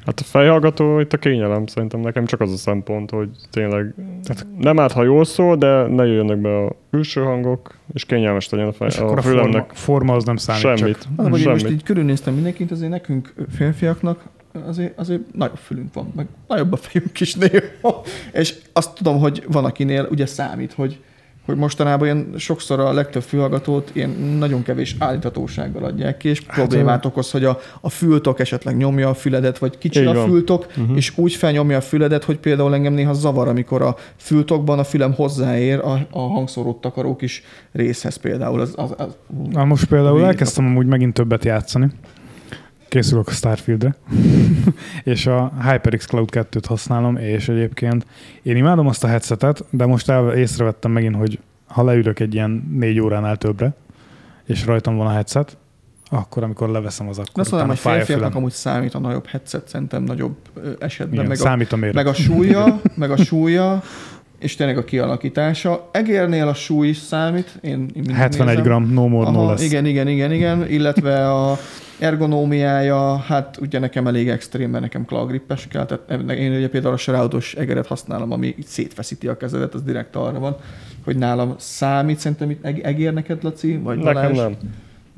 Hát 0.07 0.20
a 0.20 0.24
fejhallgató 0.24 1.00
itt 1.00 1.12
a 1.12 1.16
kényelem, 1.16 1.66
szerintem 1.66 2.00
nekem 2.00 2.26
csak 2.26 2.40
az 2.40 2.52
a 2.52 2.57
szempont, 2.57 3.11
hogy 3.11 3.28
tényleg 3.50 3.94
tehát 4.22 4.46
nem 4.59 4.78
árt, 4.80 4.92
ha 4.92 5.02
jól 5.02 5.24
szól, 5.24 5.57
de 5.57 5.86
ne 5.86 6.04
jöjjenek 6.07 6.38
be 6.38 6.57
a 6.59 6.76
külső 6.90 7.22
hangok, 7.22 7.74
és 7.92 8.04
kényelmes 8.04 8.48
legyen 8.48 8.66
a, 8.66 8.72
fej, 8.72 8.88
És 8.88 8.98
akkor 8.98 9.16
a 9.16 9.20
a 9.20 9.22
forma, 9.22 9.66
forma 9.72 10.14
az 10.14 10.24
nem 10.24 10.36
számít 10.36 10.61
Semmit. 10.62 10.98
csak. 11.16 11.30
Hogy 11.30 11.40
én 11.40 11.48
most 11.48 11.61
Semmit. 11.61 11.76
így 11.76 11.82
körülnéztem 11.82 12.34
mindenkit, 12.34 12.70
azért 12.70 12.90
nekünk 12.90 13.34
férfiaknak 13.57 14.24
azért, 14.66 14.98
azért 14.98 15.20
nagyobb 15.32 15.57
fülünk 15.57 15.94
van, 15.94 16.12
meg 16.16 16.26
nagyobb 16.48 16.72
a 16.72 16.76
fejünk 16.76 17.20
is 17.20 17.34
néha. 17.34 18.02
És 18.32 18.54
azt 18.72 18.94
tudom, 18.94 19.18
hogy 19.18 19.44
van 19.48 19.64
akinél 19.64 20.09
ugye 20.11 20.26
számít, 20.26 20.72
hogy, 20.72 20.98
hogy 21.47 21.57
mostanában 21.57 22.07
ilyen 22.07 22.34
sokszor 22.36 22.80
a 22.80 22.92
legtöbb 22.92 23.22
fülhallgatót 23.22 23.90
ilyen 23.92 24.11
nagyon 24.38 24.62
kevés 24.62 24.97
állíthatósággal 24.99 25.84
adják 25.84 26.16
ki, 26.16 26.28
és 26.28 26.42
hát 26.47 26.57
problémát 26.57 27.05
okoz, 27.05 27.30
hogy 27.30 27.44
a, 27.44 27.59
a 27.80 27.88
fültok 27.88 28.40
esetleg 28.40 28.76
nyomja 28.76 29.09
a 29.09 29.14
füledet, 29.14 29.59
vagy 29.59 29.78
kicsi 29.78 30.01
Így 30.01 30.07
a 30.07 30.12
van. 30.12 30.28
fültok, 30.28 30.66
uh-huh. 30.76 30.97
és 30.97 31.12
úgy 31.16 31.34
felnyomja 31.34 31.76
a 31.76 31.80
füledet, 31.80 32.24
hogy 32.24 32.38
például 32.38 32.74
engem 32.74 32.92
néha 32.92 33.12
zavar, 33.12 33.49
amikor 33.49 33.82
a 33.82 33.97
fültokban 34.16 34.78
a 34.78 34.84
fülem 34.84 35.14
hozzáér 35.14 35.78
a, 35.78 36.07
a 36.11 36.20
hangszórót 36.20 36.80
takaró 36.80 37.16
kis 37.16 37.42
részhez 37.72 38.16
például. 38.16 38.61
Az, 38.61 38.74
az, 38.76 38.94
az, 38.97 39.16
Na 39.51 39.64
most 39.64 39.84
például 39.84 40.24
elkezdtem 40.24 40.66
amúgy 40.66 40.86
megint 40.86 41.14
többet 41.14 41.44
játszani. 41.44 41.90
Készülök 42.89 43.28
a 43.28 43.30
Starfieldre. 43.30 43.95
és 45.05 45.26
a 45.26 45.53
HyperX 45.70 46.07
Cloud 46.07 46.28
2-t 46.32 46.64
használom, 46.68 47.16
és 47.16 47.49
egyébként 47.49 48.07
én 48.43 48.57
imádom 48.57 48.87
azt 48.87 49.05
a 49.05 49.07
headsetet, 49.07 49.64
de 49.70 49.87
most 49.87 50.09
el, 50.09 50.32
észrevettem 50.32 50.91
megint, 50.91 51.14
hogy 51.16 51.39
ha 51.66 51.84
leülök 51.84 52.20
egy 52.20 52.34
ilyen 52.34 52.68
négy 52.78 53.01
óránál 53.01 53.37
többre, 53.37 53.74
és 54.45 54.66
rajtam 54.66 54.97
van 54.97 55.07
a 55.07 55.11
headset, 55.11 55.57
akkor 56.11 56.43
amikor 56.43 56.68
leveszem 56.68 57.09
az 57.09 57.18
akkor 57.18 57.45
De 57.45 57.51
mondom, 57.51 57.68
hogy 57.68 57.78
a 57.84 57.89
férfiaknak 57.91 58.34
amúgy 58.34 58.53
számít 58.53 58.95
a 58.95 58.99
nagyobb 58.99 59.26
headset, 59.26 59.68
szerintem 59.68 60.03
nagyobb 60.03 60.37
esetben, 60.78 61.14
Igen, 61.14 61.26
meg 61.26 61.37
a, 61.39 61.41
számít 61.41 61.72
a 61.72 61.76
méret. 61.76 61.95
meg 61.95 62.07
a 62.07 62.12
súlya, 62.14 62.80
meg 62.95 63.11
a 63.11 63.16
súlya, 63.16 63.82
és 64.39 64.57
tényleg 64.57 64.78
a 64.78 64.84
kialakítása. 64.84 65.89
Egérnél 65.93 66.49
a 66.49 66.55
súly 66.55 66.89
is 66.89 66.97
számít, 66.97 67.59
én, 67.61 67.72
én 67.72 67.91
mindig 67.95 68.14
71 68.14 68.47
nézem. 68.47 68.62
gram, 68.62 68.93
no 68.93 69.09
more, 69.09 69.30
no 69.30 69.39
Aha, 69.39 69.51
less. 69.51 69.62
igen, 69.62 69.87
igen, 69.87 70.09
igen, 70.09 70.32
igen, 70.32 70.68
illetve 70.68 71.32
a 71.32 71.59
ergonómiája, 71.99 73.16
hát 73.16 73.57
ugye 73.61 73.78
nekem 73.78 74.07
elég 74.07 74.28
extrém, 74.28 74.70
mert 74.70 74.82
nekem 74.82 75.05
clawgrippes 75.05 75.66
kell, 75.68 75.86
tehát 75.86 76.30
én 76.30 76.53
ugye 76.57 76.68
például 76.68 76.94
a 76.94 76.97
seraudos 76.97 77.55
egeret 77.55 77.86
használom, 77.86 78.32
ami 78.32 78.47
így 78.47 78.66
szétfeszíti 78.66 79.28
a 79.28 79.36
kezedet, 79.36 79.74
az 79.74 79.82
direkt 79.82 80.16
arra 80.16 80.38
van, 80.38 80.57
hogy 81.05 81.16
nálam 81.16 81.55
számít, 81.59 82.18
szerintem 82.18 82.51
itt 82.51 82.64
eg- 82.64 82.84
egér 82.84 83.12
neked, 83.12 83.42
Laci, 83.42 83.76
vagy 83.76 83.99
Nekem 83.99 84.12
Balázs? 84.32 84.36
nem. 84.36 84.57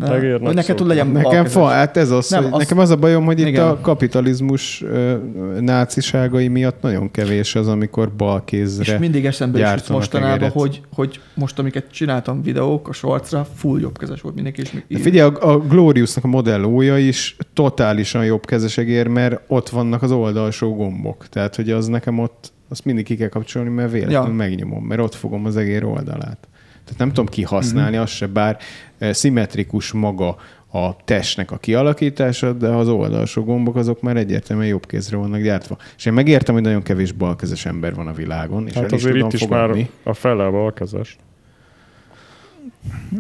Egér 0.07 0.41
nagy 0.41 0.55
neked 0.55 0.77
tud 0.77 0.87
legyen 0.87 1.07
Nekem 1.07 1.45
fa, 1.45 1.67
hát 1.67 1.97
ez 1.97 2.11
az, 2.11 2.29
Nem, 2.31 2.53
az- 2.53 2.59
nekem 2.59 2.79
az 2.79 2.91
a 2.91 2.97
bajom, 2.97 3.25
hogy 3.25 3.41
itt 3.41 3.47
Igen. 3.47 3.69
a 3.69 3.81
kapitalizmus 3.81 4.83
ö, 4.83 5.17
náciságai 5.61 6.49
miatt 6.49 6.83
nagyon 6.83 7.11
kevés 7.11 7.55
az, 7.55 7.69
amikor 7.69 8.13
bal 8.13 8.37
És 8.39 8.43
kézre 8.45 8.99
mindig 8.99 9.27
eszembe 9.27 9.61
is 9.61 9.71
jut 9.71 9.89
mostanában, 9.89 10.49
hogy, 10.51 10.81
hogy 10.95 11.21
most 11.35 11.59
amiket 11.59 11.91
csináltam 11.91 12.43
videók 12.43 12.89
a 12.89 12.93
shortsra, 12.93 13.47
full 13.55 13.81
jobbkezes 13.81 14.21
volt 14.21 14.35
mindenki, 14.35 14.61
és 14.61 14.73
még 14.73 14.85
De 14.89 14.99
figyelj, 14.99 15.31
a, 15.35 15.51
a 15.51 15.59
Gloriusnak 15.59 16.25
a 16.25 16.29
modellója 16.29 16.99
is 16.99 17.37
totálisan 17.53 18.25
jobb 18.25 18.47
kezesegér, 18.47 19.07
mert 19.07 19.41
ott 19.47 19.69
vannak 19.69 20.03
az 20.03 20.11
oldalsó 20.11 20.75
gombok. 20.77 21.27
Tehát, 21.29 21.57
hogy 21.57 21.71
az 21.71 21.87
nekem 21.87 22.19
ott, 22.19 22.53
azt 22.69 22.85
mindig 22.85 23.05
ki 23.05 23.17
kell 23.17 23.29
kapcsolni, 23.29 23.69
mert 23.69 23.93
véletlenül 23.93 24.29
Ja. 24.29 24.35
megnyomom, 24.35 24.85
mert 24.85 25.01
ott 25.01 25.15
fogom 25.15 25.45
az 25.45 25.57
egér 25.57 25.85
oldalát. 25.85 26.49
Tehát 26.89 26.99
nem 26.99 27.09
tudom 27.09 27.27
kihasználni 27.27 27.95
Mhm. 27.95 28.03
azt 28.03 28.13
se, 28.13 28.27
bár 28.27 28.59
eh, 28.99 29.13
szimmetrikus 29.13 29.93
maga 29.93 30.37
a 30.73 30.97
testnek 31.05 31.51
a 31.51 31.57
kialakítása, 31.57 32.53
de 32.53 32.69
az 32.69 32.89
oldalsó 32.89 33.45
gombok 33.45 33.77
azok 33.77 34.01
már 34.03 34.17
egyértelműen 34.17 34.69
jobb 34.69 34.87
kézre 34.87 35.17
vannak 35.17 35.41
gyártva. 35.41 35.77
És 35.97 36.05
én 36.07 36.13
megértem, 36.13 36.55
hogy 36.55 36.63
nagyon 36.63 36.83
kevés 36.83 37.13
balkezes 37.13 37.67
ember 37.67 37.95
van 37.95 38.07
a 38.07 38.13
világon, 38.13 38.67
és 38.67 38.73
Hát 38.75 38.83
el 38.83 38.89
is 38.89 38.95
azért 38.95 39.13
tudom 39.13 39.29
itt 39.29 39.35
is 39.35 39.41
fogadni. 39.41 39.79
már 39.81 39.89
a 40.03 40.15
fele 40.15 40.45
a 40.45 40.51
balkezes. 40.51 41.17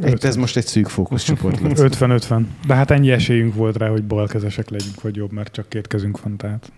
Itt 0.05 0.25
ez 0.25 0.37
most 0.37 0.57
egy 0.57 0.67
szűk 0.67 0.89
fókuszcsoport. 0.89 1.61
Laci. 1.61 1.83
50-50. 1.83 2.41
De 2.67 2.75
hát 2.75 2.91
ennyi 2.91 3.11
esélyünk 3.11 3.55
volt 3.55 3.77
rá, 3.77 3.89
hogy 3.89 4.05
balkezesek 4.05 4.69
legyünk, 4.71 5.01
vagy 5.03 5.17
jobb, 5.17 5.33
mert 5.33 5.53
csak 5.53 5.69
két 5.69 5.87
kezünk 5.87 6.23
van, 6.23 6.37
tehát. 6.37 6.73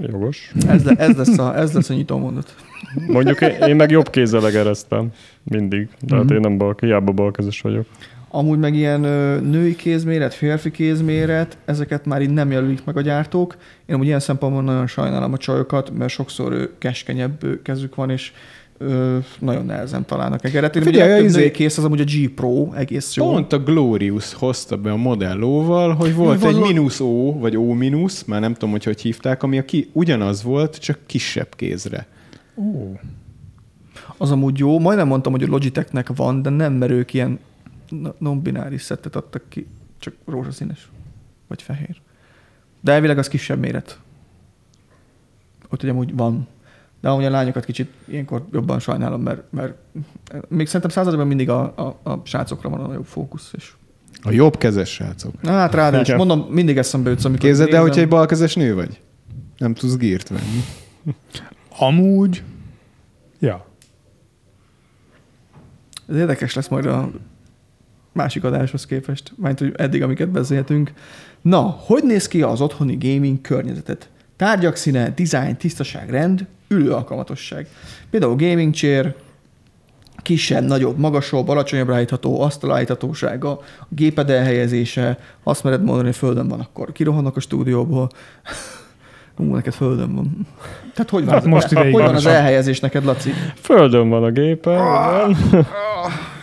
Jogos. 0.00 0.52
Ez, 0.68 0.84
le, 0.84 0.92
ez, 0.96 1.16
lesz 1.16 1.38
a, 1.38 1.56
ez 1.58 1.72
lesz 1.72 1.90
a 1.90 1.94
nyitó 1.94 2.18
mondat. 2.18 2.54
Mondjuk 3.08 3.40
én, 3.40 3.50
én 3.50 3.76
meg 3.76 3.90
jobb 3.90 4.10
kézzel 4.10 4.46
egereztem. 4.46 5.08
Mindig. 5.42 5.88
Tehát 6.08 6.24
Mhm. 6.24 6.34
én 6.34 6.40
nem 6.40 6.58
bal, 6.58 6.74
hiába 6.80 7.12
balkezes 7.12 7.60
vagyok. 7.60 7.86
Amúgy 8.28 8.58
meg 8.58 8.74
ilyen 8.74 9.04
ö, 9.04 9.40
női 9.40 9.76
kézméret, 9.76 10.34
férfi 10.34 10.70
kézméret, 10.70 11.58
ezeket 11.64 12.06
már 12.06 12.22
így 12.22 12.30
nem 12.30 12.50
jelölik 12.50 12.84
meg 12.84 12.96
a 12.96 13.00
gyártók. 13.00 13.56
Én 13.86 13.94
amúgy 13.94 14.06
ilyen 14.06 14.20
szempontból 14.20 14.62
nagyon 14.62 14.86
sajnálom 14.86 15.32
a 15.32 15.36
csajokat, 15.36 15.90
mert 15.98 16.10
sokszor 16.10 16.52
ö, 16.52 16.64
keskenyebb 16.78 17.42
ö, 17.42 17.62
kezük 17.62 17.94
van, 17.94 18.10
és 18.10 18.32
ö, 18.78 19.18
nagyon 19.38 19.64
nehezen 19.64 20.04
találnak 20.06 20.44
egeret. 20.44 20.76
Én 20.76 20.82
Figyelj, 20.82 21.02
Figyelj, 21.08 21.22
a 21.22 21.24
izé- 21.26 21.50
kész 21.50 21.78
az 21.78 21.84
amúgy 21.84 22.00
a 22.00 22.04
G 22.04 22.28
Pro, 22.34 22.72
egész 22.74 23.14
jó. 23.14 23.24
Pont 23.30 23.52
a 23.52 23.58
Glorious 23.58 24.32
hozta 24.32 24.76
be 24.76 24.90
a 24.92 24.96
modellóval, 24.96 25.94
hogy 25.94 26.14
volt 26.14 26.40
Van- 26.40 26.54
egy 26.54 26.60
mínusz 26.60 27.00
O, 27.00 27.38
vagy 27.38 27.56
O 27.56 27.72
mínusz, 27.72 28.24
már 28.24 28.40
nem 28.40 28.52
tudom, 28.52 28.70
hogy 28.70 28.84
hogy 28.84 29.00
hívták, 29.00 29.42
ami 29.42 29.58
a 29.58 29.64
ki, 29.64 29.90
ugyanaz 29.92 30.42
volt, 30.42 30.76
csak 30.78 30.98
kisebb 31.06 31.48
kézre. 31.56 32.06
Ó. 32.56 32.92
Az 34.16 34.30
amúgy 34.30 34.58
jó. 34.58 34.78
Majdnem 34.78 35.06
mondtam, 35.06 35.32
hogy 35.32 35.42
a 35.42 35.46
Logitechnek 35.46 36.08
van, 36.16 36.42
de 36.42 36.50
nem, 36.50 36.72
mert 36.72 36.92
ők 36.92 37.14
ilyen 37.14 37.38
no- 37.88 38.20
non-bináris 38.20 38.82
szettet 38.82 39.16
adtak 39.16 39.42
ki, 39.48 39.66
csak 39.98 40.14
rózsaszínes, 40.26 40.88
vagy 41.46 41.62
fehér. 41.62 41.96
De 42.80 42.92
elvileg 42.92 43.18
az 43.18 43.28
kisebb 43.28 43.58
méret. 43.58 43.98
Ott 45.70 45.82
ugye 45.82 45.92
amúgy 45.92 46.16
van. 46.16 46.46
De 47.00 47.08
amúgy 47.08 47.24
a 47.24 47.30
lányokat 47.30 47.64
kicsit 47.64 47.92
ilyenkor 48.04 48.46
jobban 48.52 48.78
sajnálom, 48.78 49.22
mert, 49.22 49.42
mert 49.52 49.74
még 50.48 50.66
szerintem 50.66 50.90
században 50.90 51.26
mindig 51.26 51.50
a, 51.50 51.60
a, 51.62 52.10
a 52.10 52.20
srácokra 52.24 52.68
van 52.68 52.80
a 52.80 52.86
nagyobb 52.86 53.04
fókusz. 53.04 53.50
És... 53.56 53.72
A 54.22 54.30
jobb 54.30 54.56
kezes 54.56 54.92
srácok. 54.92 55.42
Na 55.42 55.50
hát 55.50 55.74
ráadásul, 55.74 56.14
Igen. 56.14 56.26
mondom, 56.26 56.52
mindig 56.52 56.78
eszembe 56.78 57.10
jutsz, 57.10 57.24
amikor 57.24 57.46
Képzeld 57.46 57.72
el, 57.72 57.80
hogyha 57.80 58.00
egy 58.00 58.08
balkezes 58.08 58.54
nő 58.54 58.74
vagy. 58.74 59.00
Nem 59.58 59.74
tudsz 59.74 59.96
gírt 59.96 60.28
venni. 60.28 60.62
Amúgy, 61.78 62.42
ja. 63.38 63.66
Ez 66.08 66.16
érdekes 66.16 66.54
lesz 66.54 66.68
majd 66.68 66.86
a 66.86 67.10
másik 68.12 68.44
adáshoz 68.44 68.86
képest, 68.86 69.32
majd 69.36 69.58
hogy 69.58 69.72
eddig, 69.76 70.02
amiket 70.02 70.28
beszéltünk. 70.28 70.92
Na, 71.42 71.60
hogy 71.60 72.04
néz 72.04 72.28
ki 72.28 72.42
az 72.42 72.60
otthoni 72.60 72.96
gaming 73.00 73.40
környezetet? 73.40 74.10
Tárgyak 74.36 74.76
színe, 74.76 75.10
design, 75.10 75.56
tisztaság, 75.56 76.10
rend, 76.10 76.46
ülő 76.68 76.90
alkalmatosság. 76.92 77.66
Például 78.10 78.36
gaming 78.36 78.74
chair, 78.74 79.14
kisebb, 80.22 80.64
nagyobb, 80.64 80.98
magasabb, 80.98 81.48
alacsonyabb 81.48 81.90
állítható, 81.90 82.40
asztalállíthatósága, 82.40 83.50
a 83.50 83.86
géped 83.88 84.30
elhelyezése, 84.30 85.18
azt 85.42 85.64
mered 85.64 85.82
mondani, 85.84 86.06
hogy 86.06 86.16
földön 86.16 86.48
van, 86.48 86.60
akkor 86.60 86.92
kirohannak 86.92 87.36
a 87.36 87.40
stúdióból. 87.40 88.08
Ú, 89.38 89.54
neked 89.54 89.72
földön 89.72 90.14
van. 90.14 90.46
Tehát 90.94 91.10
hogy 91.10 91.24
van, 91.24 91.34
Hát 91.34 91.42
az, 91.42 91.48
most 91.48 91.70
ideig 91.70 91.92
hogy 91.92 92.02
van 92.02 92.14
az 92.14 92.26
elhelyezés 92.26 92.80
neked, 92.80 93.04
Laci? 93.04 93.30
Földön 93.54 94.08
van 94.08 94.22
a 94.24 94.30
gépen. 94.30 94.80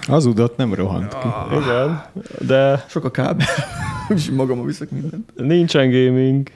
Az 0.07 0.25
udat 0.25 0.57
nem 0.57 0.73
rohant 0.73 1.17
ki. 1.17 1.27
igen. 1.61 2.03
De 2.47 2.85
Sok 2.87 3.05
a 3.05 3.11
kábel. 3.11 3.47
Úgyis 4.09 4.29
magammal 4.31 4.65
viszek 4.65 4.89
mindent. 4.91 5.31
nincsen 5.35 5.89
gaming 5.89 6.49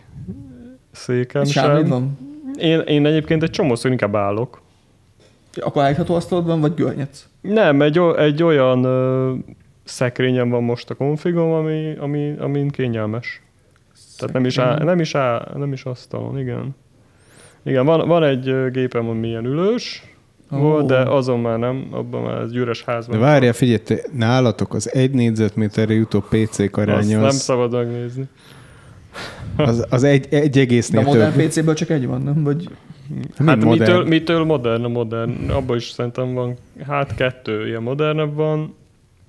székem 0.91 1.43
Sármid 1.45 1.79
sem. 1.81 1.89
van? 1.89 2.17
Én, 2.57 2.79
én 2.79 3.05
egyébként 3.05 3.43
egy 3.43 3.49
csomószor 3.49 3.91
inkább 3.91 4.15
állok. 4.15 4.61
Akkor 5.53 5.83
állítható 5.83 6.15
asztalod 6.15 6.45
van, 6.45 6.61
vagy 6.61 6.73
görnyedsz? 6.73 7.27
Nem, 7.41 7.81
egy, 7.81 7.99
egy 8.17 8.43
olyan 8.43 8.83
ö, 8.83 9.33
szekrényem 9.83 10.49
van 10.49 10.63
most 10.63 10.89
a 10.89 10.95
konfigom, 10.95 11.51
ami, 11.51 11.95
ami, 11.99 12.35
amin 12.39 12.69
kényelmes. 12.69 13.41
Tehát 14.17 14.33
nem 14.33 14.45
is, 14.45 14.57
áll, 14.57 14.83
nem 14.83 14.99
is, 14.99 15.15
áll, 15.15 15.53
nem 15.55 15.73
is 15.73 15.85
asztalon, 15.85 16.39
igen. 16.39 16.75
Igen, 17.63 17.85
van, 17.85 18.07
van 18.07 18.23
egy 18.23 18.71
gépem, 18.71 19.09
ami 19.09 19.27
ilyen 19.27 19.45
ülős, 19.45 20.03
Ó. 20.53 20.57
volt, 20.57 20.87
de 20.87 20.97
azon 20.97 21.39
már 21.39 21.59
nem, 21.59 21.87
abban 21.91 22.21
már 22.21 22.41
ez 22.41 22.53
üres 22.53 22.83
De 22.83 22.91
házban. 22.91 23.19
várjál, 23.19 23.53
figyelj, 23.53 23.77
te, 23.77 23.95
nálatok 24.13 24.73
az 24.73 24.93
egy 24.93 25.11
négyzetméterre 25.11 25.93
jutó 25.93 26.19
PC-k 26.19 26.77
Azt 26.77 26.87
aránya 26.87 27.17
nem 27.17 27.25
az, 27.25 27.35
szabad 27.35 27.71
megnézni. 27.71 28.27
Az, 29.57 29.85
az 29.89 30.03
egy, 30.03 30.27
egy 30.29 30.49
De 30.49 30.59
a 30.59 30.61
egésznél 30.61 31.01
modern 31.01 31.37
több. 31.37 31.47
PC-ből 31.47 31.73
csak 31.73 31.89
egy 31.89 32.07
van, 32.07 32.21
nem? 32.21 32.43
Vagy 32.43 32.69
Mind 33.09 33.27
Hát 33.37 33.63
modern. 33.63 33.69
mitől, 33.69 34.05
mitől 34.05 34.43
modern 34.43 34.83
a 34.83 34.87
modern? 34.87 35.49
Abban 35.49 35.75
is 35.77 35.89
szerintem 35.89 36.33
van, 36.33 36.55
hát 36.87 37.15
kettő 37.15 37.67
ilyen 37.67 37.81
modernebb 37.81 38.33
van, 38.33 38.75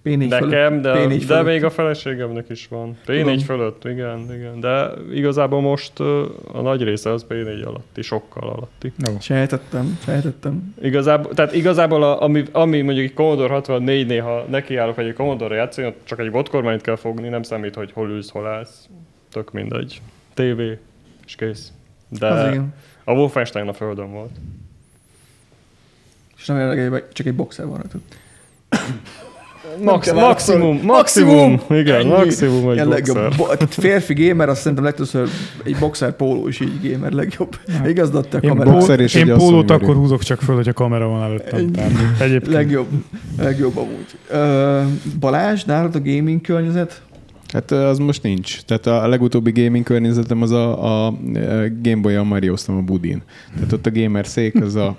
P4 0.05 0.29
nekem, 0.29 0.81
de, 0.81 0.93
P4 0.95 1.25
de 1.27 1.43
még 1.43 1.65
a 1.65 1.71
feleségemnek 1.71 2.49
is 2.49 2.69
van. 2.69 2.97
P4 3.07 3.21
Tudom. 3.21 3.39
fölött, 3.39 3.85
igen, 3.85 4.19
igen. 4.35 4.61
De 4.61 4.91
igazából 5.15 5.61
most 5.61 6.01
a 6.53 6.61
nagy 6.63 6.83
része 6.83 7.13
az 7.13 7.27
P4 7.29 7.65
alatti, 7.67 8.03
sokkal 8.03 8.49
alatti. 8.49 8.93
Jó. 9.05 9.17
Sejtettem, 9.21 9.99
sejtettem. 10.05 10.75
Igazából, 10.83 11.35
tehát 11.35 11.55
igazából 11.55 12.03
a, 12.03 12.23
ami, 12.23 12.43
ami 12.53 12.81
mondjuk 12.81 13.07
egy 13.07 13.15
Commodore 13.15 13.53
64 13.53 14.07
néha 14.07 14.45
nekiállok, 14.49 14.99
egy 14.99 15.13
Commodore 15.13 15.55
játszani, 15.55 15.95
csak 16.05 16.19
egy 16.19 16.31
botkormányt 16.31 16.81
kell 16.83 16.97
fogni, 16.97 17.29
nem 17.29 17.43
számít, 17.43 17.75
hogy 17.75 17.93
hol 17.93 18.09
ülsz, 18.09 18.31
hol 18.31 18.47
állsz. 18.47 18.89
Tök 19.33 19.53
mindegy. 19.53 20.01
TV, 20.43 20.61
és 21.27 21.35
kész. 21.37 21.73
De 22.19 22.27
Az 22.27 22.49
igen. 22.51 22.75
a 23.05 23.13
Wolfenstein 23.13 23.69
a 23.69 23.73
földön 23.73 24.11
volt. 24.13 24.31
És 26.39 26.47
nem 26.47 26.57
egy, 26.71 27.05
csak 27.13 27.27
egy 27.27 27.35
boxer 27.35 27.67
van 27.67 27.77
rajta. 27.77 27.99
Max, 29.83 30.13
maximum, 30.13 30.21
válaszolni. 30.23 30.81
maximum, 30.85 31.61
igen, 31.71 32.01
Ennyi. 32.01 32.09
maximum 32.09 32.71
egy 32.71 32.77
legjobb. 32.87 33.17
boxer. 33.17 33.37
Bo- 33.37 33.59
tehát 33.59 33.75
férfi 33.75 34.29
gamer, 34.29 34.49
azt 34.49 34.61
szerintem 34.61 34.85
legtöbbször 34.85 35.29
egy 35.65 35.77
boxer 35.79 36.17
póló 36.17 36.49
is 36.49 36.61
így 36.61 36.91
gamer 36.93 37.13
legjobb. 37.13 37.57
Igaz, 37.87 38.11
de 38.11 38.19
ott 38.19 38.35
a 38.35 38.39
Én, 38.39 38.49
kamera. 38.49 38.71
boxer 38.71 38.95
pól, 38.97 39.05
és 39.05 39.15
én 39.15 39.35
pólót 39.37 39.71
akkor 39.71 39.95
húzok 39.95 40.23
csak 40.23 40.41
föl, 40.41 40.55
hogyha 40.55 40.73
kamera 40.73 41.07
van 41.09 41.23
előttem. 41.23 41.71
Egyébként 42.21 42.47
Legjobb, 42.55 42.87
legjobb 43.39 43.77
amúgy. 43.77 44.17
Ö, 44.31 44.83
Balázs, 45.21 45.65
nálad 45.65 45.95
a 45.95 46.01
gaming 46.01 46.41
környezet? 46.41 47.03
Hát 47.53 47.71
az 47.71 47.99
most 47.99 48.23
nincs. 48.23 48.61
Tehát 48.63 48.87
a 48.87 49.09
legutóbbi 49.09 49.51
gaming 49.63 49.85
környezetem 49.85 50.43
az 50.43 50.51
a, 50.51 51.07
a 51.07 51.11
Game 51.83 52.01
Boy-on 52.01 52.27
Marióztam 52.27 52.77
a 52.77 52.81
budin. 52.81 53.23
Tehát 53.55 53.73
ott 53.73 53.87
a 53.87 53.91
gamer 53.93 54.27
szék, 54.27 54.63
az 54.63 54.75
a, 54.75 54.97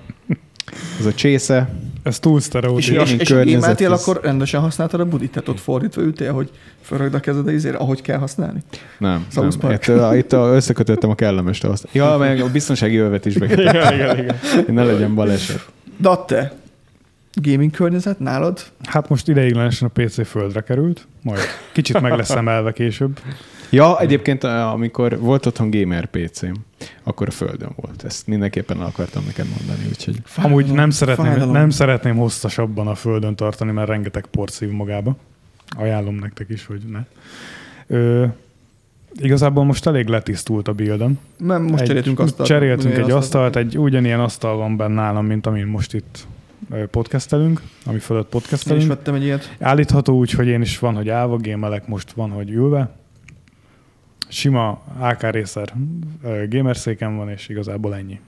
az 1.00 1.06
a 1.06 1.14
csésze. 1.14 1.70
ez 2.04 2.20
túl 2.20 2.38
És, 2.38 2.44
sztereotíp. 2.44 3.00
és, 3.02 3.12
és 3.14 3.30
gameltél, 3.30 3.92
az- 3.92 4.02
akkor 4.08 4.20
rendesen 4.24 4.62
használtad 4.62 5.00
a 5.00 5.06
budit? 5.06 5.32
Tehát 5.32 5.48
ott 5.50 5.60
fordítva 5.60 6.02
ültél, 6.02 6.34
hogy 6.34 6.50
fölrögd 6.82 7.14
a 7.14 7.20
kezed 7.20 7.50
izére, 7.50 7.78
ahogy 7.78 8.02
kell 8.02 8.18
használni? 8.18 8.60
Nem, 8.98 9.26
South 9.32 9.50
nem. 9.50 9.60
Park. 9.60 9.88
Itt, 9.88 9.94
a, 9.96 10.16
itt 10.18 10.34
a, 10.34 10.54
összekötöttem 10.56 11.10
a 11.10 11.16
kellemest 11.16 11.64
azt. 11.64 11.88
Ja, 11.92 12.16
meg 12.20 12.42
a 12.42 12.52
biztonsági 12.52 12.98
övet 12.98 13.26
is 13.26 13.38
be 13.38 13.48
kell. 13.48 13.60
Igen, 13.60 13.94
igen, 13.94 14.18
igen. 14.18 14.36
Ne 14.74 14.84
legyen 14.84 15.16
baleset. 15.16 15.66
Datte, 16.02 16.59
gaming 17.42 17.72
környezet 17.72 18.20
nálad? 18.20 18.60
Hát 18.84 19.10
most 19.10 19.28
ideiglenesen 19.28 19.92
a 19.94 20.02
PC 20.02 20.28
földre 20.28 20.62
került, 20.62 21.08
majd 21.22 21.40
kicsit 21.74 22.02
meg 22.02 22.16
lesz 22.18 22.30
emelve 22.30 22.72
később. 22.72 23.20
Ja, 23.70 24.00
egyébként 24.00 24.44
amikor 24.44 25.20
volt 25.20 25.46
otthon 25.46 25.70
gamer 25.70 26.06
PC-m, 26.06 26.54
akkor 27.04 27.28
a 27.28 27.32
földön 27.32 27.70
volt. 27.76 28.04
Ezt 28.04 28.28
mindenképpen 28.28 28.80
el 28.80 28.86
akartam 28.86 29.24
neked 29.26 29.46
mondani, 29.58 29.88
úgyhogy 29.90 30.22
Amúgy 30.36 30.72
nem 30.72 30.90
szeretném, 30.90 31.26
fájdalom. 31.26 31.54
nem 31.54 31.70
szeretném 31.70 32.16
hosszasabban 32.16 32.88
a 32.88 32.96
földön 32.96 33.36
tartani, 33.36 33.72
mert 33.72 33.88
rengeteg 33.88 34.26
port 34.32 34.52
szív 34.52 34.70
magába. 34.70 35.16
Ajánlom 35.78 36.16
nektek 36.16 36.50
is, 36.50 36.66
hogy 36.66 36.82
ne. 36.92 37.00
Ö, 37.88 38.26
igazából 39.16 39.64
most 39.64 39.88
elég 39.88 40.08
letisztult 40.08 40.68
a 40.68 40.74
buildem. 40.74 41.20
Mert 41.38 41.62
most 41.62 41.82
egy, 41.82 41.88
cseréltünk 41.88 42.20
asztalt. 42.20 42.48
Cseréltünk 42.48 42.98
egy 42.98 43.12
asztalt, 43.12 43.56
egy 43.56 43.78
ugyanilyen 43.78 44.20
asztal 44.20 44.58
van 44.58 44.78
benne 44.78 44.94
nálam, 44.94 45.26
mint 45.26 45.46
amin 45.46 45.66
most 45.66 45.94
itt 45.94 46.28
podcastelünk, 46.92 47.62
ami 47.86 48.00
fölött 48.00 48.24
Én 48.24 48.28
is 48.28 48.42
podcastelünk. 48.42 48.88
vettem 48.88 49.14
egy 49.14 49.24
ilyet. 49.24 49.56
Állítható 49.60 50.18
úgy, 50.18 50.32
hogy 50.32 50.48
én 50.48 50.62
is 50.62 50.80
van, 50.80 50.96
hogy 50.96 51.10
állva 51.10 51.38
gémelek, 51.38 51.88
most 51.88 52.12
van, 52.12 52.30
hogy 52.30 52.50
ülve. 52.50 52.96
Sima 54.28 54.82
AK 55.00 55.22
Racer 55.22 55.74
gamerszéken 56.50 57.16
van, 57.16 57.30
és 57.30 57.50
igazából 57.50 57.96
ennyi. 57.96 58.20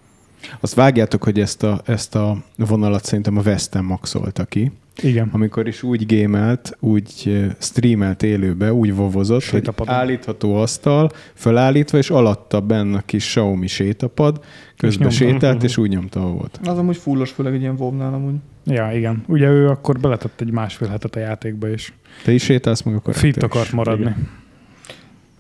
Azt 0.60 0.74
vágjátok, 0.74 1.24
hogy 1.24 1.40
ezt 1.40 1.64
a, 1.64 1.82
ezt 1.86 2.16
a 2.16 2.44
vonalat 2.58 3.06
szerintem 3.06 3.38
a 3.38 3.42
Weston 3.42 3.84
maxolta 3.84 4.46
ki. 4.46 4.72
Igen. 5.04 5.30
amikor 5.32 5.68
is 5.68 5.84
úgy 5.84 6.06
gémelt, 6.06 6.78
úgy 6.80 7.42
streamelt 7.60 8.24
élőbe, 8.24 8.74
úgy 8.74 8.96
vovozott, 8.96 9.44
hogy 9.44 9.70
állítható 9.86 10.56
asztal, 10.56 11.12
felállítva, 11.34 11.98
és 11.98 12.10
alatta 12.10 12.62
benne 12.62 12.98
a 12.98 13.02
kis 13.06 13.26
Xiaomi 13.26 13.68
sétapad, 13.68 14.44
közben 14.78 15.08
nyomta. 15.08 15.24
sétált, 15.26 15.64
és 15.64 15.78
úgy 15.78 15.90
nyomta 15.90 16.26
a 16.26 16.32
volt. 16.32 16.60
Az 16.64 16.78
amúgy 16.78 16.98
fullos, 16.98 17.32
főleg 17.32 17.54
egy 17.54 17.62
ilyen 17.62 17.76
WoW-nál 17.78 18.14
amúgy. 18.14 18.36
Ja, 18.66 18.92
igen. 18.94 19.24
Ugye 19.28 19.50
ő 19.50 19.68
akkor 19.68 20.00
beletett 20.00 20.42
egy 20.42 20.52
másfél 20.52 20.88
hetet 20.88 21.16
a 21.16 21.20
játékba, 21.20 21.70
és 21.70 21.94
Te 22.24 22.32
is 22.32 22.44
sétálsz 22.44 22.82
meg 22.82 22.96
akkor? 22.96 23.16
fit 23.16 23.44
akart 23.44 23.72
maradni. 23.72 24.02
Igen. 24.02 24.30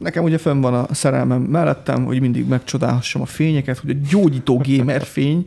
Nekem 0.02 0.24
ugye 0.24 0.38
fönn 0.38 0.62
van 0.62 0.74
a 0.74 0.94
szerelmem 0.94 1.42
mellettem, 1.42 2.06
hogy 2.06 2.22
mindig 2.22 2.48
megcsodálhassam 2.48 3.22
a 3.22 3.26
fényeket, 3.26 3.78
hogy 3.78 3.90
a 3.90 4.08
gyógyító 4.10 4.62
gamer 4.68 5.04
fény 5.04 5.46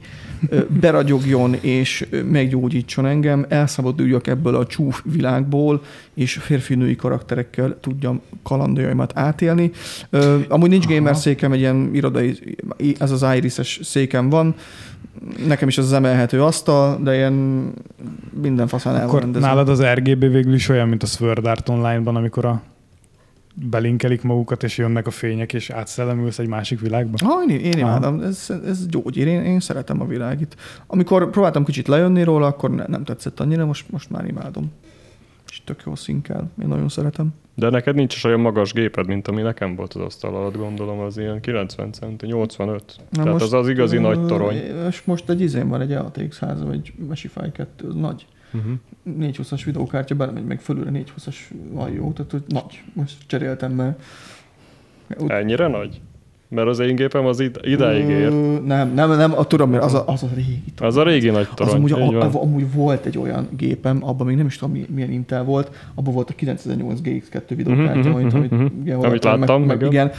beragyogjon 0.80 1.55
és 1.61 2.07
meggyógyítson 2.30 3.07
engem, 3.07 3.46
elszabaduljak 3.48 4.26
ebből 4.26 4.55
a 4.55 4.66
csúf 4.66 5.02
világból, 5.05 5.82
és 6.14 6.32
férfi-női 6.32 6.96
karakterekkel 6.96 7.76
tudjam 7.80 8.20
kalandjaimat 8.42 9.12
átélni. 9.14 9.70
Amúgy 10.48 10.70
nincs 10.70 10.86
gamer 10.86 11.16
székem, 11.16 11.52
egy 11.52 11.61
ilyen 11.61 11.90
irodai, 11.92 12.57
ez 12.98 13.11
az 13.11 13.24
Iris-es 13.36 13.80
székem 13.82 14.28
van, 14.28 14.55
nekem 15.46 15.68
is 15.68 15.78
az 15.78 15.84
az 15.84 15.92
emelhető 15.92 16.42
asztal, 16.42 16.98
de 17.02 17.14
ilyen 17.14 17.72
minden 18.42 18.66
faszán 18.66 18.96
el 18.96 19.07
Akkor 19.07 19.30
nálad 19.30 19.68
az 19.68 19.82
RGB 19.82 20.20
végül 20.20 20.55
is 20.55 20.68
olyan, 20.68 20.88
mint 20.88 21.02
a 21.02 21.07
Sword 21.07 21.46
Art 21.46 21.68
Online-ban, 21.68 22.16
amikor 22.16 22.44
a 22.44 22.62
belinkelik 23.55 24.22
magukat, 24.22 24.62
és 24.62 24.78
jönnek 24.78 25.07
a 25.07 25.11
fények, 25.11 25.52
és 25.52 25.70
átszellemülsz 25.70 26.38
egy 26.38 26.48
másik 26.48 26.80
világba? 26.80 27.26
Ha, 27.26 27.42
én, 27.48 27.59
én 27.59 27.78
imádom, 27.78 28.20
ez, 28.20 28.52
ez 28.66 28.86
gyógyír, 28.86 29.26
én, 29.26 29.42
én 29.42 29.61
szeretem 29.61 30.00
a 30.00 30.07
világit. 30.07 30.57
Amikor 30.86 31.30
próbáltam 31.30 31.64
kicsit 31.64 31.88
lejönni 31.88 32.22
róla, 32.22 32.46
akkor 32.46 32.70
ne, 32.70 32.84
nem 32.86 33.05
tetszett 33.05 33.40
annyira, 33.40 33.66
most, 33.66 33.90
most 33.90 34.11
már 34.11 34.26
imádom. 34.26 34.72
És 35.50 35.62
tök 35.64 35.82
jó 35.86 35.94
színkel, 35.94 36.50
én 36.62 36.68
nagyon 36.68 36.88
szeretem. 36.88 37.34
De 37.55 37.70
neked 37.70 37.94
nincs 37.94 38.14
is 38.14 38.24
olyan 38.24 38.40
magas 38.40 38.72
géped, 38.72 39.07
mint 39.07 39.28
ami 39.28 39.42
nekem 39.42 39.74
volt 39.74 39.94
az 39.94 40.00
asztal 40.00 40.34
alatt, 40.34 40.57
gondolom, 40.57 40.98
az 40.98 41.18
ilyen 41.18 41.40
90 41.40 41.92
centi, 41.92 42.26
85. 42.26 42.96
Na 43.11 43.22
Tehát 43.22 43.40
az 43.40 43.52
az 43.52 43.68
igazi 43.68 43.96
ö, 43.96 44.00
nagy 44.00 44.26
torony. 44.26 44.55
És 44.88 45.02
most 45.05 45.30
egy 45.30 45.40
izén 45.40 45.68
van, 45.68 45.80
egy 45.80 45.92
ATX 45.92 46.38
3 46.38 46.70
egy 46.70 46.92
Mesify 47.09 47.52
2, 47.52 47.88
az 47.88 47.94
nagy. 47.94 48.26
Uh-huh. 48.55 48.72
420-as 49.20 49.62
videókártya 49.64 50.14
belemegy, 50.14 50.44
meg 50.44 50.61
fölülre 50.61 50.90
420-as 50.94 51.36
van 51.72 51.90
jó, 51.92 52.12
tehát 52.12 52.30
hogy 52.30 52.42
nagy. 52.48 52.82
Most 52.92 53.14
cseréltem, 53.26 53.72
mert... 53.72 54.02
Úgy- 55.18 55.30
Ennyire 55.30 55.66
nagy? 55.68 56.00
Mert 56.48 56.68
az 56.68 56.78
én 56.78 56.94
gépem 56.96 57.26
az 57.26 57.40
id- 57.40 57.61
idáig 57.62 58.09
ér. 58.09 58.32
Nem, 58.64 58.94
nem, 58.94 59.11
nem, 59.16 59.32
a 59.38 59.44
tudom, 59.44 59.70
mert 59.70 59.82
az 59.84 59.94
a, 59.94 60.05
az 60.07 60.22
a 60.22 60.28
régi 60.34 60.62
torony. 60.74 60.92
Az 60.92 60.96
a 60.96 61.02
régi 61.02 61.30
nagy 61.30 61.46
Az 61.50 61.55
torony. 61.55 61.74
amúgy, 61.74 61.90
így 61.90 62.14
a, 62.14 62.22
a, 62.34 62.42
amúgy 62.42 62.72
volt 62.72 63.07
egy 63.07 63.18
olyan 63.18 63.48
gépem, 63.57 64.05
abban 64.05 64.26
még 64.26 64.36
nem 64.36 64.46
is 64.46 64.57
tudom 64.57 64.74
mi- 64.74 64.86
milyen 64.94 65.11
Intel 65.11 65.44
volt, 65.44 65.76
abban 65.94 66.14
volt 66.14 66.30
a 66.30 66.34
9008 66.34 67.00
GX2 67.02 67.42
videókártya, 67.48 68.09
Mhm, 68.09 68.14
amit, 68.14 68.26
mhm, 68.26 68.36
amit, 68.36 68.50
mhm. 68.50 68.64
ugye, 68.80 68.94
Amit 68.94 69.24
láttam, 69.24 69.59
meg, 69.62 69.66
meg, 69.68 69.76
igen. 69.76 69.90
igen. 69.90 70.11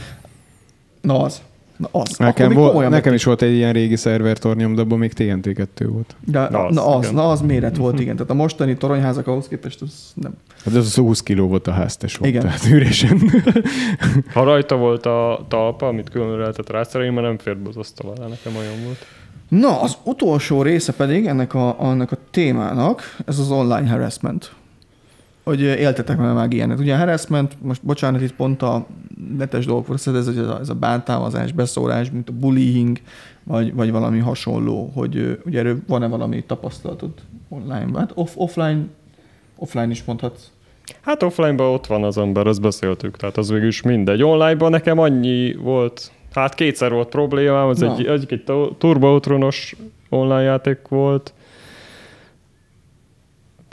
Na 1.00 1.20
az. 1.22 1.42
Na 1.76 1.88
az. 1.92 2.16
Nekem, 2.18 2.50
Akkor 2.50 2.72
volt, 2.72 2.88
nekem 2.88 3.14
is 3.14 3.24
volt 3.24 3.42
egy 3.42 3.52
ilyen 3.52 3.72
régi 3.72 3.96
szervertornyom, 3.96 4.74
de 4.74 4.80
abban 4.80 4.98
még 4.98 5.12
TNT2 5.16 5.86
volt. 5.88 6.16
De, 6.24 6.48
Na 6.50 6.64
az, 6.64 6.74
na, 6.74 6.86
az, 6.86 7.02
igen. 7.04 7.14
na 7.14 7.30
az 7.30 7.40
méret 7.40 7.76
volt, 7.76 8.00
igen. 8.00 8.16
Tehát 8.16 8.30
a 8.30 8.34
mostani 8.34 8.76
toronyházak 8.76 9.26
ahhoz 9.26 9.48
képest 9.48 9.82
az 9.82 10.12
nem. 10.14 10.32
Hát 10.64 10.74
az 10.74 10.86
az 10.86 10.94
20 10.94 11.22
kiló 11.22 11.46
volt 11.48 11.66
a 11.66 11.72
háztes 11.72 12.16
volt, 12.16 12.30
Igen. 12.30 12.42
tehát 12.42 12.66
üresen. 12.70 13.20
Ha 14.32 14.44
rajta 14.44 14.76
volt 14.76 15.06
a 15.06 15.44
talpa, 15.48 15.86
amit 15.86 16.10
külön 16.10 16.38
lehetett 16.38 16.70
rászerelni, 16.70 17.14
mert 17.14 17.26
nem 17.26 17.38
fért 17.38 17.58
be 17.58 17.68
az 17.68 17.76
asztal 17.76 18.12
alá, 18.16 18.26
nekem 18.26 18.56
olyan 18.56 18.84
volt. 18.84 19.06
Na, 19.48 19.80
az 19.80 19.96
utolsó 20.02 20.62
része 20.62 20.92
pedig 20.92 21.26
ennek 21.26 21.54
a, 21.54 21.80
annak 21.80 22.12
a 22.12 22.16
témának, 22.30 23.16
ez 23.26 23.38
az 23.38 23.50
online 23.50 23.88
harassment. 23.88 24.52
Hogy 25.46 25.60
éltetek 25.60 26.18
már 26.18 26.34
meg 26.34 26.52
ilyenet. 26.52 26.78
Ugye 26.78 26.94
a 26.94 26.98
harassment, 26.98 27.56
most 27.62 27.82
bocsánat, 27.82 28.20
itt 28.20 28.34
pont 28.34 28.62
a 28.62 28.86
netes 29.36 29.66
dolgok, 29.66 29.94
ez, 29.94 30.06
ez, 30.06 30.26
a, 30.26 30.58
ez 30.60 30.68
a 30.68 30.74
bántalmazás, 30.74 31.52
beszólás, 31.52 32.10
mint 32.10 32.28
a 32.28 32.32
bullying, 32.32 32.98
vagy, 33.44 33.74
vagy 33.74 33.90
valami 33.90 34.18
hasonló, 34.18 34.90
hogy 34.94 35.40
ugye 35.44 35.58
erről 35.58 35.78
van-e 35.86 36.06
valami 36.06 36.44
tapasztalatod 36.44 37.10
online? 37.48 37.98
Hát 37.98 38.12
off, 38.14 38.30
offline, 38.34 38.80
offline 39.56 39.90
is 39.90 40.04
mondhatsz. 40.04 40.50
Hát 41.00 41.22
offline-ban 41.22 41.72
ott 41.72 41.86
van 41.86 42.04
az 42.04 42.18
ember, 42.18 42.46
azt 42.46 42.60
beszéltük, 42.60 43.16
tehát 43.16 43.36
az 43.36 43.50
végül 43.50 43.66
is 43.68 43.82
mindegy. 43.82 44.22
Online-ban 44.22 44.70
nekem 44.70 44.98
annyi 44.98 45.54
volt, 45.54 46.10
hát 46.32 46.54
kétszer 46.54 46.92
volt 46.92 47.08
problémám, 47.08 47.66
az 47.66 47.78
Na. 47.78 47.96
egy, 47.96 48.26
egy 48.28 48.42
Turbo 48.78 49.12
Outronos 49.12 49.76
online 50.08 50.42
játék 50.42 50.78
volt, 50.88 51.32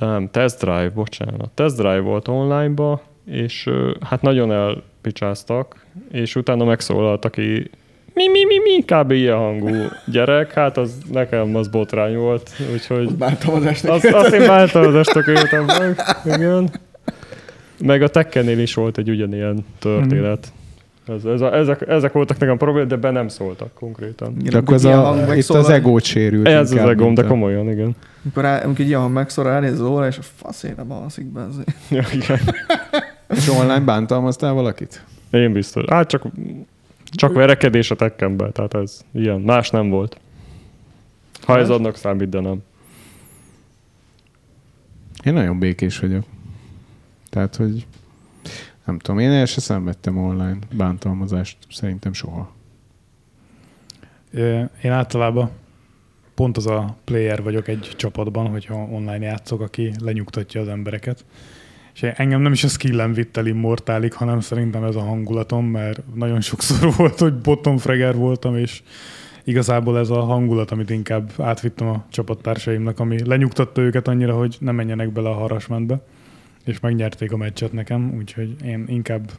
nem, 0.06 0.30
Test 0.32 0.60
Drive, 0.60 0.90
bocsánat. 0.90 1.50
Test 1.54 1.76
Drive 1.76 2.00
volt 2.00 2.28
online-ba, 2.28 3.02
és 3.26 3.70
hát 4.02 4.22
nagyon 4.22 4.52
elpicsáztak, 4.52 5.86
és 6.12 6.36
utána 6.36 6.64
megszólalt, 6.64 7.26
aki 7.26 7.70
mi, 8.14 8.28
mi, 8.28 8.46
mi, 8.46 8.58
mi, 8.60 8.84
kb. 8.86 9.12
ilyen 9.12 9.38
hangú 9.38 9.76
gyerek, 10.06 10.54
hát 10.54 10.78
az 10.78 10.98
nekem 11.12 11.56
az 11.56 11.68
botrány 11.68 12.16
volt, 12.16 12.50
úgyhogy 12.74 13.16
Bántalmazásnak. 13.16 13.94
azt, 13.94 14.06
azt 14.06 14.34
én 14.34 14.48
bántalmazásnak 14.48 15.28
éltem 15.28 15.66
meg, 15.66 16.02
igen. 16.36 16.70
Meg 17.80 18.02
a 18.02 18.08
Tekkennél 18.08 18.60
is 18.60 18.74
volt 18.74 18.98
egy 18.98 19.10
ugyanilyen 19.10 19.66
történet. 19.80 20.52
Ez, 21.08 21.26
ez 21.26 21.42
a, 21.42 21.56
ezek, 21.56 21.82
ezek 21.88 22.12
voltak 22.12 22.38
nekem 22.38 22.58
problémák, 22.58 22.90
de 22.90 22.96
be 22.96 23.12
nem 23.12 23.28
szóltak 23.28 23.74
konkrétan. 23.74 24.32
Igen, 24.40 24.52
Csak 24.52 24.70
az 24.70 24.84
ilyen 24.84 25.00
a, 25.00 25.02
hang 25.04 25.38
itt 25.38 25.50
az 25.50 25.70
egót 25.70 26.04
sérült. 26.04 26.48
Ez 26.48 26.72
az 26.72 26.78
egóm, 26.78 27.14
de 27.14 27.24
a- 27.24 27.28
komolyan, 27.28 27.70
igen. 27.70 27.96
Amikor, 28.24 28.44
rá, 28.44 28.58
amikor 28.64 28.80
egy 28.82 28.88
ilyen 28.88 29.00
hang 29.00 29.14
megszól, 29.14 29.44
ránéz 29.44 29.72
az 29.80 29.88
óra, 29.88 30.08
és 30.08 30.18
a 30.18 30.22
faszére 30.22 30.84
balszik 30.84 31.26
be. 31.26 31.42
az- 31.42 31.64
Ja, 31.90 32.04
igen. 32.14 32.40
És 33.36 33.50
online 33.50 33.80
bántalmaztál 33.80 34.54
valakit? 34.54 35.04
Én 35.32 35.54
biztos. 35.54 35.84
Hát 35.90 36.08
csak, 36.10 36.24
csak 37.12 37.34
verekedés 37.34 37.92
a 37.92 37.96
tekkemben, 37.96 38.52
tehát 38.52 38.74
ez 38.74 39.02
ilyen. 39.12 39.40
Más 39.42 39.70
nem 39.70 39.90
volt. 39.90 40.18
Ha 41.42 41.58
ez 41.60 41.68
Más? 41.68 41.78
annak 41.78 41.96
számít, 41.96 42.30
de 42.30 42.40
nem. 42.40 42.64
Én 45.24 45.34
nagyon 45.34 45.60
békés 45.60 46.00
vagyok. 46.00 46.24
Tehát, 47.30 47.56
hogy 47.56 47.86
nem 48.86 49.00
tudom, 49.00 49.20
én 49.20 49.32
el 49.32 49.46
se 49.46 49.62
szenvedtem 49.62 50.18
online 50.18 50.58
bántalmazást, 50.76 51.58
szerintem 51.70 52.14
soha. 52.14 52.52
Én 54.82 54.92
általában 54.92 55.50
pont 56.36 56.58
az 56.58 56.68
a 56.68 56.98
player 57.04 57.44
vagyok 57.44 57.68
egy 57.68 57.94
csapatban, 57.96 58.48
hogyha 58.48 58.76
online 58.76 59.26
játszok, 59.26 59.62
aki 59.62 59.92
lenyugtatja 60.00 60.62
az 60.62 60.68
embereket. 60.68 61.26
És 61.94 62.04
engem 62.04 62.42
nem 62.42 62.52
is 62.52 62.64
a 62.64 62.68
skillem 62.68 63.14
vitt 63.14 63.38
el 63.38 63.46
immortálig, 63.46 64.14
hanem 64.14 64.40
szerintem 64.40 64.84
ez 64.84 64.96
a 64.96 65.02
hangulatom, 65.02 65.66
mert 65.66 66.02
nagyon 66.14 66.42
sokszor 66.42 66.94
volt, 66.98 67.20
hogy 67.20 67.34
bottom 67.34 67.78
fragger 67.78 68.16
voltam, 68.16 68.58
és 68.58 68.84
igazából 69.44 70.00
ez 70.00 70.10
a 70.10 70.22
hangulat, 70.22 70.72
amit 70.72 70.90
inkább 70.90 71.32
átvittem 71.38 71.88
a 71.88 72.06
csapattársaimnak, 72.10 73.00
ami 73.00 73.26
lenyugtatta 73.26 73.82
őket 73.82 74.08
annyira, 74.08 74.36
hogy 74.36 74.58
ne 74.60 74.72
menjenek 74.72 75.12
bele 75.12 75.30
a 75.30 75.34
harassmentbe, 75.34 76.02
és 76.66 76.80
megnyerték 76.80 77.32
a 77.32 77.38
meccset 77.38 77.72
nekem, 77.72 78.14
úgyhogy 78.18 78.56
én 78.66 78.86
inkább 78.88 79.32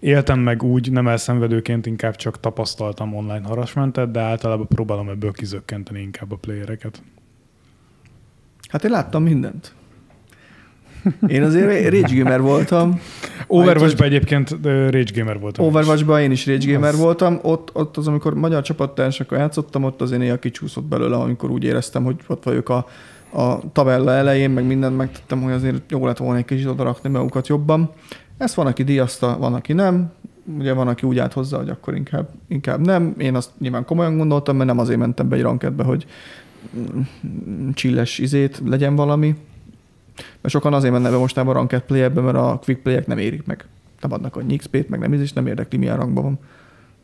éltem 0.00 0.38
meg 0.38 0.62
úgy, 0.62 0.92
nem 0.92 1.08
elszenvedőként, 1.08 1.86
inkább 1.86 2.16
csak 2.16 2.40
tapasztaltam 2.40 3.14
online 3.14 3.46
harassmentet, 3.46 4.10
de 4.10 4.20
általában 4.20 4.66
próbálom 4.66 5.08
ebből 5.08 5.32
kizökkenteni 5.32 6.00
inkább 6.00 6.32
a 6.32 6.36
playereket. 6.36 7.02
Hát 8.68 8.84
én 8.84 8.90
láttam 8.90 9.22
mindent. 9.22 9.74
Én 11.26 11.42
azért 11.42 11.90
Rage 11.90 12.16
Gamer 12.16 12.40
voltam. 12.40 13.00
Overwatch-ban 13.46 14.06
egyébként 14.06 14.50
Rage 14.62 15.12
Gamer 15.14 15.38
voltam. 15.38 15.64
is. 15.64 15.70
Overwatch-ban 15.70 16.20
én 16.20 16.30
is 16.30 16.46
Rage 16.46 16.72
Gamer 16.72 16.92
Az- 16.92 16.98
voltam. 16.98 17.38
Ott, 17.42 17.70
ott 17.74 17.96
az, 17.96 18.08
amikor 18.08 18.34
magyar 18.34 18.62
csapattársakkal 18.62 19.38
játszottam, 19.38 19.84
ott 19.84 20.00
azért 20.00 20.20
néha 20.20 20.38
kicsúszott 20.38 20.84
belőle, 20.84 21.16
amikor 21.16 21.50
úgy 21.50 21.64
éreztem, 21.64 22.04
hogy 22.04 22.16
ott 22.26 22.44
vagyok 22.44 22.68
a, 22.68 22.86
a 23.36 23.60
tabella 23.72 24.12
elején, 24.12 24.50
meg 24.50 24.66
mindent 24.66 24.96
megtettem, 24.96 25.42
hogy 25.42 25.52
azért 25.52 25.90
jó 25.90 26.06
lett 26.06 26.16
volna 26.16 26.36
egy 26.36 26.44
kicsit 26.44 26.66
oda 26.66 26.82
rakni 26.82 27.08
magukat 27.08 27.46
jobban. 27.46 27.90
Ezt 28.36 28.54
van, 28.54 28.66
aki 28.66 28.82
díjazta, 28.82 29.38
van, 29.38 29.54
aki 29.54 29.72
nem. 29.72 30.12
Ugye 30.58 30.72
van, 30.72 30.88
aki 30.88 31.06
úgy 31.06 31.18
állt 31.18 31.32
hozzá, 31.32 31.56
hogy 31.56 31.68
akkor 31.68 31.94
inkább, 31.94 32.28
inkább 32.48 32.80
nem. 32.86 33.14
Én 33.18 33.34
azt 33.34 33.50
nyilván 33.58 33.84
komolyan 33.84 34.16
gondoltam, 34.16 34.56
mert 34.56 34.68
nem 34.68 34.78
azért 34.78 34.98
mentem 34.98 35.28
be 35.28 35.36
egy 35.36 35.42
ranketbe, 35.42 35.84
hogy 35.84 36.06
csilles 37.74 38.18
izét 38.18 38.62
legyen 38.64 38.94
valami. 38.94 39.36
Mert 40.40 40.54
sokan 40.54 40.74
azért 40.74 40.92
mennek 40.92 41.10
be 41.10 41.18
mostában 41.18 41.54
a 41.54 41.58
ranked 41.58 41.80
play 41.80 42.08
mert 42.08 42.36
a 42.36 42.60
quick 42.64 42.82
play 42.82 43.02
nem 43.06 43.18
érik 43.18 43.46
meg. 43.46 43.64
Nem 44.00 44.12
adnak 44.12 44.36
annyi 44.36 44.56
XP-t, 44.56 44.88
meg 44.88 45.00
nem 45.00 45.12
is, 45.12 45.32
nem 45.32 45.46
érdekli, 45.46 45.78
milyen 45.78 45.96
rangban 45.96 46.22
van. 46.22 46.38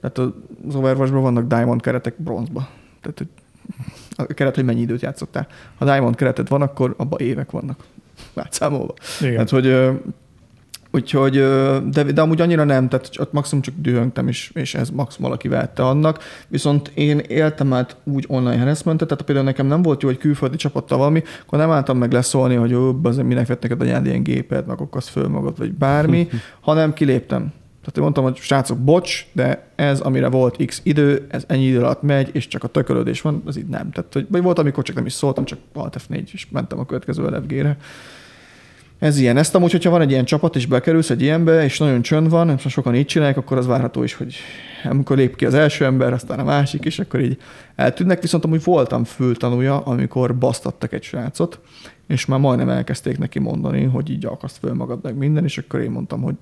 Tehát 0.01 0.33
az 0.69 0.75
Overwatch-ban 0.75 1.23
vannak 1.23 1.47
Diamond 1.47 1.81
keretek 1.81 2.15
bronzba. 2.17 2.69
Tehát 3.01 3.27
a 4.17 4.25
keret, 4.25 4.55
hogy 4.55 4.65
mennyi 4.65 4.81
időt 4.81 5.03
játszottál. 5.03 5.47
Ha 5.79 5.85
Diamond 5.85 6.17
kereted 6.17 6.49
van, 6.49 6.63
akkor 6.63 6.95
abban 6.97 7.21
évek 7.21 7.51
vannak 7.51 7.85
átszámolva. 8.35 8.95
Igen. 9.21 9.33
Tehát, 9.33 9.51
hogy 9.51 9.99
Úgyhogy, 10.95 11.33
de, 11.91 12.03
de 12.03 12.21
amúgy 12.21 12.41
annyira 12.41 12.65
nem, 12.65 12.89
tehát 12.89 13.11
ott 13.19 13.33
maximum 13.33 13.63
csak 13.63 13.75
dühöngtem, 13.79 14.29
és, 14.29 14.51
és 14.55 14.75
ez 14.75 14.91
maximum 14.91 15.29
valaki 15.29 15.49
vette 15.49 15.83
annak. 15.87 16.23
Viszont 16.49 16.91
én 16.95 17.19
éltem 17.19 17.73
át 17.73 17.97
úgy 18.05 18.25
online 18.29 18.59
harassmentet, 18.59 19.09
tehát 19.09 19.25
például 19.25 19.47
nekem 19.47 19.67
nem 19.67 19.83
volt 19.83 20.03
jó, 20.03 20.09
hogy 20.09 20.19
külföldi 20.19 20.57
csapattal 20.57 20.99
valami, 20.99 21.23
akkor 21.43 21.59
nem 21.59 21.71
álltam 21.71 21.99
meg 21.99 22.13
leszólni, 22.13 22.55
hogy 22.55 22.75
ó, 22.75 23.01
azért 23.03 23.27
minek 23.27 23.47
vett 23.47 23.63
neked 23.63 23.81
anyád 23.81 24.07
ilyen 24.07 24.23
gépet, 24.23 24.67
meg 24.67 24.81
akkor 24.81 25.03
föl 25.03 25.29
magad, 25.29 25.59
vagy 25.59 25.73
bármi, 25.73 26.29
hanem 26.61 26.93
kiléptem. 26.93 27.53
Tehát 27.83 27.97
én 27.97 28.03
mondtam, 28.03 28.25
hogy 28.25 28.37
srácok, 28.37 28.79
bocs, 28.79 29.27
de 29.33 29.67
ez, 29.75 30.01
amire 30.01 30.29
volt 30.29 30.65
x 30.65 30.81
idő, 30.83 31.27
ez 31.31 31.45
ennyi 31.47 31.65
idő 31.65 31.79
alatt 31.79 32.03
megy, 32.03 32.31
és 32.33 32.49
csak 32.49 32.65
a 32.65 32.69
tökölődés 32.69 33.21
van, 33.21 33.43
az 33.45 33.57
így 33.57 33.67
nem. 33.67 33.91
Tehát, 33.91 34.13
hogy, 34.13 34.27
vagy 34.31 34.43
volt, 34.43 34.59
amikor 34.59 34.85
csak 34.85 34.97
nem 34.97 35.07
is 35.07 35.13
szóltam, 35.13 35.45
csak 35.45 35.59
Alt 35.73 35.97
F4, 36.09 36.33
és 36.33 36.47
mentem 36.51 36.79
a 36.79 36.87
következő 36.87 37.29
LFG-re. 37.29 37.77
Ez 39.03 39.19
ilyen. 39.19 39.37
Ezt 39.37 39.55
amúgy, 39.55 39.71
hogyha 39.71 39.91
van 39.91 40.01
egy 40.01 40.11
ilyen 40.11 40.25
csapat, 40.25 40.57
és 40.57 40.67
bekerülsz 40.67 41.11
egy 41.11 41.23
ilyenbe, 41.23 41.65
és 41.65 41.79
nagyon 41.79 42.03
csönd 42.03 42.31
van, 42.31 42.51
és 42.51 42.65
sokan 42.69 42.95
így 42.95 43.07
csinálják, 43.07 43.37
akkor 43.37 43.57
az 43.57 43.67
várható 43.67 44.03
is, 44.03 44.15
hogy 44.15 44.35
amikor 44.85 45.17
lép 45.17 45.37
ki 45.37 45.47
az 45.47 45.55
első 45.55 45.85
ember, 45.85 46.13
aztán 46.13 46.39
a 46.39 46.45
másik, 46.45 46.85
és 46.85 46.99
akkor 46.99 47.21
így 47.21 47.37
eltűnnek. 47.77 48.21
Viszont 48.21 48.45
amúgy 48.45 48.65
voltam 48.65 49.05
fültanúja, 49.05 49.81
amikor 49.81 50.39
basztattak 50.39 50.93
egy 50.93 51.03
srácot, 51.03 51.61
és 52.13 52.27
már 52.27 52.39
majdnem 52.39 52.69
elkezdték 52.69 53.19
neki 53.19 53.39
mondani, 53.39 53.85
hogy 53.85 54.11
így 54.11 54.27
akaszt 54.27 54.59
föl 54.59 54.75
magad 54.75 54.99
meg 55.03 55.17
minden, 55.17 55.45
és 55.45 55.59
akkor 55.59 55.81
én 55.81 55.91
mondtam, 55.91 56.23
hogy, 56.23 56.35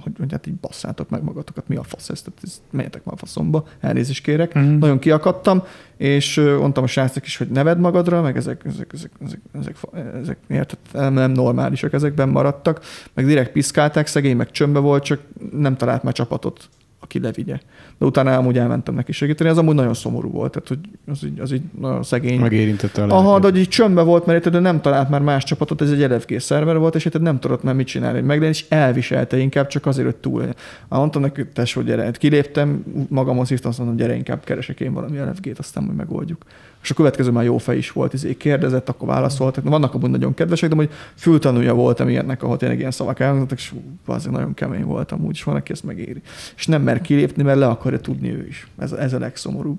hogy, 0.00 0.12
hogy 0.18 0.32
hát 0.32 0.46
így 0.46 0.54
basszátok 0.54 1.08
meg 1.10 1.22
magatokat, 1.22 1.68
mi 1.68 1.76
a 1.76 1.82
fasz 1.82 2.08
ez, 2.08 2.22
tehát 2.22 2.40
ez, 2.42 2.62
menjetek 2.70 3.04
már 3.04 3.14
a 3.14 3.18
faszomba, 3.18 3.66
elnézést 3.80 4.22
kérek. 4.22 4.54
Mhm. 4.54 4.78
Nagyon 4.78 4.98
kiakadtam, 4.98 5.62
és 5.96 6.36
mondtam 6.58 6.84
a 6.84 6.86
srácnak 6.86 7.26
is, 7.26 7.36
hogy 7.36 7.48
neved 7.48 7.78
magadra, 7.78 8.22
meg 8.22 8.36
ezek, 8.36 8.64
ezek, 8.64 8.90
ezek, 8.92 9.10
ezek, 9.20 9.40
ezek, 9.52 9.76
ezek 10.20 10.38
érted, 10.48 10.78
nem, 10.92 11.12
nem 11.12 11.30
normálisak, 11.30 11.92
ezekben 11.92 12.28
maradtak, 12.28 12.80
meg 13.14 13.26
direkt 13.26 13.52
piszkálták, 13.52 14.06
szegény 14.06 14.36
meg 14.36 14.50
csömbbe 14.50 14.78
volt, 14.78 15.04
csak 15.04 15.20
nem 15.52 15.76
talált 15.76 16.02
már 16.02 16.12
csapatot, 16.12 16.68
aki 17.02 17.20
levigye. 17.20 17.58
De 17.98 18.06
utána 18.06 18.36
amúgy 18.36 18.58
elmentem 18.58 18.94
neki 18.94 19.12
segíteni, 19.12 19.50
az 19.50 19.58
amúgy 19.58 19.74
nagyon 19.74 19.94
szomorú 19.94 20.30
volt, 20.30 20.52
tehát 20.52 20.68
hogy 20.68 20.78
az 21.06 21.24
így, 21.24 21.40
az 21.40 21.52
így 21.52 21.62
nagyon 21.80 22.02
szegény. 22.02 22.40
Megérintette 22.40 23.02
a 23.02 23.08
Aha, 23.08 23.38
de 23.38 23.46
hogy 23.46 23.58
így 23.58 23.68
csöndbe 23.68 24.02
volt, 24.02 24.26
mert 24.26 24.44
érted, 24.44 24.62
nem 24.62 24.80
talált 24.80 25.08
már 25.08 25.20
más 25.20 25.44
csapatot, 25.44 25.80
ez 25.80 25.90
egy 25.90 26.10
LFG 26.10 26.40
szerver 26.40 26.78
volt, 26.78 26.94
és 26.94 27.04
érted, 27.04 27.22
nem 27.22 27.38
tudott 27.38 27.62
már 27.62 27.74
mit 27.74 27.86
csinálni, 27.86 28.18
hogy 28.18 28.26
meglegyen, 28.26 28.52
és 28.52 28.64
elviselte 28.68 29.38
inkább 29.38 29.66
csak 29.66 29.86
azért, 29.86 30.06
hogy 30.06 30.16
túl. 30.16 30.42
Hát 30.42 30.54
mondtam 30.88 31.22
neki, 31.22 31.46
tesó, 31.52 31.80
gyere, 31.80 32.02
Hát 32.02 32.16
kiléptem, 32.16 32.84
magamhoz 33.08 33.48
hívtam, 33.48 33.70
azt 33.70 33.78
mondom, 33.78 33.96
gyere, 33.96 34.14
inkább 34.14 34.44
keresek 34.44 34.80
én 34.80 34.92
valami 34.92 35.18
LFG-t, 35.18 35.58
aztán 35.58 35.84
majd 35.84 35.96
megoldjuk. 35.96 36.44
És 36.82 36.90
a 36.90 36.94
következő 36.94 37.30
már 37.30 37.44
jó 37.44 37.58
fej 37.58 37.76
is 37.76 37.90
volt, 37.90 38.12
izé 38.12 38.36
kérdezett, 38.36 38.88
akkor 38.88 39.08
válaszoltak. 39.08 39.64
Vannak 39.64 39.94
amúgy 39.94 40.10
nagyon 40.10 40.34
kedvesek, 40.34 40.70
de 40.70 40.76
hogy 40.76 40.90
fültanúja 41.14 41.74
voltam 41.74 42.08
ilyennek, 42.08 42.42
ahol 42.42 42.56
tényleg 42.56 42.78
ilyen 42.78 42.90
szavak 42.90 43.20
elhangzottak, 43.20 43.58
és 43.58 43.72
azért 44.06 44.34
nagyon 44.34 44.54
kemény 44.54 44.84
voltam, 44.84 45.24
úgy 45.24 45.34
is 45.34 45.42
van, 45.42 45.56
aki 45.56 45.72
ezt 45.72 45.84
megéri. 45.84 46.22
És 46.56 46.66
nem 46.66 46.82
mer 46.82 47.00
kilépni, 47.00 47.42
mert 47.42 47.58
le 47.58 47.66
akarja 47.66 48.00
tudni 48.00 48.30
ő 48.30 48.46
is. 48.48 48.66
Ez, 48.78 48.92
ez 48.92 49.12
a 49.12 49.18
legszomorúbb 49.18 49.78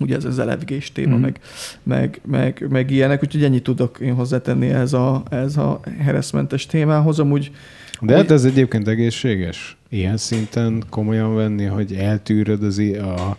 ugye 0.00 0.16
ez 0.16 0.24
az 0.24 0.38
LFG-s 0.38 0.92
téma, 0.92 1.16
mm. 1.16 1.20
meg, 1.20 1.40
meg, 1.82 2.20
meg, 2.26 2.66
meg, 2.68 2.90
ilyenek, 2.90 3.22
úgyhogy 3.22 3.44
ennyit 3.44 3.62
tudok 3.62 3.98
én 4.00 4.14
hozzátenni 4.14 4.68
ez 4.68 4.92
a, 4.92 5.22
ez 5.30 5.56
a 5.56 5.80
harassmentes 6.04 6.66
témához. 6.66 7.18
Amúgy 7.18 7.50
De 8.00 8.16
hát 8.16 8.30
ez 8.30 8.44
egyébként 8.44 8.88
egészséges. 8.88 9.76
Ilyen 9.88 10.16
szinten 10.16 10.82
komolyan 10.90 11.34
venni, 11.34 11.64
hogy 11.64 11.92
eltűröd 11.92 12.62
az, 12.62 12.78
i- 12.78 12.96
a, 12.96 13.36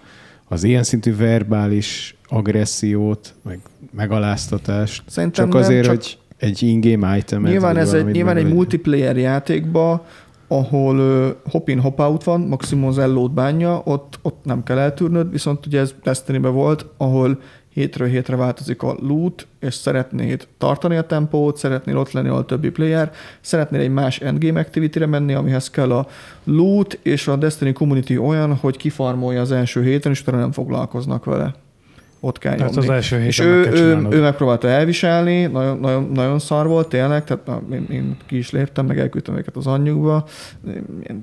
az 0.49 0.63
ilyen 0.63 0.83
szintű 0.83 1.15
verbális 1.15 2.15
agressziót, 2.27 3.35
meg 3.43 3.59
megaláztatást. 3.91 5.03
Szerintem 5.07 5.45
csak 5.45 5.55
azért, 5.55 5.83
csak 5.83 5.95
hogy 5.95 6.17
egy 6.37 6.63
in-game 6.63 7.17
item 7.17 7.43
nyilván 7.43 7.77
ez 7.77 7.93
egy, 7.93 8.05
nyilván 8.05 8.37
egy 8.37 8.53
multiplayer 8.53 9.17
játékba 9.17 10.05
ahol 10.51 10.97
ö, 10.97 11.29
hop-in, 11.51 11.79
hop-out 11.79 12.23
van, 12.23 12.41
maximum 12.41 12.87
az 12.87 12.97
ellót 12.97 13.33
bánja, 13.33 13.81
ott, 13.85 14.19
ott 14.21 14.39
nem 14.43 14.63
kell 14.63 14.77
eltűrnöd, 14.77 15.31
viszont 15.31 15.65
ugye 15.65 15.79
ez 15.79 15.95
destiny 16.03 16.41
volt, 16.41 16.85
ahol 16.97 17.39
hétről 17.79 18.07
hétre 18.07 18.35
változik 18.35 18.83
a 18.83 18.95
loot, 18.99 19.47
és 19.59 19.73
szeretnéd 19.73 20.47
tartani 20.57 20.95
a 20.95 21.05
tempót, 21.05 21.57
szeretnél 21.57 21.97
ott 21.97 22.11
lenni, 22.11 22.27
ahol 22.27 22.41
a 22.41 22.45
többi 22.45 22.69
player, 22.69 23.11
szeretnél 23.41 23.81
egy 23.81 23.91
más 23.91 24.19
endgame 24.19 24.59
activity-re 24.59 25.05
menni, 25.05 25.33
amihez 25.33 25.69
kell 25.69 25.91
a 25.91 26.07
loot, 26.43 26.99
és 27.01 27.27
a 27.27 27.35
Destiny 27.35 27.73
community 27.73 28.17
olyan, 28.17 28.55
hogy 28.55 28.77
kifarmolja 28.77 29.41
az 29.41 29.51
első 29.51 29.83
héten, 29.83 30.11
és 30.11 30.21
utána 30.21 30.37
nem 30.37 30.51
foglalkoznak 30.51 31.25
vele. 31.25 31.53
Ott 32.21 32.37
kell 32.37 32.55
Tehát 32.55 32.73
nyomni. 32.73 32.89
az 32.89 32.95
első 32.95 33.15
héten 33.15 33.27
És 33.27 33.39
ő, 33.39 33.69
ő, 33.71 34.07
ő 34.09 34.21
megpróbálta 34.21 34.67
elviselni, 34.67 35.45
nagyon, 35.45 35.79
nagyon, 35.79 36.09
nagyon 36.13 36.39
szar 36.39 36.67
volt 36.67 36.87
tényleg, 36.87 37.23
tehát 37.23 37.45
na, 37.45 37.61
én, 37.71 37.85
én, 37.91 38.17
ki 38.25 38.37
is 38.37 38.51
léptem, 38.51 38.85
meg 38.85 38.99
elküldtem 38.99 39.37
őket 39.37 39.55
az 39.55 39.67
anyjukba, 39.67 40.25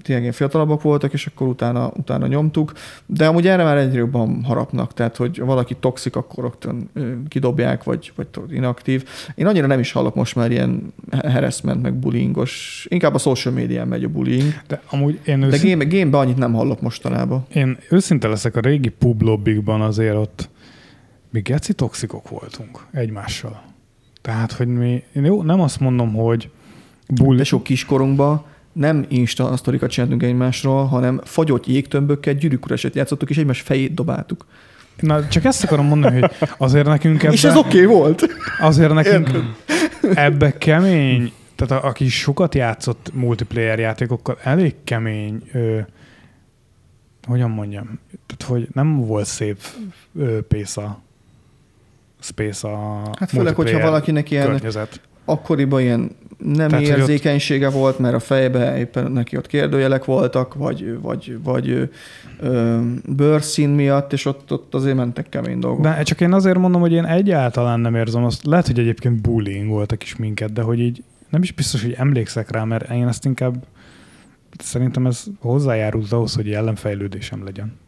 tényleg 0.03 0.21
ilyen 0.23 0.33
fiatalabbak 0.33 0.83
voltak, 0.83 1.13
és 1.13 1.27
akkor 1.27 1.47
utána, 1.47 1.91
utána 1.97 2.27
nyomtuk, 2.27 2.73
de 3.07 3.27
amúgy 3.27 3.47
erre 3.47 3.65
már 3.65 3.77
egyre 3.77 3.99
jobban 3.99 4.45
harapnak, 4.45 4.95
tehát 4.95 5.17
hogy 5.17 5.41
valaki 5.41 5.75
toxik, 5.81 6.17
akkor 6.17 6.45
rögtön 6.45 6.91
kidobják, 7.29 7.85
vagy, 7.85 8.13
vagy 8.17 8.27
inaktív. 8.51 9.05
Én 9.35 9.47
annyira 9.47 9.67
nem 9.67 9.79
is 9.79 9.93
hallok 9.93 10.15
most 10.15 10.35
már 10.37 10.51
ilyen 10.51 10.95
harassment, 11.23 11.83
meg 11.83 11.95
bullyingos, 11.95 12.87
inkább 12.91 13.15
a 13.15 13.19
social 13.19 13.55
médián 13.55 13.89
megy 13.89 14.05
a 14.05 14.09
bullying, 14.09 14.53
De 14.69 14.83
amúgy 14.91 15.19
én, 15.25 15.41
de 15.41 15.47
őszint, 15.47 15.79
game, 15.79 16.01
game 16.01 16.19
annyit 16.19 16.37
nem 16.37 16.53
hallok 16.53 16.81
mostanában. 16.81 17.47
én 17.55 17.79
őszinte 17.91 18.29
leszek, 18.29 18.57
a 18.57 18.61
régi 18.61 18.89
pub 18.89 19.23
lobbikban 19.23 19.81
azért 19.81 20.15
ott 20.15 20.49
mi 21.37 21.43
geci 21.43 21.73
toxikok 21.73 22.29
voltunk 22.29 22.87
egymással. 22.93 23.63
Tehát, 24.23 24.53
hogy 24.53 24.69
mi, 24.69 25.03
én 25.15 25.25
jó, 25.25 25.43
nem 25.43 25.61
azt 25.61 25.81
mondom, 25.81 26.15
hogy 26.15 26.51
bully, 27.09 27.37
De 27.37 27.45
sok 27.45 27.63
kiskorunkban 27.63 28.45
nem 28.73 29.05
Insta 29.09 29.57
sztorikat 29.57 29.91
csináltunk 29.91 30.23
egymásról, 30.23 30.87
hanem 30.87 31.21
fagyott 31.25 31.67
jégtömbökkel 31.67 32.35
gyűrűkureset 32.35 32.95
játszottuk, 32.95 33.31
és 33.31 33.37
egymás 33.37 33.61
fejét 33.61 33.95
dobáltuk. 33.95 34.47
Na, 35.01 35.29
csak 35.29 35.45
ezt 35.45 35.65
akarom 35.65 35.87
mondani, 35.87 36.21
hogy 36.21 36.31
azért 36.59 36.87
nekünk 36.87 37.23
ebbe, 37.23 37.33
És 37.33 37.45
ez 37.45 37.57
oké 37.57 37.85
okay 37.85 37.97
volt. 37.97 38.27
azért 38.61 38.93
nekünk 38.93 39.31
ebbe 40.15 40.59
kemény, 40.59 41.33
tehát 41.55 41.85
a, 41.85 41.89
aki 41.89 42.09
sokat 42.09 42.55
játszott 42.55 43.11
multiplayer 43.15 43.79
játékokkal, 43.79 44.39
elég 44.43 44.75
kemény, 44.85 45.43
ö, 45.53 45.79
hogyan 47.27 47.51
mondjam, 47.51 48.01
tehát 48.27 48.53
hogy 48.53 48.69
nem 48.73 48.97
volt 48.97 49.27
szép 49.27 49.59
ö, 50.19 50.39
pace 50.49 50.83
a 50.83 51.05
space 52.21 52.69
a 52.69 53.01
Hát 53.19 53.31
főleg, 53.31 53.55
hogyha 53.55 53.81
valakinek 53.81 54.31
ilyen 54.31 54.47
környezet. 54.47 55.01
akkoriban 55.25 55.81
ilyen 55.81 56.11
nem 56.39 56.69
Tehát, 56.69 56.85
érzékenysége 56.85 57.71
volt, 57.71 57.99
mert 57.99 58.15
a 58.15 58.19
fejbe 58.19 58.79
éppen 58.79 59.13
neki 59.13 59.37
ott 59.37 59.47
kérdőjelek 59.47 60.05
voltak, 60.05 60.55
vagy, 60.55 60.99
vagy, 61.01 61.39
vagy 61.43 61.91
ö, 62.41 62.81
bőrszín 63.17 63.69
miatt, 63.69 64.13
és 64.13 64.25
ott, 64.25 64.53
ott 64.53 64.75
azért 64.75 64.97
mentek 64.97 65.29
kemény 65.29 65.59
dolgok. 65.59 65.83
De 65.83 66.03
csak 66.03 66.21
én 66.21 66.33
azért 66.33 66.59
mondom, 66.59 66.81
hogy 66.81 66.93
én 66.93 67.05
egyáltalán 67.05 67.81
nem 67.81 67.95
érzem 67.95 68.25
azt. 68.25 68.45
Lehet, 68.45 68.67
hogy 68.67 68.79
egyébként 68.79 69.21
bullying 69.21 69.69
voltak 69.69 70.03
is 70.03 70.17
minket, 70.17 70.53
de 70.53 70.63
hogy 70.63 70.81
így 70.81 71.03
nem 71.29 71.43
is 71.43 71.53
biztos, 71.53 71.83
hogy 71.83 71.95
emlékszek 71.99 72.51
rá, 72.51 72.65
mert 72.65 72.91
én 72.91 73.09
ezt 73.09 73.25
inkább 73.25 73.65
szerintem 74.59 75.07
ez 75.07 75.25
hozzájárult 75.41 76.13
ahhoz, 76.13 76.35
hogy 76.35 76.51
ellenfejlődésem 76.51 77.45
legyen. 77.45 77.79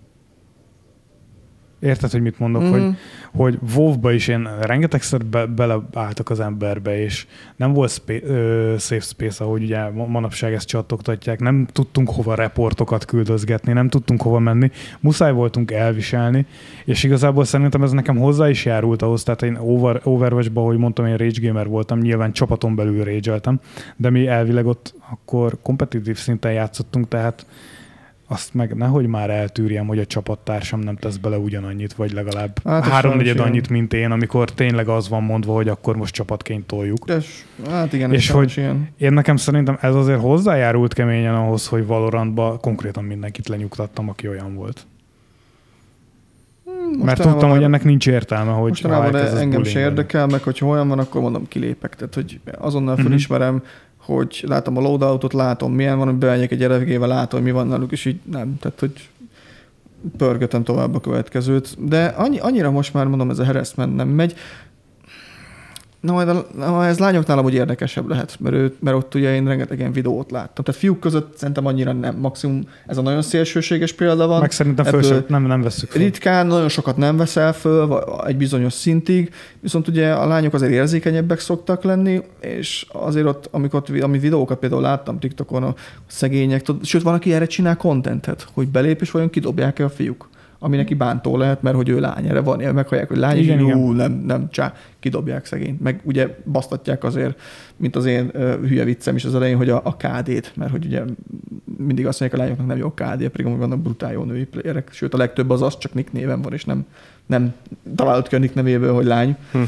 Érted, 1.80 2.10
hogy 2.10 2.20
mit 2.20 2.38
mondok? 2.38 2.62
Mm. 2.62 2.70
Hogy, 2.70 2.94
hogy 3.32 3.58
WoW-ba 3.74 4.12
is 4.12 4.28
én 4.28 4.48
rengetegszer 4.60 5.24
be, 5.24 5.46
beleálltak 5.46 6.30
az 6.30 6.40
emberbe, 6.40 7.02
és 7.02 7.26
nem 7.56 7.72
volt 7.72 7.90
spa- 7.90 8.22
ö, 8.22 8.74
safe 8.78 9.00
space, 9.00 9.44
ahogy 9.44 9.62
ugye 9.62 9.90
ma- 9.90 10.06
manapság 10.06 10.52
ezt 10.52 10.66
csattogtatják, 10.66 11.40
nem 11.40 11.66
tudtunk 11.72 12.10
hova 12.10 12.34
reportokat 12.34 13.04
küldözgetni, 13.04 13.72
nem 13.72 13.88
tudtunk 13.88 14.22
hova 14.22 14.38
menni, 14.38 14.70
muszáj 15.00 15.32
voltunk 15.32 15.70
elviselni, 15.70 16.46
és 16.84 17.02
igazából 17.02 17.44
szerintem 17.44 17.82
ez 17.82 17.92
nekem 17.92 18.16
hozzá 18.16 18.48
is 18.48 18.64
járult 18.64 19.02
ahhoz, 19.02 19.22
tehát 19.22 19.42
én 19.42 19.56
over, 19.60 20.00
Overwatch-ban, 20.04 20.64
ahogy 20.64 20.78
mondtam, 20.78 21.06
én 21.06 21.16
rage 21.16 21.46
gamer 21.46 21.66
voltam, 21.66 21.98
nyilván 21.98 22.32
csapaton 22.32 22.74
belül 22.74 23.04
rage 23.04 23.40
de 23.96 24.10
mi 24.10 24.26
elvileg 24.26 24.66
ott 24.66 24.94
akkor 25.10 25.58
kompetitív 25.62 26.16
szinten 26.16 26.52
játszottunk, 26.52 27.08
tehát 27.08 27.46
azt 28.30 28.54
meg 28.54 28.74
nehogy 28.74 29.06
már 29.06 29.30
eltűrjem, 29.30 29.86
hogy 29.86 29.98
a 29.98 30.06
csapattársam 30.06 30.80
nem 30.80 30.96
tesz 30.96 31.16
bele 31.16 31.38
ugyanannyit, 31.38 31.92
vagy 31.92 32.12
legalább 32.12 32.58
Hát, 32.64 32.84
háromnegyed 32.86 33.38
annyit, 33.40 33.68
mint 33.68 33.92
én, 33.92 34.10
amikor 34.10 34.50
tényleg 34.50 34.88
az 34.88 35.08
van 35.08 35.22
mondva, 35.22 35.52
hogy 35.54 35.68
akkor 35.68 35.96
most 35.96 36.14
csapatként 36.14 36.66
toljuk. 36.66 37.04
De, 37.04 37.20
s- 37.20 37.44
hát 37.70 37.92
igen, 37.92 38.12
És 38.12 38.18
és 38.22 38.30
hogy- 38.30 38.52
ilyen. 38.56 38.88
Én 38.98 39.12
nekem 39.12 39.36
szerintem 39.36 39.78
ez 39.80 39.94
azért 39.94 40.20
hozzájárult 40.20 40.94
keményen 40.94 41.34
ahhoz, 41.34 41.66
hogy 41.66 41.86
Valorantba 41.86 42.58
konkrétan 42.60 43.04
mindenkit 43.04 43.48
lenyugtattam, 43.48 44.08
aki 44.08 44.28
olyan 44.28 44.54
volt. 44.54 44.86
Mert 46.64 46.96
Mostanában 46.98 47.16
tudtam, 47.32 47.48
már- 47.48 47.56
hogy 47.58 47.66
ennek 47.66 47.84
nincs 47.84 48.06
értelme, 48.08 48.50
hogy 48.52 48.68
Mostanában 48.68 49.14
engem 49.16 49.62
se 49.64 49.78
érdekel, 49.80 50.26
meg 50.26 50.42
hogyha 50.42 50.66
olyan 50.66 50.88
van, 50.88 50.98
akkor 50.98 51.20
mondom, 51.20 51.48
kilépek. 51.48 51.94
Tehát, 51.96 52.14
hogy 52.14 52.40
azonnal 52.58 52.94
Mhm. 52.94 53.02
felismerem, 53.02 53.62
hogy 54.14 54.44
látom 54.46 54.76
a 54.76 54.80
loadoutot, 54.80 55.32
látom 55.32 55.72
milyen 55.72 55.98
van, 55.98 56.06
hogy 56.06 56.16
bemegyek 56.16 56.50
egy 56.50 56.64
RFG-vel, 56.64 57.09
látom, 57.09 57.40
hogy 57.40 57.48
mi 57.48 57.54
van 57.54 57.66
náluk, 57.66 57.92
és 57.92 58.04
így 58.04 58.20
nem. 58.30 58.56
Tehát, 58.61 58.80
hogy 58.80 59.09
pörgetem 60.16 60.64
tovább 60.64 60.94
a 60.94 61.00
következőt. 61.00 61.88
De 61.88 62.04
annyi, 62.04 62.38
annyira 62.38 62.70
most 62.70 62.94
már 62.94 63.06
mondom, 63.06 63.30
ez 63.30 63.38
a 63.38 63.44
harassment 63.44 63.96
nem 63.96 64.09
megy. 64.09 64.34
Na 66.01 66.12
majd 66.12 66.28
a, 66.28 66.46
na, 66.57 66.86
ez 66.86 66.99
lányoknál 66.99 67.38
amúgy 67.38 67.55
érdekesebb 67.55 68.09
lehet, 68.09 68.36
mert, 68.40 68.55
ő, 68.55 68.74
mert 68.80 68.96
ott 68.96 69.14
ugye 69.14 69.34
én 69.34 69.44
rengeteg 69.44 69.78
ilyen 69.78 69.92
videót 69.92 70.30
láttam. 70.30 70.64
Tehát 70.64 70.80
fiúk 70.80 71.01
között 71.01 71.36
szerintem 71.36 71.66
annyira 71.66 71.92
nem. 71.92 72.16
Maximum 72.16 72.62
ez 72.86 72.96
a 72.96 73.03
nagyon 73.03 73.22
szélsőséges 73.22 73.92
példa 73.92 74.26
van. 74.26 74.40
Meg 74.40 74.51
szerintem 74.51 74.84
föl 74.84 75.03
sem, 75.03 75.24
nem, 75.28 75.42
nem 75.42 75.62
veszük 75.62 75.90
föl. 75.90 76.03
Ritkán, 76.03 76.46
nagyon 76.46 76.68
sokat 76.68 76.96
nem 76.96 77.16
veszel 77.16 77.53
föl, 77.53 78.05
egy 78.26 78.36
bizonyos 78.36 78.72
szintig, 78.72 79.32
viszont 79.61 79.88
ugye 79.88 80.12
a 80.12 80.26
lányok 80.26 80.55
azért 80.55 80.72
érzékenyebbek 80.72 81.40
szoktak 81.40 81.82
lenni, 81.82 82.22
és 82.40 82.86
azért 82.92 83.26
ott, 83.26 83.49
amikor 83.51 83.82
ami 84.01 84.18
videókat 84.18 84.59
például 84.59 84.82
láttam 84.82 85.18
TikTokon, 85.18 85.62
a 85.62 85.74
szegények, 86.07 86.62
tudod, 86.62 86.84
sőt, 86.84 87.03
van, 87.03 87.14
aki 87.14 87.32
erre 87.32 87.46
csinál 87.46 87.76
kontentet, 87.76 88.46
hogy 88.53 88.68
belép, 88.68 89.01
és 89.01 89.11
vajon 89.11 89.30
kidobják-e 89.30 89.84
a 89.84 89.88
fiúk 89.90 90.28
ami 90.59 90.76
neki 90.76 90.94
bántó 90.94 91.36
lehet, 91.36 91.62
mert 91.62 91.76
hogy 91.76 91.88
ő 91.88 92.00
lány, 92.00 92.26
erre 92.26 92.40
van, 92.40 92.74
meghallják, 92.74 93.09
hogy 93.09 93.16
lány, 93.16 93.38
Igen, 93.38 93.59
és 93.59 93.64
igen. 93.64 93.78
ú, 93.78 93.92
nem, 93.92 94.12
nem, 94.12 94.48
csá, 94.50 94.74
kidobják 94.98 95.46
szegényt. 95.46 95.80
Meg 95.80 96.00
ugye 96.04 96.36
basztatják 96.44 97.04
azért, 97.04 97.40
mint 97.76 97.96
az 97.96 98.04
én 98.04 98.30
ö, 98.32 98.59
hülye 98.66 98.84
viccem 98.84 99.16
is 99.16 99.24
az 99.24 99.34
elején, 99.34 99.56
hogy 99.56 99.70
a, 99.70 99.80
a 99.84 99.96
KD-t, 99.96 100.52
mert 100.56 100.70
hogy 100.70 100.84
ugye 100.84 101.02
mindig 101.76 102.06
azt 102.06 102.20
mondják, 102.20 102.40
a 102.40 102.44
lányoknak 102.44 102.66
nem 102.66 102.76
jó 102.76 102.90
KD, 102.90 103.28
pedig 103.28 103.46
amúgy 103.46 103.59
vannak 103.59 103.80
brutál 103.80 104.12
jó 104.12 104.24
női 104.24 104.44
playerek, 104.44 104.88
sőt 104.92 105.14
a 105.14 105.16
legtöbb 105.16 105.50
az 105.50 105.62
az 105.62 105.78
csak 105.78 105.94
nick 105.94 106.12
néven 106.12 106.42
van, 106.42 106.52
és 106.52 106.64
nem, 106.64 106.86
nem 107.26 107.54
találod 107.94 108.28
ki 108.28 108.34
a 108.34 108.38
nick 108.38 108.54
nevéből, 108.54 108.94
hogy 108.94 109.06
lány. 109.06 109.36
Hm. 109.52 109.62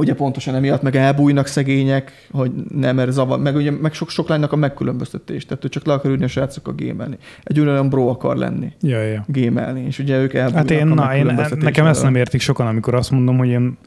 Ugye 0.00 0.14
pontosan 0.14 0.54
emiatt 0.54 0.82
meg 0.82 0.96
elbújnak 0.96 1.46
szegények, 1.46 2.26
hogy 2.30 2.50
nem, 2.74 2.96
mert 2.96 3.12
zavar, 3.12 3.38
meg 3.38 3.56
ugye 3.56 3.70
meg 3.70 3.92
sok, 3.92 4.10
sok 4.10 4.28
lánynak 4.28 4.52
a 4.52 4.56
megkülönböztetés, 4.56 5.46
tehát 5.46 5.64
ő 5.64 5.68
csak 5.68 5.86
le 5.86 5.92
akar 5.92 6.10
ülni 6.10 6.24
a 6.24 6.28
srácokkal 6.28 6.74
gémelni. 6.74 7.16
Egy 7.42 7.60
olyan 7.60 7.88
bro 7.88 8.08
akar 8.08 8.36
lenni, 8.36 8.72
Ja, 8.80 9.02
ja. 9.02 9.24
gémelni, 9.26 9.84
és 9.86 9.98
ugye 9.98 10.18
ők 10.18 10.34
elbújnak 10.34 10.70
Hát 10.70 10.80
én, 10.80 10.90
a 10.90 10.94
na, 10.94 11.16
én, 11.16 11.38
nekem 11.58 11.86
ezt 11.86 12.02
nem 12.02 12.14
értik 12.14 12.40
sokan, 12.40 12.66
amikor 12.66 12.94
azt 12.94 13.10
mondom, 13.10 13.38
hogy 13.38 13.48
én 13.48 13.78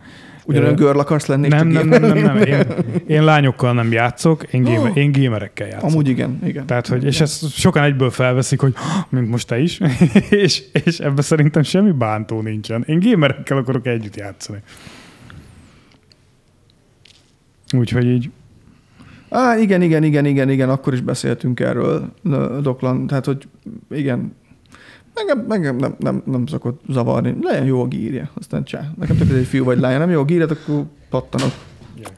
Ugyanolyan 0.45 0.73
Ö, 0.79 0.83
girl 0.83 0.99
akarsz 0.99 1.25
lenni, 1.25 1.47
nem, 1.47 1.67
nem, 1.67 1.87
nem, 1.87 2.01
nem, 2.01 2.17
nem, 2.17 2.37
én, 2.37 2.65
én 3.17 3.23
lányokkal 3.23 3.73
nem 3.73 3.91
játszok, 3.91 4.43
én, 4.43 4.63
gamer, 4.63 4.97
én 4.97 5.11
gamerekkel 5.11 5.67
játszok. 5.67 5.89
Amúgy 5.89 6.07
igen, 6.07 6.39
igen. 6.45 6.65
Tehát, 6.65 6.87
hogy, 6.87 7.03
és 7.03 7.21
ezt 7.21 7.49
sokan 7.49 7.83
egyből 7.83 8.09
felveszik, 8.09 8.59
hogy 8.59 8.73
mint 9.09 9.29
most 9.29 9.47
te 9.47 9.59
is, 9.59 9.79
és, 10.29 10.63
és 10.85 10.99
ebben 10.99 11.23
szerintem 11.23 11.63
semmi 11.63 11.91
bántó 11.91 12.41
nincsen. 12.41 12.83
Én 12.87 12.99
gamerekkel 12.99 13.57
akarok 13.57 13.87
együtt 13.87 14.15
játszani. 14.15 14.59
Úgyhogy 17.73 18.05
így, 18.05 18.29
Á, 19.29 19.57
igen, 19.57 19.81
igen, 19.81 20.03
igen, 20.03 20.25
igen, 20.25 20.49
igen, 20.49 20.69
akkor 20.69 20.93
is 20.93 21.01
beszéltünk 21.01 21.59
erről, 21.59 22.13
Doklan, 22.61 23.07
tehát, 23.07 23.25
hogy 23.25 23.47
igen, 23.89 24.35
engem, 25.13 25.51
engem 25.51 25.75
nem, 25.75 25.95
nem, 25.99 26.23
nem 26.25 26.45
szokott 26.45 26.81
zavarni. 26.89 27.35
Legyen 27.41 27.65
jó 27.65 27.81
a 27.81 27.87
gírja, 27.87 28.29
aztán 28.33 28.63
csá. 28.63 28.91
Nekem 28.99 29.17
tök 29.17 29.31
egy 29.31 29.45
fiú 29.45 29.63
vagy 29.63 29.79
lány, 29.79 29.97
nem 29.97 30.09
jó 30.09 30.19
a 30.19 30.25
gírja, 30.25 30.45
akkor 30.45 30.85
pattanok. 31.09 31.51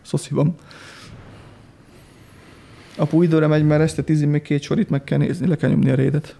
Szoszi 0.01 0.33
van. 0.33 0.55
Apu 2.97 3.21
időre 3.21 3.47
megy, 3.47 3.65
mert 3.65 3.81
este 3.81 4.01
tízig 4.01 4.27
még 4.27 4.41
két 4.41 4.61
sorit 4.61 4.89
meg 4.89 5.03
kell 5.03 5.17
nézni, 5.17 5.47
le 5.47 5.55
kell 5.55 5.69
nyomni 5.69 5.89
a 5.89 5.95
rédet. 5.95 6.35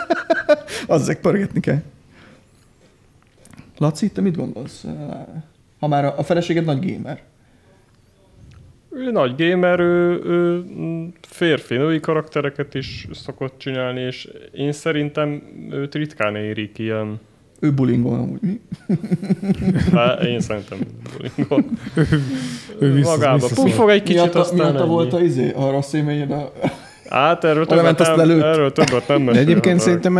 Azzeg 0.86 1.20
pörgetni 1.20 1.60
kell. 1.60 1.82
Laci, 3.78 4.10
te 4.10 4.20
mit 4.20 4.36
gondolsz? 4.36 4.84
Ha 5.78 5.88
már 5.88 6.04
a 6.04 6.18
a 6.18 6.22
feleséged 6.22 6.64
nagy 6.64 6.92
gamer. 6.92 7.22
Ő 8.92 9.10
nagy 9.10 9.34
gamer, 9.36 9.80
ő, 9.80 10.20
ő 10.24 10.64
mm, 10.78 11.06
férfi, 11.20 11.76
női 11.76 12.00
karaktereket 12.00 12.74
is 12.74 13.06
szokott 13.12 13.54
csinálni, 13.58 14.00
és 14.00 14.28
én 14.52 14.72
szerintem 14.72 15.42
őt 15.70 15.94
ritkán 15.94 16.36
érik 16.36 16.78
ilyen. 16.78 17.20
Ő 17.60 17.72
bulingol 17.72 18.14
amúgy. 18.18 18.40
Mi? 18.40 18.60
Hát 19.92 20.22
én 20.24 20.40
szerintem 20.40 20.78
bullyingol. 21.16 21.64
ő 22.78 22.92
vissza, 22.92 23.10
Magába 23.10 23.46
puffog 23.54 23.88
egy 23.90 24.02
kicsit, 24.02 24.20
miatta, 24.22 24.40
aztán 24.40 24.56
miatta 24.58 24.78
ennyi. 24.78 24.88
volt 24.88 25.12
a 25.12 25.20
izé, 25.20 25.52
a 25.52 25.70
rossz 25.70 25.92
élményed 25.92 26.30
a 26.30 26.52
Hát 27.08 27.44
erről 27.44 27.66
többet, 27.66 27.98
nem, 27.98 28.16
lelőtt. 28.16 28.42
erről 28.42 28.72
többet 28.72 29.08
nem 29.08 29.18
De 29.18 29.24
mesélhetek. 29.24 29.48
egyébként 29.48 29.80
szerintem 29.80 30.16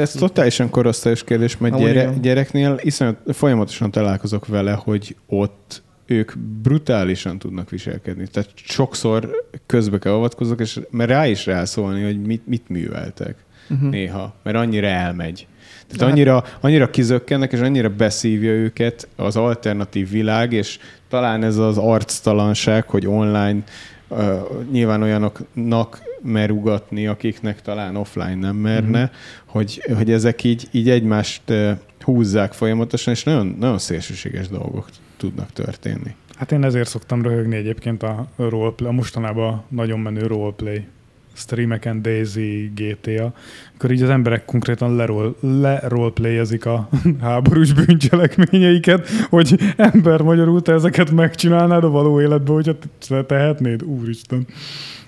ez 0.00 0.12
totálisan 0.12 0.70
korosztályos 0.70 1.24
kérdés, 1.24 1.58
mert 1.58 1.78
gyere, 1.78 2.12
gyereknél 2.20 2.78
iszonyat, 2.82 3.16
folyamatosan 3.32 3.90
találkozok 3.90 4.46
vele, 4.46 4.72
hogy 4.72 5.16
ott 5.26 5.82
ők 6.10 6.38
brutálisan 6.38 7.38
tudnak 7.38 7.70
viselkedni. 7.70 8.26
Tehát 8.26 8.50
sokszor 8.54 9.30
közbe 9.66 9.98
kell 9.98 10.12
avatkozok, 10.12 10.60
és 10.60 10.80
mert 10.90 11.10
rá 11.10 11.26
is 11.26 11.46
rá 11.46 11.64
szólni, 11.64 12.02
hogy 12.02 12.22
mit, 12.22 12.46
mit 12.46 12.68
műveltek 12.68 13.36
uh-huh. 13.70 13.90
néha, 13.90 14.34
mert 14.42 14.56
annyira 14.56 14.86
elmegy. 14.86 15.46
Tehát 15.88 16.12
annyira, 16.12 16.44
annyira 16.60 16.90
kizökkennek, 16.90 17.52
és 17.52 17.60
annyira 17.60 17.88
beszívja 17.88 18.50
őket 18.50 19.08
az 19.16 19.36
alternatív 19.36 20.10
világ, 20.10 20.52
és 20.52 20.78
talán 21.08 21.42
ez 21.42 21.56
az 21.56 21.78
arctalanság, 21.78 22.88
hogy 22.88 23.06
online 23.06 23.62
uh, 24.08 24.40
nyilván 24.70 25.02
olyanoknak 25.02 26.02
mer 26.22 26.50
ugatni, 26.50 27.06
akiknek 27.06 27.62
talán 27.62 27.96
offline 27.96 28.34
nem 28.34 28.56
merne, 28.56 29.02
uh-huh. 29.02 29.16
hogy, 29.46 29.82
hogy 29.96 30.10
ezek 30.10 30.44
így, 30.44 30.68
így 30.70 30.90
egymást 30.90 31.42
uh, 31.50 31.70
húzzák 32.00 32.52
folyamatosan, 32.52 33.12
és 33.12 33.24
nagyon, 33.24 33.56
nagyon 33.58 33.78
szélsőséges 33.78 34.48
dolgok 34.48 34.86
tudnak 35.20 35.52
történni. 35.52 36.14
Hát 36.34 36.52
én 36.52 36.64
ezért 36.64 36.88
szoktam 36.88 37.22
röhögni 37.22 37.56
egyébként 37.56 38.02
a 38.02 38.26
roleplay, 38.36 38.88
a 38.88 38.92
mostanában 38.92 39.62
nagyon 39.68 39.98
menő 39.98 40.26
roleplay 40.26 40.86
streameken 41.32 42.02
Daisy, 42.02 42.72
GTA, 42.74 43.32
akkor 43.74 43.90
így 43.90 44.02
az 44.02 44.08
emberek 44.08 44.44
konkrétan 44.44 44.96
lerol, 44.96 45.36
leroleplayezik 45.40 46.66
a 46.66 46.88
háborús 47.20 47.72
bűncselekményeiket, 47.72 49.08
hogy 49.08 49.58
ember 49.76 50.20
magyarul 50.20 50.62
te 50.62 50.72
ezeket 50.72 51.10
megcsinálnád 51.10 51.84
a 51.84 51.90
való 51.90 52.20
életben, 52.20 52.54
hogyha 52.54 52.74
te 53.08 53.24
tehetnéd, 53.24 53.82
úristen. 53.82 54.46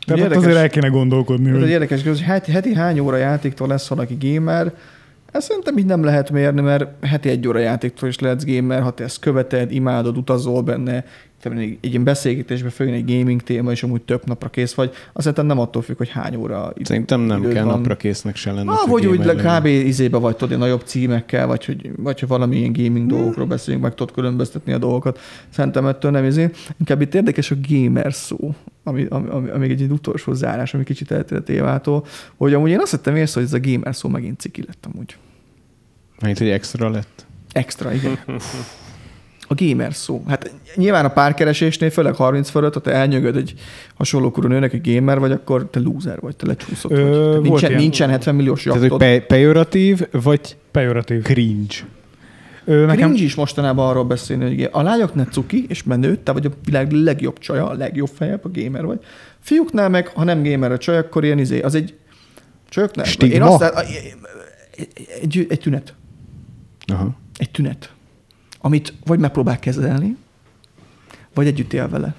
Tehát 0.06 0.22
Érdekes. 0.22 0.44
azért 0.44 0.60
el 0.60 0.68
kéne 0.68 0.88
gondolkodni, 0.88 1.48
Ez 1.48 1.54
egy 1.54 1.60
hogy 1.60 1.70
érdekes 1.70 2.02
kérdés, 2.02 2.20
hogy 2.20 2.30
heti, 2.30 2.52
heti 2.52 2.74
hány 2.74 2.98
óra 2.98 3.16
játéktól 3.16 3.68
lesz 3.68 3.88
valaki 3.88 4.16
gamer? 4.20 4.72
Ezt 5.32 5.46
szerintem 5.46 5.78
így 5.78 5.86
nem 5.86 6.04
lehet 6.04 6.30
mérni, 6.30 6.60
mert 6.60 7.06
heti 7.06 7.28
egy 7.28 7.48
óra 7.48 7.58
játéktól 7.58 8.08
is 8.08 8.18
lehetsz 8.18 8.44
gamer, 8.44 8.82
ha 8.82 8.90
te 8.90 9.04
ezt 9.04 9.18
követed, 9.18 9.72
imádod, 9.72 10.16
utazol 10.16 10.62
benne, 10.62 11.04
egy, 11.50 11.78
egy 11.80 11.90
ilyen 11.90 12.04
beszélgetésbe 12.04 12.70
följön 12.70 12.94
egy 12.94 13.04
gaming 13.04 13.42
téma, 13.42 13.70
és 13.70 13.82
amúgy 13.82 14.02
több 14.02 14.22
napra 14.24 14.48
kész 14.48 14.74
vagy, 14.74 14.88
azt 14.88 15.12
szerintem 15.12 15.46
nem 15.46 15.58
attól 15.58 15.82
függ, 15.82 15.96
hogy 15.96 16.08
hány 16.08 16.34
óra 16.36 16.70
idő, 16.74 16.84
Szerintem 16.84 17.20
nem 17.20 17.38
időd 17.38 17.52
kell 17.52 17.64
van. 17.64 17.74
napra 17.76 17.96
késznek 17.96 18.36
se 18.36 18.52
lenne. 18.52 18.70
Ah, 18.70 18.88
vagy 18.88 19.06
úgy 19.06 19.18
kb. 19.18 19.66
izébe 19.66 20.18
vagy 20.18 20.36
tudod, 20.36 20.58
nagyobb 20.58 20.82
címekkel, 20.84 21.46
vagy 21.46 21.64
hogy, 21.64 21.90
vagy 21.96 22.20
hogy 22.20 22.28
valami 22.28 22.56
ilyen 22.56 22.72
gaming 22.72 23.06
dolgokról 23.06 23.46
beszélünk, 23.46 23.82
meg 23.82 23.94
tudod 23.94 24.14
különböztetni 24.14 24.72
a 24.72 24.78
dolgokat. 24.78 25.18
Szerintem 25.48 25.86
ettől 25.86 26.10
nem 26.10 26.24
izé. 26.24 26.50
Inkább 26.78 27.00
itt 27.00 27.14
érdekes 27.14 27.50
a 27.50 27.56
gamer 27.68 28.14
szó, 28.14 28.54
ami, 28.84 29.06
ami, 29.08 29.28
ami, 29.28 29.48
ami 29.50 29.68
egy, 29.68 29.82
egy 29.82 29.90
utolsó 29.90 30.32
zárás, 30.32 30.74
ami 30.74 30.84
kicsit 30.84 31.10
eltér 31.10 31.38
a 31.38 31.42
témától, 31.42 32.04
hogy 32.36 32.54
amúgy 32.54 32.70
én 32.70 32.80
azt 32.80 32.90
hittem 32.90 33.16
észre, 33.16 33.40
hogy 33.40 33.48
ez 33.52 33.60
a 33.64 33.70
gamer 33.70 33.94
szó 33.94 34.08
megint 34.08 34.40
ciki 34.40 34.64
lett 34.66 34.88
amúgy. 34.92 35.16
Mint, 36.20 36.38
hogy 36.38 36.48
extra 36.48 36.90
lett. 36.90 37.26
Extra, 37.52 37.92
igen. 37.92 38.18
A 39.52 39.64
gamer 39.64 39.94
szó. 39.94 40.22
Hát 40.28 40.52
nyilván 40.74 41.04
a 41.04 41.08
párkeresésnél, 41.08 41.90
főleg 41.90 42.14
30 42.14 42.48
fölött, 42.50 42.74
ha 42.74 42.80
te 42.80 42.90
elnyögöd 42.90 43.36
egy 43.36 43.54
hasonló 43.94 44.30
korú 44.30 44.48
nőnek, 44.48 44.72
egy 44.72 44.94
gamer 44.94 45.18
vagy, 45.18 45.32
akkor 45.32 45.68
te 45.70 45.80
loser 45.80 46.20
vagy, 46.20 46.36
te 46.36 46.46
lecsúszott 46.46 46.90
Ö, 46.92 46.96
vagy. 46.96 47.12
Tehát 47.12 47.42
nincsen, 47.42 47.68
ilyen- 47.70 47.80
nincsen 47.82 48.08
70 48.10 48.34
milliós 48.34 48.62
Tehát, 48.62 48.80
jaktod. 48.80 49.00
hogy 49.00 49.08
pe- 49.08 49.26
pejoratív, 49.26 50.06
vagy 50.10 50.56
pejoratív. 50.70 51.22
cringe. 51.22 51.74
Ö, 52.64 52.86
Nekem... 52.86 53.08
Cringe 53.08 53.24
is 53.24 53.34
mostanában 53.34 53.88
arról 53.88 54.04
beszélni, 54.04 54.44
hogy 54.44 54.68
a 54.72 54.82
lányoknál 54.82 55.26
cuki 55.30 55.64
és 55.68 55.82
menő, 55.82 56.16
te 56.16 56.32
vagy 56.32 56.46
a 56.46 56.50
világ 56.64 56.90
legjobb 56.92 57.38
csaja, 57.38 57.68
a 57.68 57.72
legjobb 57.74 58.10
fejebb, 58.14 58.44
a 58.44 58.50
gamer 58.52 58.84
vagy. 58.84 58.98
Fiúknál 59.40 59.88
meg, 59.88 60.06
ha 60.08 60.24
nem 60.24 60.42
gamer 60.42 60.72
a 60.72 60.78
csaj, 60.78 60.96
akkor 60.98 61.24
ilyen 61.24 61.38
izé, 61.38 61.60
az 61.60 61.74
egy 61.74 61.94
csajoknál. 62.68 63.04
Stigma? 63.04 63.34
Én 63.34 63.42
azt 63.42 63.60
lát, 63.60 63.86
egy, 65.20 65.46
egy 65.48 65.58
tünet. 65.62 65.94
Aha. 66.86 67.14
Egy 67.36 67.50
tünet. 67.50 67.92
Amit 68.64 68.92
vagy 69.06 69.18
megpróbál 69.18 69.58
kezelni, 69.58 70.16
vagy 71.34 71.46
együtt 71.46 71.72
él 71.72 71.88
vele. 71.88 72.14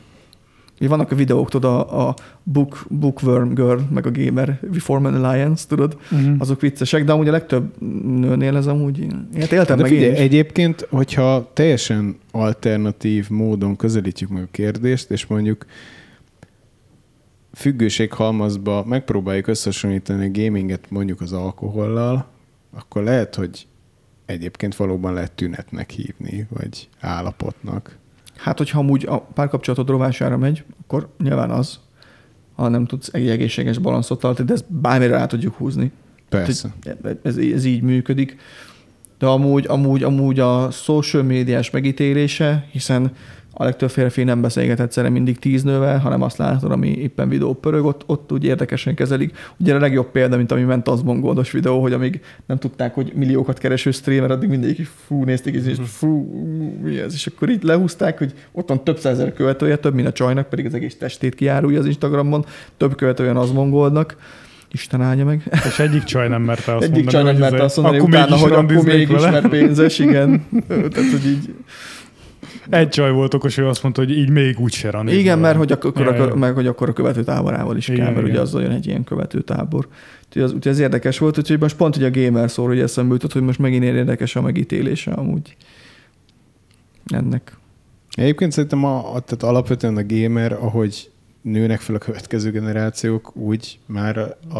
Ugye 0.80 0.90
vannak 0.90 1.12
a 1.12 1.16
videók, 1.16 1.50
tudod, 1.50 1.72
a, 1.72 2.08
a 2.10 2.16
book, 2.44 2.86
Bookworm 2.90 3.54
Girl, 3.54 3.80
meg 3.94 4.06
a 4.06 4.12
Gamer 4.12 4.60
We 4.72 4.80
Form 4.80 5.06
an 5.06 5.24
Alliance, 5.24 5.68
tudod, 5.68 5.98
Mhm. 6.10 6.36
azok 6.40 6.62
viccesek, 6.62 7.04
de 7.04 7.12
amúgy 7.12 7.28
a 7.28 7.32
legtöbb 7.32 7.82
nőnél 8.06 8.56
ez 8.58 8.68
amúgy, 8.68 9.08
hát 9.40 9.52
éltem 9.52 9.76
De 9.76 9.82
meg 9.82 9.92
figyelj, 9.92 10.08
én 10.10 10.14
is. 10.14 10.20
egyébként, 10.20 10.88
hogyha 10.90 11.50
teljesen 11.54 12.18
alternatív 12.32 13.30
módon 13.30 13.76
közelítjük 13.76 14.30
meg 14.30 14.44
a 14.44 14.48
kérdést, 14.52 15.12
és 15.12 15.26
mondjuk 15.26 15.66
függőséghalmazba 17.54 18.84
megpróbáljuk 18.88 19.48
összehasonlítani 19.48 20.26
a 20.28 20.32
gaminget 20.44 20.86
mondjuk 20.90 21.22
az 21.22 21.34
alkohollal, 21.34 22.26
akkor 22.74 23.04
lehet, 23.04 23.36
hogy 23.36 23.68
egyébként 24.26 24.76
valóban 24.76 25.14
lehet 25.14 25.32
tünetnek 25.32 25.90
hívni, 25.90 26.48
vagy 26.50 26.90
állapotnak. 27.00 27.98
Hát, 28.36 28.58
hogyha 28.58 28.80
amúgy 28.80 29.06
a 29.06 29.20
párkapcsolatod 29.22 29.90
rovására 29.90 30.38
megy, 30.38 30.64
akkor 30.82 31.10
nyilván 31.18 31.52
az, 31.52 31.80
ha 32.56 32.68
nem 32.68 32.86
tudsz 32.86 33.10
egy 33.14 33.30
egészséges 33.30 33.78
balanszot 33.78 34.20
tartani, 34.20 34.48
de 34.48 34.54
ezt 34.54 34.74
bármire 34.74 35.18
rá 35.18 35.26
tudjuk 35.26 35.56
húzni. 35.56 35.92
Persze. 36.30 36.74
Tehát 36.84 37.26
Ez, 37.26 37.38
ez 37.38 37.66
így 37.66 37.82
működik. 37.82 38.38
De 39.18 39.26
amúgy, 39.26 39.66
amúgy, 39.68 40.04
amúgy 40.04 40.40
a 40.40 40.72
social 40.72 41.24
médiás 41.24 41.70
megítélése, 41.70 42.68
hiszen 42.72 43.12
a 43.56 43.64
legtöbb 43.64 43.90
férfi 43.90 44.24
nem 44.24 44.42
beszélget 44.42 44.80
egyszerre 44.80 45.10
mindig 45.10 45.40
tíz 45.40 45.64
nővel, 45.64 46.00
hanem 46.00 46.22
azt 46.22 46.38
látod, 46.38 46.72
ami 46.72 46.88
éppen 46.88 47.30
videó 47.30 47.54
pörög, 47.54 47.86
ott, 47.86 48.04
ott 48.06 48.32
úgy 48.32 48.44
érdekesen 48.44 48.96
kezelik. 48.96 49.38
Ugye 49.60 49.76
a 49.76 49.80
legjobb 49.80 50.12
példa, 50.12 50.38
mint 50.38 50.52
ami 50.52 50.62
ment 50.62 50.88
az 50.88 51.02
mongoldos 51.02 51.52
videó, 51.52 51.82
hogy 51.82 51.94
amíg 51.94 52.22
nem 52.46 52.58
tudták, 52.58 52.94
hogy 52.94 53.12
milliókat 53.16 53.58
kereső 53.58 53.92
streamer, 53.92 54.32
addig 54.32 54.50
mindig 54.50 54.88
fú, 55.08 55.24
nézték, 55.24 55.56
és 55.56 55.78
fú, 55.86 56.08
mi 56.84 57.00
ez? 57.00 57.14
És 57.14 57.28
akkor 57.28 57.50
így 57.50 57.64
lehúzták, 57.64 58.18
hogy 58.18 58.34
ott 58.52 58.70
van 58.70 58.84
több 58.84 58.98
százezer 58.98 59.34
követője, 59.34 59.76
több, 59.76 59.94
mint 59.94 60.08
a 60.08 60.12
csajnak, 60.12 60.50
pedig 60.50 60.66
az 60.66 60.74
egész 60.74 60.98
testét 60.98 61.36
kiárulja 61.36 61.80
az 61.80 61.86
Instagramon, 61.86 62.46
több 62.78 62.96
követője 62.96 63.40
az 63.40 63.52
mongoldnak. 63.52 64.16
Isten 64.72 65.02
áldja 65.02 65.26
meg. 65.26 65.50
és 65.68 65.80
egyik 65.80 66.04
csaj 66.04 66.28
nem 66.28 66.42
merte 66.42 66.76
azt 66.76 66.84
Egyik 66.84 67.04
mondani, 67.04 67.12
csaj 67.12 67.24
nem 67.24 67.34
hogy 67.34 67.42
merte 67.42 67.64
azt 67.64 67.76
mondani, 67.76 67.98
akkor 67.98 68.10
utána, 68.10 68.36
hogy 68.36 68.52
akkor 68.52 68.84
mégis, 68.84 69.22
mert 69.22 69.48
pénzes, 69.48 70.00
igen. 70.00 70.46
Tehát, 70.68 71.12
hogy 71.12 71.26
így, 71.26 71.54
Egy 72.70 72.90
csaj 72.90 73.12
volt 73.12 73.34
okos, 73.34 73.58
ő 73.58 73.68
azt 73.68 73.84
mondta, 73.84 74.02
hogy 74.02 74.12
így 74.12 74.30
még 74.30 74.60
úgy 74.60 74.74
se 74.74 74.90
randizol 74.90 75.20
igen, 75.20 75.40
mert 75.40 75.58
hogy 75.58 75.72
akkor, 75.72 75.92
Ja, 75.96 76.16
ja. 76.16 76.36
meg, 76.36 76.54
hogy 76.54 76.68
akkor 76.68 76.90
a 76.90 76.94
követőtáborával 76.94 77.78
is 77.78 77.88
Igen, 77.88 78.00
kell, 78.00 78.14
mert 78.14 78.20
igen. 78.20 78.32
ugye 78.32 78.42
az 78.42 78.56
olyan 78.56 78.72
egy 78.72 78.88
ilyen 78.88 79.04
követőtábor. 79.04 79.88
Úgyhogy 80.26 80.42
az, 80.42 80.54
úgyhogy 80.54 80.72
ez 80.72 80.80
érdekes 80.80 81.18
volt, 81.18 81.38
úgyhogy 81.38 81.60
most 81.60 81.76
pont 81.76 81.96
ugye 81.96 82.08
a 82.08 82.12
gamer 82.12 82.52
szól, 82.52 82.68
hogy 82.68 82.80
eszembe 82.80 83.14
jutott, 83.14 83.34
hogy 83.34 83.42
most 83.42 83.60
megint 83.60 83.84
ilyen 83.84 83.96
érdekes 83.96 84.36
a 84.36 84.42
megítélése 84.42 85.12
amúgy 85.12 85.56
ennek. 87.06 87.58
Egyébként 88.12 88.52
szerintem 88.52 88.84
a, 88.84 89.16
a, 89.16 89.20
tehát 89.20 89.44
alapvetően 89.44 89.98
a 89.98 90.06
gamer, 90.06 90.54
ahogy 90.54 91.12
nőnek 91.42 91.80
fel 91.80 91.96
a 91.96 91.98
következő 91.98 92.52
generációk, 92.52 93.36
úgy 93.36 93.80
már 93.86 94.36
a, 94.54 94.60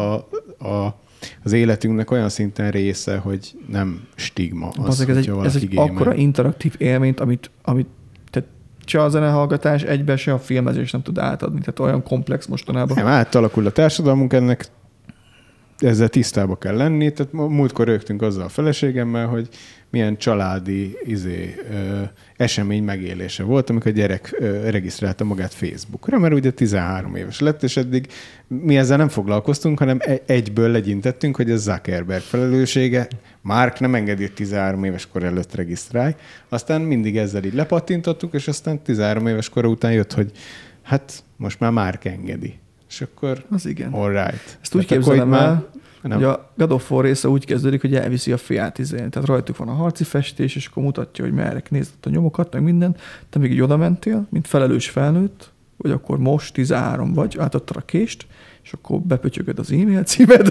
a, 0.68 1.00
az 1.42 1.52
életünknek 1.52 2.10
olyan 2.10 2.28
szinten 2.28 2.70
része, 2.70 3.16
hogy 3.16 3.56
nem 3.68 4.02
stigma 4.14 4.68
az, 4.68 4.88
Az, 5.00 5.08
ez 5.08 5.16
egy, 5.16 5.30
ez 5.44 5.56
egy 5.56 5.76
akkora 5.76 6.14
interaktív 6.14 6.74
élményt, 6.78 7.20
amit, 7.20 7.50
amit 7.62 7.86
tehát 8.30 8.48
se 8.84 9.02
a 9.02 9.08
zenehallgatás 9.08 9.82
egybe, 9.82 10.16
se 10.16 10.32
a 10.32 10.38
filmezés 10.38 10.90
nem 10.90 11.02
tud 11.02 11.18
átadni. 11.18 11.58
Tehát 11.58 11.78
olyan 11.78 12.02
komplex 12.02 12.46
mostanában. 12.46 12.96
Nem, 12.96 13.06
átalakul 13.06 13.66
a 13.66 13.70
társadalmunk, 13.70 14.32
ennek 14.32 14.66
ezzel 15.78 16.08
tisztába 16.08 16.56
kell 16.56 16.76
lenni. 16.76 17.12
Tehát 17.12 17.32
múltkor 17.32 17.86
rögtünk 17.86 18.22
azzal 18.22 18.44
a 18.44 18.48
feleségemmel, 18.48 19.26
hogy 19.26 19.48
milyen 19.94 20.16
családi 20.16 20.98
izé, 21.02 21.54
ö, 21.70 22.02
esemény 22.36 22.82
megélése 22.84 23.42
volt, 23.42 23.70
amikor 23.70 23.90
a 23.90 23.94
gyerek 23.94 24.36
ö, 24.38 24.70
regisztrálta 24.70 25.24
magát 25.24 25.54
Facebookra, 25.54 26.18
mert 26.18 26.34
ugye 26.34 26.50
13 26.50 27.14
éves 27.14 27.40
lett, 27.40 27.62
és 27.62 27.76
eddig 27.76 28.06
mi 28.46 28.76
ezzel 28.76 28.96
nem 28.96 29.08
foglalkoztunk, 29.08 29.78
hanem 29.78 29.98
e- 30.00 30.22
egyből 30.26 30.70
legyintettünk, 30.70 31.36
hogy 31.36 31.50
ez 31.50 31.62
Zuckerberg 31.62 32.22
felelőssége. 32.22 33.08
Mark 33.40 33.80
nem 33.80 33.94
engedi, 33.94 34.22
hogy 34.22 34.32
13 34.32 34.84
éves 34.84 35.06
kor 35.06 35.22
előtt 35.22 35.54
regisztrálj. 35.54 36.14
Aztán 36.48 36.80
mindig 36.80 37.16
ezzel 37.16 37.44
így 37.44 37.54
lepattintottuk, 37.54 38.34
és 38.34 38.48
aztán 38.48 38.82
13 38.82 39.26
éves 39.26 39.48
kor 39.48 39.66
után 39.66 39.92
jött, 39.92 40.12
hogy 40.12 40.30
hát 40.82 41.24
most 41.36 41.60
már 41.60 41.70
Mark 41.70 42.04
engedi. 42.04 42.54
És 42.88 43.00
akkor 43.00 43.44
Az 43.50 43.66
igen. 43.66 43.92
all 43.92 44.10
right. 44.10 44.58
Ezt 44.62 44.74
úgy 44.74 44.84
akkor 44.84 44.96
képzelem 44.96 45.32
el, 45.32 45.70
nem. 46.08 46.18
hogy 46.18 46.26
a 46.26 46.50
God 46.56 46.72
of 46.72 46.90
War 46.90 47.04
része 47.04 47.28
úgy 47.28 47.44
kezdődik, 47.44 47.80
hogy 47.80 47.94
elviszi 47.94 48.32
a 48.32 48.36
fiát 48.36 48.78
izén. 48.78 49.10
Tehát 49.10 49.28
rajtuk 49.28 49.56
van 49.56 49.68
a 49.68 49.72
harci 49.72 50.04
festés, 50.04 50.56
és 50.56 50.66
akkor 50.66 50.82
mutatja, 50.82 51.24
hogy 51.24 51.34
merre 51.34 51.62
nézd 51.68 51.92
a 52.02 52.08
nyomokat, 52.08 52.52
meg 52.52 52.62
minden. 52.62 52.96
Te 53.30 53.38
még 53.38 53.52
így 53.52 53.60
oda 53.60 53.76
mentél, 53.76 54.26
mint 54.30 54.46
felelős 54.46 54.88
felnőtt, 54.88 55.52
vagy 55.76 55.90
akkor 55.90 56.18
most 56.18 56.54
13 56.54 57.12
vagy, 57.12 57.36
átadtad 57.38 57.76
a 57.76 57.80
kést, 57.80 58.26
és 58.64 58.72
akkor 58.72 59.00
bepötyögöd 59.00 59.58
az 59.58 59.72
e-mail 59.72 60.02
címed. 60.02 60.50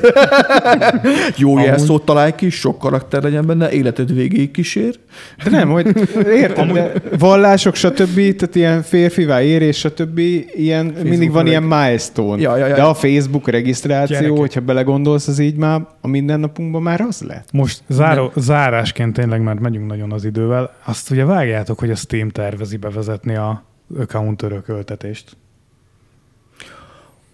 Jó 1.37 1.51
Amúgy- 1.51 1.65
jelszót 1.65 2.05
találj 2.05 2.31
ki, 2.35 2.49
sok 2.49 2.79
karakter 2.79 3.23
legyen 3.23 3.45
benne, 3.45 3.71
életed 3.71 4.13
végéig 4.13 4.51
kísér. 4.51 4.99
De 5.43 5.49
nem, 5.49 5.69
hogy 5.69 6.09
értem, 6.27 6.67
de 6.67 6.93
vallások, 7.17 7.75
stb., 7.75 8.15
tehát 8.35 8.55
ilyen 8.55 8.81
férfivá 8.81 9.41
érés, 9.41 9.77
stb., 9.77 10.19
ilyen, 10.55 10.85
mindig 11.03 11.31
van 11.31 11.47
ilyen 11.47 11.63
milestone. 11.63 12.41
Ja, 12.41 12.57
ja, 12.57 12.67
ja. 12.67 12.75
De 12.75 12.83
a 12.83 12.93
Facebook 12.93 13.49
regisztráció, 13.49 14.15
Gyerekek. 14.15 14.37
hogyha 14.37 14.61
belegondolsz, 14.61 15.27
az 15.27 15.39
így 15.39 15.55
már 15.55 15.87
a 16.01 16.07
mindennapunkban 16.07 16.81
már 16.81 17.01
az 17.01 17.21
lett. 17.21 17.47
Most 17.51 17.83
záró, 17.87 18.31
zárásként 18.35 19.13
tényleg, 19.13 19.41
mert 19.41 19.59
megyünk 19.59 19.87
nagyon 19.87 20.11
az 20.11 20.25
idővel, 20.25 20.73
azt 20.85 21.11
ugye 21.11 21.25
vágjátok, 21.25 21.79
hogy 21.79 21.89
a 21.91 21.95
Steam 21.95 22.29
tervezi 22.29 22.77
bevezetni 22.77 23.35
a 23.35 23.63
account 23.99 24.41
örököltetést. 24.41 25.37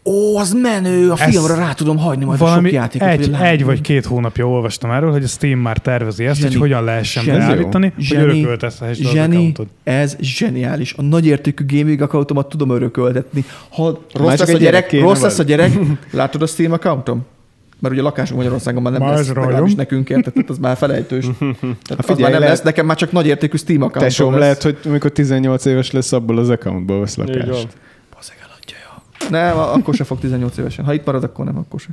Ó, 0.05 0.37
az 0.37 0.53
menő, 0.61 1.09
a 1.11 1.15
Ez 1.19 1.29
filmre 1.31 1.55
rá 1.55 1.73
tudom 1.73 1.97
hagyni 1.97 2.25
majd 2.25 2.41
a 2.41 2.43
Valami 2.43 2.67
sok 2.67 2.73
játékot. 2.77 3.07
egy, 3.07 3.25
hogy 3.25 3.45
egy 3.47 3.63
vagy 3.63 3.81
két 3.81 4.05
hónapja 4.05 4.47
olvastam 4.47 4.91
erről, 4.91 5.11
hogy 5.11 5.23
a 5.23 5.27
Steam 5.27 5.59
már 5.59 5.77
tervezi 5.77 6.25
ezt, 6.25 6.39
Zseni. 6.39 6.51
hogy 6.51 6.61
hogyan 6.61 6.83
lehessen 6.83 7.23
Zseni. 7.23 7.37
beállítani, 7.37 7.91
hogy 7.95 8.03
Zseni. 8.03 8.23
örököltethessd 8.23 9.05
az 9.05 9.11
Zseni, 9.11 9.35
accountot. 9.35 9.67
ez 9.83 10.15
zseniális. 10.19 10.93
A 10.97 11.01
nagyértékű 11.01 11.63
gaming 11.77 12.01
accountomat 12.01 12.49
tudom 12.49 12.69
örököltetni. 12.69 13.43
Ha 13.69 14.01
rossz 14.13 14.39
lesz, 14.39 14.49
a 14.49 14.57
gyerek, 14.57 14.89
gyerek 14.91 15.05
rossz 15.07 15.21
lesz 15.21 15.39
a 15.39 15.43
gyerek, 15.43 15.71
látod 16.11 16.41
a 16.41 16.45
Steam 16.47 16.71
accountom? 16.71 17.25
Mert 17.79 17.93
ugye 17.93 18.03
lakásunk 18.03 18.37
Magyarországon 18.37 18.81
már 18.81 18.91
nem 18.91 19.01
Már 19.01 19.15
lesz, 19.15 19.27
legalábbis 19.27 19.75
nekünk 19.75 20.09
érted, 20.09 20.33
tehát 20.33 20.49
az 20.49 20.57
már 20.57 20.77
felejtős. 20.77 21.25
Tehát 21.39 21.97
az 21.97 22.05
figyelj, 22.05 22.21
már 22.21 22.31
nem 22.31 22.39
lehet- 22.39 22.49
lesz, 22.49 22.61
nekem 22.61 22.85
már 22.85 22.97
csak 22.97 23.11
nagyértékű 23.11 23.57
Steam 23.57 23.81
accountom 23.81 24.09
Tesóm 24.09 24.31
lesz. 24.31 24.39
lehet, 24.39 24.63
hogy 24.63 24.77
amikor 24.85 25.11
18 25.11 25.65
éves 25.65 25.91
lesz, 25.91 26.11
abból 26.11 26.37
az 26.37 26.49
accountból 26.49 26.99
vesz 26.99 27.15
lakást. 27.17 27.67
Nem, 29.29 29.57
akkor 29.57 29.93
se 29.93 30.03
fog 30.03 30.19
18 30.19 30.57
évesen. 30.57 30.85
Ha 30.85 30.93
itt 30.93 31.05
marad, 31.05 31.23
akkor 31.23 31.45
nem, 31.45 31.57
akkor 31.57 31.79
se. 31.79 31.89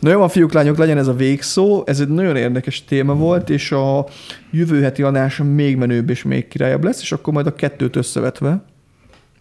Na 0.00 0.10
jó 0.10 0.18
van, 0.18 0.28
fiúk, 0.28 0.52
lányok, 0.52 0.76
legyen 0.76 0.98
ez 0.98 1.06
a 1.06 1.14
végszó. 1.14 1.82
Ez 1.86 2.00
egy 2.00 2.08
nagyon 2.08 2.36
érdekes 2.36 2.84
téma 2.84 3.14
volt, 3.14 3.50
és 3.50 3.72
a 3.72 4.06
jövő 4.50 4.82
heti 4.82 5.02
adás 5.02 5.40
még 5.54 5.76
menőbb 5.76 6.10
és 6.10 6.22
még 6.22 6.48
királyabb 6.48 6.84
lesz, 6.84 7.00
és 7.00 7.12
akkor 7.12 7.32
majd 7.32 7.46
a 7.46 7.54
kettőt 7.54 7.96
összevetve, 7.96 8.64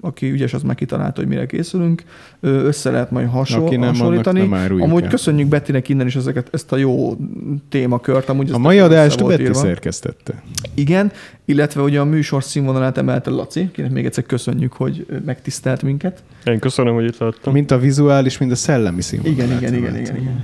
aki 0.06 0.32
ügyes, 0.32 0.54
az 0.54 0.62
már 0.64 0.76
kitalálta, 0.76 1.20
hogy 1.22 1.30
mire 1.30 1.46
készülünk, 1.46 2.04
össze 2.42 2.92
lehet 2.92 3.12
majd 3.12 3.28
hasonl- 3.30 3.66
Aki 3.66 3.76
nem, 3.76 3.84
annak 3.84 3.96
hasonlítani. 3.98 4.40
nem 4.40 4.54
áruljuk 4.54 4.88
Amúgy 4.88 5.04
el. 5.04 5.10
köszönjük 5.10 5.48
Bettinek 5.48 5.90
innen 5.90 6.08
is 6.08 6.16
ezeket, 6.16 6.48
ezt 6.52 6.72
a 6.72 6.78
jó 6.78 7.18
témakört. 7.70 8.30
Amúgy 8.30 8.52
A 8.52 8.58
mai 8.58 8.80
adást 8.80 9.26
Betty 9.26 9.40
írva. 9.42 9.54
szerkesztette. 9.54 10.44
Igen, 10.74 11.12
illetve 11.46 11.82
ugye 11.82 12.00
a 12.00 12.04
műsor 12.06 12.44
színvonalát 12.44 12.98
emelte 12.98 13.30
Laci, 13.30 13.70
kinek 13.72 13.92
még 13.92 14.06
egyszer 14.06 14.24
köszönjük, 14.26 14.74
hogy 14.74 15.06
megtisztelt 15.26 15.82
minket. 15.82 16.24
Én 16.46 16.60
köszönöm, 16.60 16.94
hogy 16.94 17.06
itt 17.06 17.18
láttam. 17.18 17.54
Mint 17.54 17.72
a 17.72 17.78
vizuális, 17.78 18.38
mind 18.38 18.52
a 18.52 18.56
szellemi 18.56 19.02
színvonalát 19.02 19.46
Igen, 19.48 19.58
igen, 19.58 19.74
igen, 19.74 19.96
igen, 19.96 20.16
igen. 20.16 20.44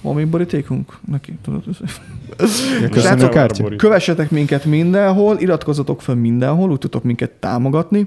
Van 0.00 0.14
még 0.14 0.26
borítékunk? 0.26 0.98
Neki, 1.10 1.32
tudod. 1.42 1.62
Ja, 1.66 2.88
Köszönjük, 2.90 3.32
Srácok. 3.32 3.76
Kövessetek 3.76 4.30
minket 4.30 4.64
mindenhol, 4.64 5.36
iratkozzatok 5.38 6.02
fel 6.02 6.14
mindenhol, 6.14 6.70
úgy 6.70 6.78
tudtok 6.78 7.02
minket 7.02 7.30
támogatni. 7.30 8.06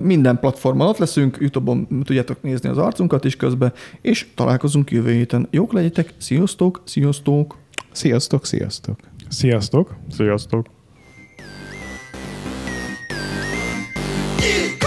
Minden 0.00 0.38
platformon 0.38 0.86
ott 0.86 0.98
leszünk, 0.98 1.36
Youtube-on 1.40 1.86
tudjátok 2.04 2.42
nézni 2.42 2.68
az 2.68 2.78
arcunkat 2.78 3.24
is 3.24 3.36
közben, 3.36 3.72
és 4.00 4.26
találkozunk 4.34 4.90
jövő 4.90 5.12
héten. 5.12 5.48
Jók 5.50 5.72
legyetek, 5.72 6.14
sziasztok, 6.18 6.82
sziasztok! 6.84 7.56
Sziasztok, 7.92 8.46
sziasztok. 8.46 8.98
Sziasztok! 9.28 9.96
Sziasztok! 10.10 10.66
Mit 14.36 14.80